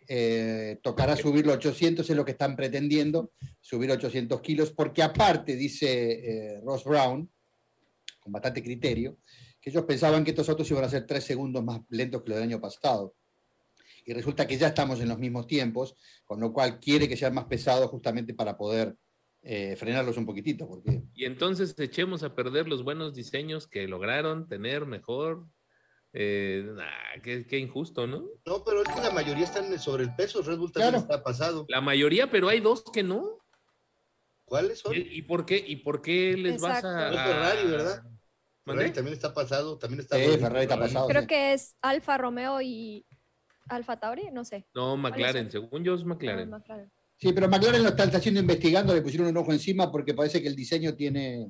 eh, 0.07 0.79
tocará 0.81 1.15
subirlo 1.15 1.51
a 1.51 1.55
800, 1.55 2.09
es 2.09 2.15
lo 2.15 2.25
que 2.25 2.31
están 2.31 2.55
pretendiendo, 2.55 3.31
subir 3.61 3.91
a 3.91 3.95
800 3.95 4.41
kilos, 4.41 4.71
porque 4.71 5.03
aparte, 5.03 5.55
dice 5.55 6.55
eh, 6.55 6.61
Ross 6.63 6.83
Brown, 6.83 7.29
con 8.19 8.31
bastante 8.31 8.63
criterio, 8.63 9.17
que 9.61 9.69
ellos 9.69 9.85
pensaban 9.85 10.23
que 10.23 10.31
estos 10.31 10.49
autos 10.49 10.69
iban 10.71 10.83
a 10.83 10.89
ser 10.89 11.05
3 11.05 11.23
segundos 11.23 11.63
más 11.63 11.81
lentos 11.89 12.21
que 12.21 12.29
los 12.29 12.37
del 12.37 12.49
año 12.49 12.61
pasado. 12.61 13.15
Y 14.05 14.13
resulta 14.13 14.45
que 14.47 14.57
ya 14.57 14.67
estamos 14.67 14.99
en 14.99 15.09
los 15.09 15.17
mismos 15.19 15.47
tiempos, 15.47 15.95
con 16.25 16.39
lo 16.39 16.51
cual 16.53 16.79
quiere 16.79 17.07
que 17.07 17.17
sean 17.17 17.33
más 17.33 17.45
pesados 17.45 17.89
justamente 17.89 18.33
para 18.33 18.57
poder 18.57 18.95
eh, 19.41 19.75
frenarlos 19.75 20.17
un 20.17 20.25
poquitito, 20.25 20.67
porque 20.67 21.03
Y 21.13 21.25
entonces 21.25 21.75
echemos 21.77 22.23
a 22.23 22.33
perder 22.35 22.67
los 22.67 22.83
buenos 22.83 23.13
diseños 23.13 23.67
que 23.67 23.87
lograron 23.87 24.47
tener 24.47 24.85
mejor. 24.85 25.45
Eh, 26.13 26.63
nah, 26.75 27.21
qué, 27.23 27.45
qué 27.47 27.57
injusto, 27.57 28.05
¿no? 28.07 28.23
No, 28.45 28.63
pero 28.63 28.83
es 28.83 28.89
que 28.93 29.01
la 29.01 29.09
mayoría 29.11 29.45
están 29.45 29.77
sobre 29.79 30.03
el 30.03 30.15
peso. 30.15 30.41
Red 30.43 30.57
Bull 30.59 30.71
también 30.71 30.91
Claro. 30.91 31.01
está 31.03 31.23
pasado. 31.23 31.65
La 31.69 31.81
mayoría, 31.81 32.29
pero 32.29 32.49
hay 32.49 32.59
dos 32.59 32.83
que 32.93 33.01
no. 33.03 33.39
¿Cuáles 34.45 34.79
son? 34.79 34.93
¿Y, 34.93 34.99
y 34.99 35.21
por 35.23 35.45
qué? 35.45 35.57
¿Y 35.65 35.77
por 35.77 36.01
qué 36.01 36.37
les 36.37 36.61
vas 36.61 36.83
a. 36.83 37.09
Es 37.09 37.19
Ferrari, 37.19 37.67
¿verdad? 37.69 38.03
¿Mandé? 38.65 38.83
Ferrari 38.83 38.93
también 38.93 39.13
está 39.15 39.33
pasado. 39.33 39.77
También 39.79 40.01
está 40.01 40.15
Sí, 40.17 40.21
Red 40.21 40.31
Bull. 40.31 40.39
Ferrari 40.39 40.63
está 40.63 40.79
pasado. 40.79 41.07
Creo 41.07 41.21
sí. 41.21 41.27
que 41.27 41.53
es 41.53 41.75
Alfa 41.81 42.17
Romeo 42.17 42.61
y 42.61 43.05
Alfa 43.69 43.99
Tauri, 43.99 44.23
no 44.31 44.43
sé. 44.45 44.65
No, 44.75 44.97
McLaren, 44.97 45.49
según 45.51 45.83
yo 45.83 45.95
es 45.95 46.03
McLaren. 46.03 46.53
Ah, 46.53 46.57
McLaren. 46.57 46.91
Sí, 47.15 47.31
pero 47.33 47.47
McLaren 47.47 47.83
lo 47.83 47.89
está, 47.89 48.03
está 48.05 48.17
haciendo 48.17 48.41
investigando, 48.41 48.93
le 48.93 49.01
pusieron 49.01 49.27
un 49.29 49.37
ojo 49.37 49.53
encima 49.53 49.91
porque 49.91 50.13
parece 50.13 50.41
que 50.41 50.47
el 50.47 50.55
diseño 50.55 50.95
tiene, 50.95 51.47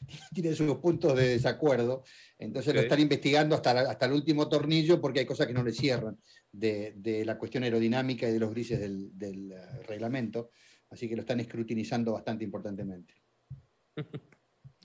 tiene 0.34 0.54
sus 0.54 0.76
puntos 0.76 1.16
de 1.16 1.28
desacuerdo. 1.28 2.02
Entonces 2.38 2.74
lo 2.74 2.80
están 2.80 3.00
investigando 3.00 3.54
hasta, 3.54 3.72
la- 3.74 3.90
hasta 3.90 4.06
el 4.06 4.12
último 4.12 4.48
tornillo 4.48 5.00
porque 5.00 5.20
hay 5.20 5.26
cosas 5.26 5.46
que 5.46 5.54
no 5.54 5.62
le 5.62 5.72
cierran 5.72 6.18
de, 6.52 6.92
de 6.96 7.24
la 7.24 7.38
cuestión 7.38 7.62
aerodinámica 7.64 8.28
y 8.28 8.32
de 8.32 8.40
los 8.40 8.50
grises 8.50 8.78
del, 8.80 9.16
del, 9.16 9.52
eh, 9.52 9.82
reglamento. 9.86 10.50
Así 10.90 11.08
que 11.08 11.16
lo 11.16 11.20
están 11.22 11.40
escrutinizando 11.40 12.12
bastante 12.12 12.44
importantemente. 12.44 13.14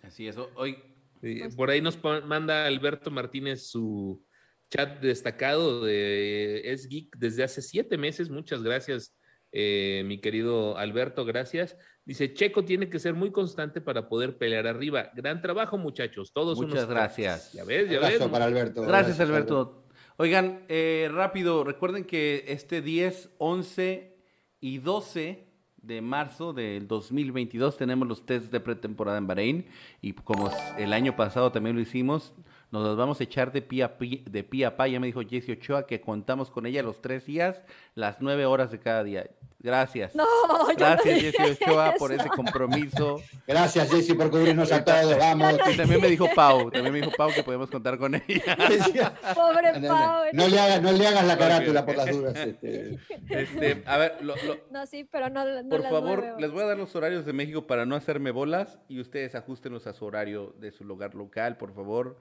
Así 0.02 0.28
es. 0.28 0.38
Hoy, 0.56 0.78
Sí, 1.22 1.38
Pues- 1.40 1.56
por 1.56 1.70
ahí 1.70 1.80
nos 1.82 1.98
manda 2.26 2.66
Alberto 2.66 3.10
Martínez 3.10 3.68
su 3.70 4.26
chat 4.74 5.00
destacado 5.02 5.84
de 5.84 6.62
Es 6.72 6.88
Geek 6.88 7.16
desde 7.18 7.44
hace 7.44 7.62
siete 7.62 7.98
meses. 7.98 8.30
Muchas 8.30 8.64
gracias, 8.64 9.16
eh, 9.52 10.04
mi 10.06 10.20
querido 10.20 10.78
Alberto, 10.78 11.26
gracias. 11.26 11.78
Dice, 12.06 12.34
Checo 12.34 12.66
tiene 12.66 12.90
que 12.90 13.00
ser 13.00 13.14
muy 13.14 13.32
constante 13.32 13.82
para 13.82 14.10
poder 14.10 14.38
pelear 14.38 14.66
arriba. 14.66 15.12
Gran 15.16 15.42
trabajo, 15.42 15.78
muchachos. 15.78 16.34
Todos 16.34 16.58
Muchas 16.58 16.86
unos 16.86 16.90
gracias. 16.90 17.54
Ya 17.54 17.64
ves, 17.64 17.90
ya 17.90 18.00
ves. 18.00 18.20
Para 18.24 18.46
Alberto. 18.46 18.82
Gracias, 18.82 19.20
Alberto. 19.20 19.60
Alberto. 19.60 19.84
Oigan, 20.18 20.66
eh, 20.70 21.10
rápido, 21.12 21.64
recuerden 21.64 22.06
que 22.06 22.46
este 22.48 22.82
10, 22.82 23.30
11 23.38 24.18
y 24.60 24.78
12 24.80 25.48
de 25.78 26.02
marzo 26.02 26.54
del 26.54 26.88
2022 26.88 27.78
tenemos 27.78 28.08
los 28.08 28.26
tests 28.26 28.52
de 28.52 28.60
pretemporada 28.60 29.18
en 29.18 29.28
Bahrein 29.28 29.66
y 30.02 30.14
como 30.14 30.50
el 30.78 30.94
año 30.94 31.16
pasado 31.16 31.52
también 31.52 31.76
lo 31.76 31.82
hicimos, 31.82 32.34
nos 32.74 32.84
los 32.84 32.98
vamos 32.98 33.20
a 33.20 33.24
echar 33.24 33.52
de 33.52 33.62
pie 33.62 33.84
a 33.84 34.00
pie, 34.00 34.24
de 34.26 34.44
pie 34.44 34.66
a 34.66 34.76
pa. 34.76 34.88
Ya 34.88 35.00
me 35.00 35.06
dijo 35.06 35.22
Jessie 35.22 35.54
Ochoa 35.54 35.86
que 35.86 36.02
contamos 36.02 36.50
con 36.50 36.66
ella 36.66 36.82
los 36.82 37.02
tres 37.04 37.24
días, 37.24 37.62
las 37.94 38.18
nueve 38.20 38.48
horas 38.48 38.72
de 38.72 38.80
cada 38.80 39.04
día. 39.04 39.30
Gracias. 39.60 40.16
No, 40.16 40.26
yo 40.50 40.68
no 40.70 40.76
Gracias, 40.76 41.22
Jessie 41.22 41.52
Ochoa, 41.52 41.94
por 42.00 42.12
ese 42.12 42.28
compromiso. 42.30 43.22
Gracias, 43.48 43.92
Jessy, 43.92 44.16
por 44.16 44.32
cubrirnos 44.32 44.72
a 44.72 44.84
todos. 44.84 45.18
Vamos. 45.20 45.54
Y 45.72 45.78
también 45.78 46.02
me 46.02 46.08
dijo 46.08 46.28
Pau, 46.36 46.72
también 46.72 46.92
me 46.94 47.00
dijo 47.02 47.12
Pau 47.16 47.32
que 47.32 47.44
podemos 47.44 47.70
contar 47.70 48.00
con 48.00 48.16
ella. 48.16 48.58
Pobre 49.36 49.80
no, 49.80 49.88
Pau. 49.90 50.24
no, 50.34 50.48
le 50.48 50.60
hagas, 50.60 50.82
no 50.82 50.92
le 50.92 51.08
hagas 51.08 51.26
la 51.28 51.38
carátula 51.38 51.86
por 51.86 51.96
las 51.96 52.10
dudas. 52.10 52.36
este. 52.36 52.98
Este, 53.30 53.84
a 53.86 53.98
ver, 53.98 54.18
lo- 54.22 54.36
lo- 54.36 54.58
No, 54.72 54.86
sí, 54.88 55.04
pero 55.10 55.30
no, 55.30 55.46
no 55.46 55.70
Por 55.70 55.80
las 55.82 55.92
favor, 55.92 56.20
nueve 56.24 56.42
les 56.42 56.52
voy 56.52 56.64
a 56.64 56.66
dar 56.66 56.78
los 56.78 56.96
horarios 56.96 57.24
de 57.24 57.34
México 57.34 57.68
para 57.68 57.86
no 57.86 57.96
hacerme 57.96 58.32
bolas 58.32 58.80
y 58.90 59.00
ustedes 59.00 59.36
ajustenlos 59.36 59.86
a 59.86 59.94
su 59.94 60.06
horario 60.06 60.56
de 60.60 60.72
su 60.72 60.84
lugar 60.84 61.14
local, 61.14 61.56
por 61.58 61.74
favor. 61.76 62.20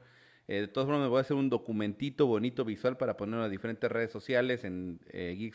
Eh, 0.52 0.60
de 0.60 0.68
todas 0.68 0.86
formas, 0.86 1.02
me 1.02 1.08
voy 1.08 1.16
a 1.16 1.22
hacer 1.22 1.34
un 1.34 1.48
documentito 1.48 2.26
bonito 2.26 2.62
visual 2.62 2.98
para 2.98 3.16
ponerlo 3.16 3.46
en 3.46 3.50
diferentes 3.50 3.90
redes 3.90 4.10
sociales, 4.10 4.64
en 4.64 5.00
eh, 5.06 5.50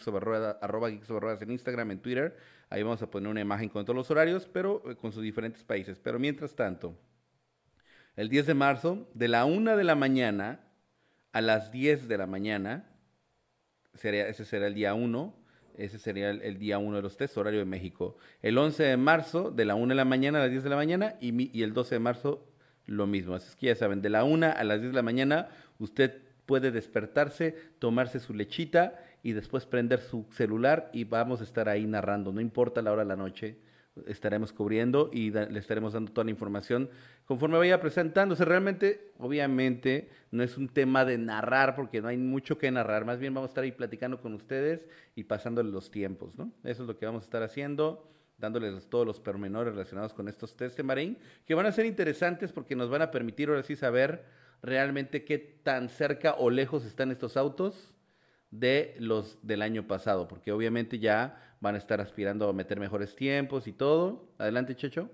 arroba 0.60 0.90
Geeks 0.90 1.12
en 1.40 1.52
Instagram, 1.52 1.92
en 1.92 2.00
Twitter. 2.00 2.36
Ahí 2.72 2.82
vamos 2.82 3.04
a 3.04 3.12
poner 3.12 3.30
una 3.30 3.42
imagen 3.42 3.70
con 3.70 3.86
todos 3.86 3.96
los 3.96 4.10
horarios, 4.10 4.50
pero 4.52 4.82
eh, 4.90 4.96
con 4.96 5.12
sus 5.12 5.22
diferentes 5.22 5.64
países. 5.64 6.00
Pero 6.00 6.18
mientras 6.18 6.56
tanto, 6.56 6.98
el 8.16 8.28
10 8.28 8.48
de 8.48 8.54
marzo, 8.56 9.08
de 9.14 9.28
la 9.28 9.46
1 9.46 9.78
de 9.78 9.84
la 9.84 9.94
mañana 9.94 10.62
a 11.32 11.42
las 11.42 11.72
10 11.72 12.08
de 12.08 12.18
la 12.18 12.26
mañana, 12.26 12.90
sería, 13.94 14.28
ese 14.28 14.46
será 14.46 14.66
el 14.66 14.74
día 14.74 14.96
1. 14.96 15.36
Ese 15.78 16.00
sería 16.00 16.32
el, 16.32 16.58
día 16.58 16.80
1 16.80 16.96
de 16.96 17.04
los 17.04 17.18
test, 17.18 17.38
horario 17.38 17.60
de 17.60 17.66
México. 17.66 18.18
El 18.42 18.58
11 18.58 18.82
de 18.82 18.98
marzo, 18.98 19.52
de 19.52 19.64
la 19.64 19.76
1 19.76 19.90
de 19.90 19.96
la 19.96 20.06
mañana 20.06 20.40
a 20.40 20.42
las 20.42 20.50
10 20.50 20.64
de 20.64 20.70
la 20.72 20.76
mañana, 20.76 21.18
y 21.22 21.62
el 21.62 21.74
12 21.74 21.94
de 21.94 22.00
marzo, 22.00 22.48
lo 22.88 23.06
mismo. 23.06 23.36
Así 23.36 23.50
es 23.50 23.56
que 23.56 23.68
ya 23.68 23.76
saben, 23.76 24.02
de 24.02 24.10
la 24.10 24.24
1 24.24 24.48
a 24.48 24.64
las 24.64 24.82
10 24.82 24.92
de 24.92 24.96
la 24.96 25.04
mañana, 25.04 25.50
usted 25.78 26.22
puede 26.46 26.72
despertarse, 26.72 27.56
tomarse 27.80 28.20
su 28.20 28.34
lechita 28.34 29.00
y 29.22 29.34
después 29.34 29.66
prender 29.66 30.02
su 30.02 30.26
celular 30.32 30.90
y 30.94 31.04
vamos 31.04 31.42
a 31.42 31.44
estar 31.44 31.70
ahí 31.70 31.86
narrando. 31.86 32.32
No 32.32 32.42
importa 32.42 32.82
la 32.82 32.92
hora 32.92 33.04
de 33.04 33.10
la 33.10 33.16
noche, 33.16 33.58
estaremos 34.06 34.54
cubriendo 34.54 35.10
y 35.12 35.32
le 35.32 35.60
estaremos 35.60 35.94
dando 35.94 36.12
toda 36.12 36.26
la 36.26 36.32
información 36.32 36.90
conforme 37.26 37.58
vaya 37.58 37.82
presentándose. 37.82 38.46
Realmente, 38.46 39.12
obviamente, 39.18 40.10
no 40.32 40.44
es 40.44 40.58
un 40.58 40.70
tema 40.70 41.04
de 41.04 41.18
narrar 41.18 41.76
porque 41.76 42.02
no 42.02 42.08
hay 42.08 42.18
mucho 42.18 42.58
que 42.58 42.72
narrar. 42.72 43.06
Más 43.06 43.20
bien 43.20 43.34
vamos 43.34 43.50
a 43.50 43.52
estar 43.52 43.64
ahí 43.64 43.72
platicando 43.72 44.22
con 44.22 44.34
ustedes 44.34 44.88
y 45.16 45.24
pasándoles 45.24 45.74
los 45.74 45.92
tiempos, 45.92 46.38
¿no? 46.38 46.52
Eso 46.64 46.84
es 46.84 46.88
lo 46.88 46.98
que 46.98 47.06
vamos 47.06 47.24
a 47.24 47.26
estar 47.26 47.44
haciendo, 47.44 48.08
dándoles 48.38 48.88
todos 48.88 49.06
los 49.06 49.20
pormenores 49.20 49.74
relacionados 49.74 50.14
con 50.14 50.28
estos 50.28 50.56
test 50.56 50.78
de 50.78 50.84
Marín, 50.84 51.18
que 51.46 51.56
van 51.56 51.66
a 51.66 51.72
ser 51.72 51.86
interesantes 51.86 52.52
porque 52.52 52.76
nos 52.76 52.90
van 52.90 53.02
a 53.02 53.12
permitir 53.12 53.50
ahora 53.50 53.64
sí 53.64 53.76
saber 53.76 54.26
realmente 54.62 55.24
qué 55.24 55.38
tan 55.38 55.90
cerca 55.90 56.36
o 56.38 56.50
lejos 56.50 56.86
están 56.86 57.12
estos 57.12 57.38
autos 57.38 57.96
de 58.52 58.96
los 59.00 59.40
del 59.46 59.62
año 59.62 59.88
pasado, 59.88 60.28
porque 60.28 60.52
obviamente 60.52 61.00
ya 61.00 61.56
van 61.60 61.76
a 61.76 61.78
estar 61.78 62.02
aspirando 62.02 62.48
a 62.48 62.54
meter 62.54 62.80
mejores 62.80 63.16
tiempos 63.16 63.68
y 63.68 63.74
todo. 63.74 64.30
Adelante, 64.38 64.76
Checho. 64.76 65.10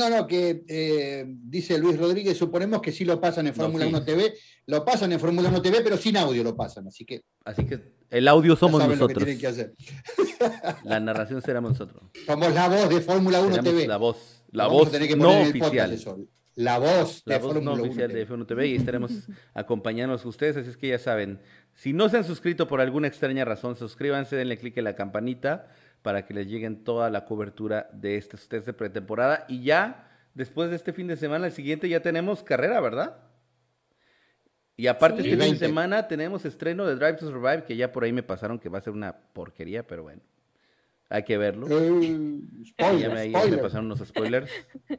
No, 0.00 0.16
no, 0.16 0.26
que 0.26 0.64
eh, 0.66 1.24
dice 1.28 1.78
Luis 1.78 1.98
Rodríguez, 1.98 2.36
suponemos 2.38 2.80
que 2.80 2.90
sí 2.90 3.04
lo 3.04 3.20
pasan 3.20 3.46
en 3.46 3.54
No, 3.56 3.62
Fórmula 3.64 3.84
sí. 3.84 3.90
1 3.90 4.04
TV, 4.04 4.34
lo 4.66 4.84
pasan 4.84 5.12
en 5.12 5.20
Fórmula 5.20 5.48
1 5.50 5.60
TV, 5.62 5.80
pero 5.82 5.96
sin 5.98 6.16
audio 6.16 6.42
lo 6.42 6.56
pasan, 6.56 6.86
así 6.88 7.04
que 7.04 7.20
Así 7.44 7.64
que 7.66 7.80
el 8.10 8.26
audio 8.28 8.56
somos 8.56 8.80
saben 8.80 8.98
lo 8.98 9.06
que 9.06 9.14
nosotros. 9.14 9.24
tienen 9.24 9.40
que 9.40 9.46
hacer. 9.46 9.74
La 10.84 10.98
narración 11.00 11.42
seremos 11.42 11.72
nosotros. 11.72 12.02
Somos 12.26 12.52
la 12.54 12.68
voz 12.68 12.88
de 12.88 13.00
Fórmula 13.02 13.40
1 13.40 13.50
Seremos 13.50 13.72
TV. 13.72 13.86
la 13.86 13.96
voz, 13.98 14.44
la 14.50 14.66
Vamos 14.66 14.90
voz 14.90 14.98
que 14.98 15.16
no 15.16 15.40
oficial. 15.42 15.98
La 16.56 16.78
voz 16.78 17.22
La 17.26 17.34
de 17.38 17.40
voz 17.40 17.54
no 17.54 17.60
Fórmula 17.60 17.74
1 17.74 17.82
oficial 17.84 18.08
de 18.08 18.24
TV. 18.24 18.34
F1 18.36 18.46
TV 18.46 18.66
y 18.68 18.74
estaremos 18.76 19.12
acompañándonos 19.54 20.24
ustedes, 20.24 20.56
así 20.56 20.70
es 20.70 20.76
que 20.76 20.88
ya 20.88 20.98
saben, 20.98 21.40
si 21.74 21.92
no 21.92 22.08
se 22.08 22.16
han 22.16 22.24
suscrito 22.24 22.66
por 22.66 22.80
alguna 22.80 23.06
extraña 23.06 23.44
razón, 23.44 23.76
suscríbanse, 23.76 24.34
denle 24.36 24.58
clic 24.58 24.76
en 24.78 24.84
la 24.84 24.94
campanita 24.96 25.68
para 26.02 26.24
que 26.26 26.34
les 26.34 26.46
lleguen 26.46 26.84
toda 26.84 27.10
la 27.10 27.24
cobertura 27.24 27.88
de 27.92 28.16
estos 28.16 28.48
test 28.48 28.66
de 28.66 28.72
pretemporada 28.72 29.44
y 29.48 29.62
ya 29.62 30.08
después 30.34 30.70
de 30.70 30.76
este 30.76 30.92
fin 30.92 31.06
de 31.06 31.16
semana, 31.16 31.46
el 31.46 31.52
siguiente 31.52 31.88
ya 31.88 32.00
tenemos 32.00 32.42
carrera, 32.42 32.80
¿verdad? 32.80 33.18
Y 34.76 34.86
aparte 34.86 35.22
Sí. 35.22 35.28
este 35.28 35.36
fin 35.36 35.38
de 35.40 35.50
20. 35.58 35.66
semana 35.66 36.08
tenemos 36.08 36.44
estreno 36.46 36.86
de 36.86 36.94
Drive 36.96 37.14
to 37.18 37.26
Survive, 37.28 37.64
que 37.64 37.76
ya 37.76 37.92
por 37.92 38.04
ahí 38.04 38.12
me 38.12 38.22
pasaron 38.22 38.58
que 38.58 38.68
va 38.70 38.78
a 38.78 38.82
ser 38.82 38.94
una 38.94 39.14
porquería, 39.34 39.86
pero 39.86 40.04
bueno, 40.04 40.22
hay 41.10 41.22
que 41.24 41.36
verlo. 41.36 41.66
Eh, 41.68 42.40
Ya 42.78 42.86
spoiler, 42.86 43.12
me, 43.12 43.30
ya 43.30 43.38
me 43.38 43.40
spoiler. 43.40 43.60
pasaron 43.62 43.86
unos 43.86 43.98
spoilers. 43.98 44.50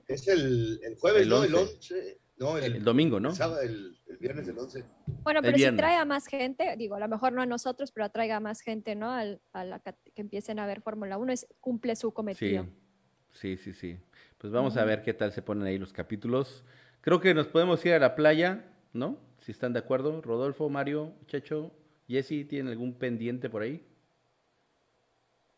Es 0.08 0.28
el, 0.28 0.80
el 0.84 0.95
jueves, 0.97 1.24
El 1.24 1.30
¿no? 1.30 1.43
El 1.43 1.56
11. 1.56 2.20
11. 2.41 2.59
No, 2.59 2.65
el, 2.65 2.75
El 2.77 2.83
domingo, 2.83 3.19
¿no? 3.19 3.29
el 3.29 3.35
sábado, 3.35 3.61
el, 3.61 3.97
el 4.07 4.17
viernes 4.17 4.47
del 4.47 4.57
11. 4.57 4.83
Bueno, 5.23 5.41
pero 5.41 5.57
si 5.57 5.71
trae 5.75 5.95
a 5.95 6.05
más 6.05 6.25
gente, 6.27 6.75
digo, 6.77 6.95
a 6.95 6.99
lo 6.99 7.07
mejor 7.07 7.33
no 7.33 7.41
a 7.41 7.45
nosotros, 7.45 7.91
pero 7.91 8.05
atraiga 8.05 8.37
a 8.37 8.39
más 8.39 8.61
gente, 8.61 8.95
¿no? 8.95 9.11
Al- 9.11 9.41
a 9.53 9.63
la 9.63 9.79
que 9.79 9.93
empiecen 10.15 10.59
a 10.59 10.65
ver 10.65 10.81
Fórmula 10.81 11.17
1, 11.17 11.31
es, 11.33 11.47
cumple 11.59 11.95
su 11.95 12.11
cometido. 12.13 12.67
sí, 13.33 13.57
sí, 13.57 13.73
sí. 13.73 13.97
Pues 14.37 14.51
vamos 14.51 14.75
a 14.77 14.83
ver 14.85 15.03
qué 15.03 15.13
tal 15.13 15.31
se 15.31 15.41
ponen 15.43 15.65
ahí 15.67 15.77
los 15.77 15.93
capítulos. 15.93 16.63
Creo 17.01 17.19
que 17.21 17.33
nos 17.33 17.47
podemos 17.47 17.85
ir 17.85 17.93
a 17.93 17.99
la 17.99 18.15
playa, 18.15 18.65
¿no? 18.93 19.17
Si 19.39 19.51
están 19.51 19.73
de 19.73 19.79
acuerdo. 19.79 20.21
Rodolfo, 20.21 20.67
Mario, 20.69 21.13
Checho, 21.27 21.71
Jesse, 22.07 22.47
¿tienen 22.47 22.67
algún 22.67 22.93
pendiente 22.95 23.49
por 23.49 23.61
ahí? 23.61 23.85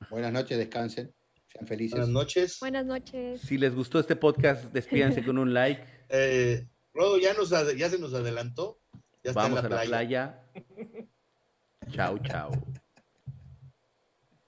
Buenas 0.10 0.34
noches, 0.34 0.58
descansen. 0.58 1.14
Sean 1.48 1.68
felices. 1.68 1.92
Buenas 1.98 2.10
noches. 2.10 2.58
Buenas 2.60 2.86
noches. 2.86 3.42
Si 3.42 3.58
les 3.58 3.74
gustó 3.74 4.00
este 4.00 4.16
podcast, 4.16 4.66
despídanse 4.74 5.24
con 5.26 5.38
un 5.38 5.54
like. 5.54 5.82
Eh, 6.10 6.68
Rodo 6.94 7.18
ya, 7.18 7.34
nos 7.34 7.50
ya 7.50 7.90
se 7.90 7.98
nos 8.00 8.14
adelantó. 8.14 8.80
Ya 9.24 9.32
está 9.32 9.42
Vamos 9.44 9.60
en 9.60 9.66
a 9.66 9.70
la 9.70 9.76
la 9.76 9.82
playa. 9.84 10.46
playa. 10.54 11.16
Chao, 11.92 12.18
chao. 12.20 12.52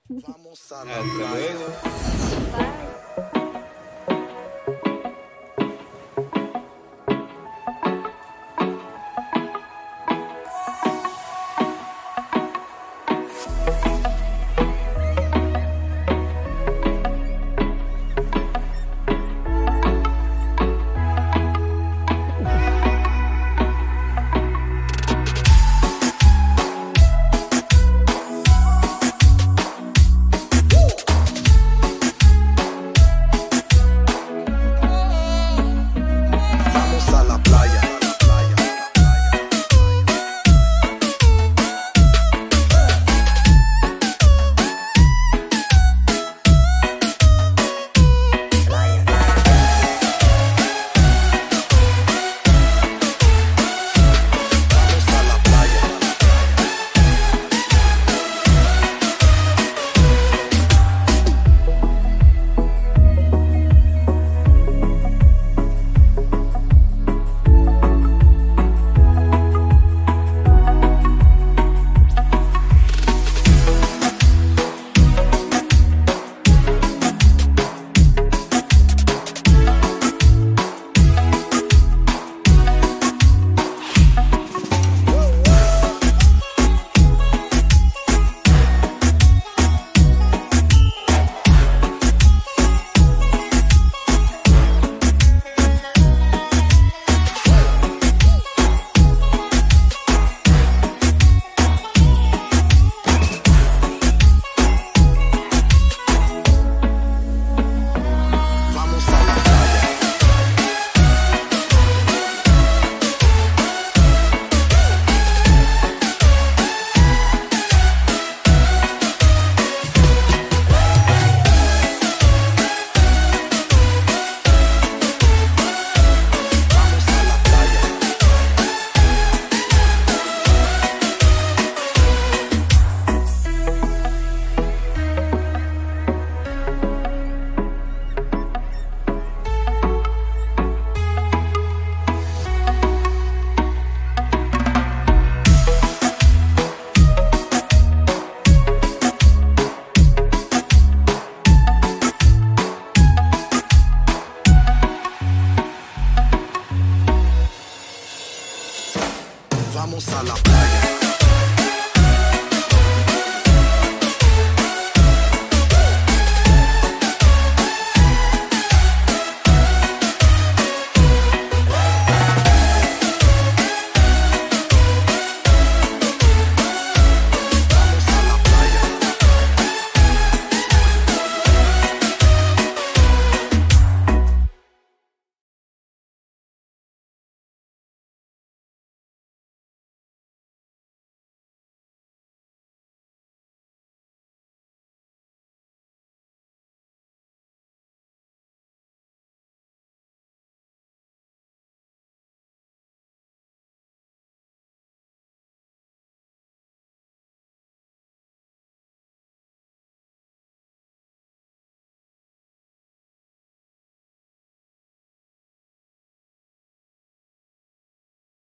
Vamos 0.07 0.71
a 0.71 0.85
la 0.85 1.01
playa. 1.01 2.77
Bye. 2.77 2.84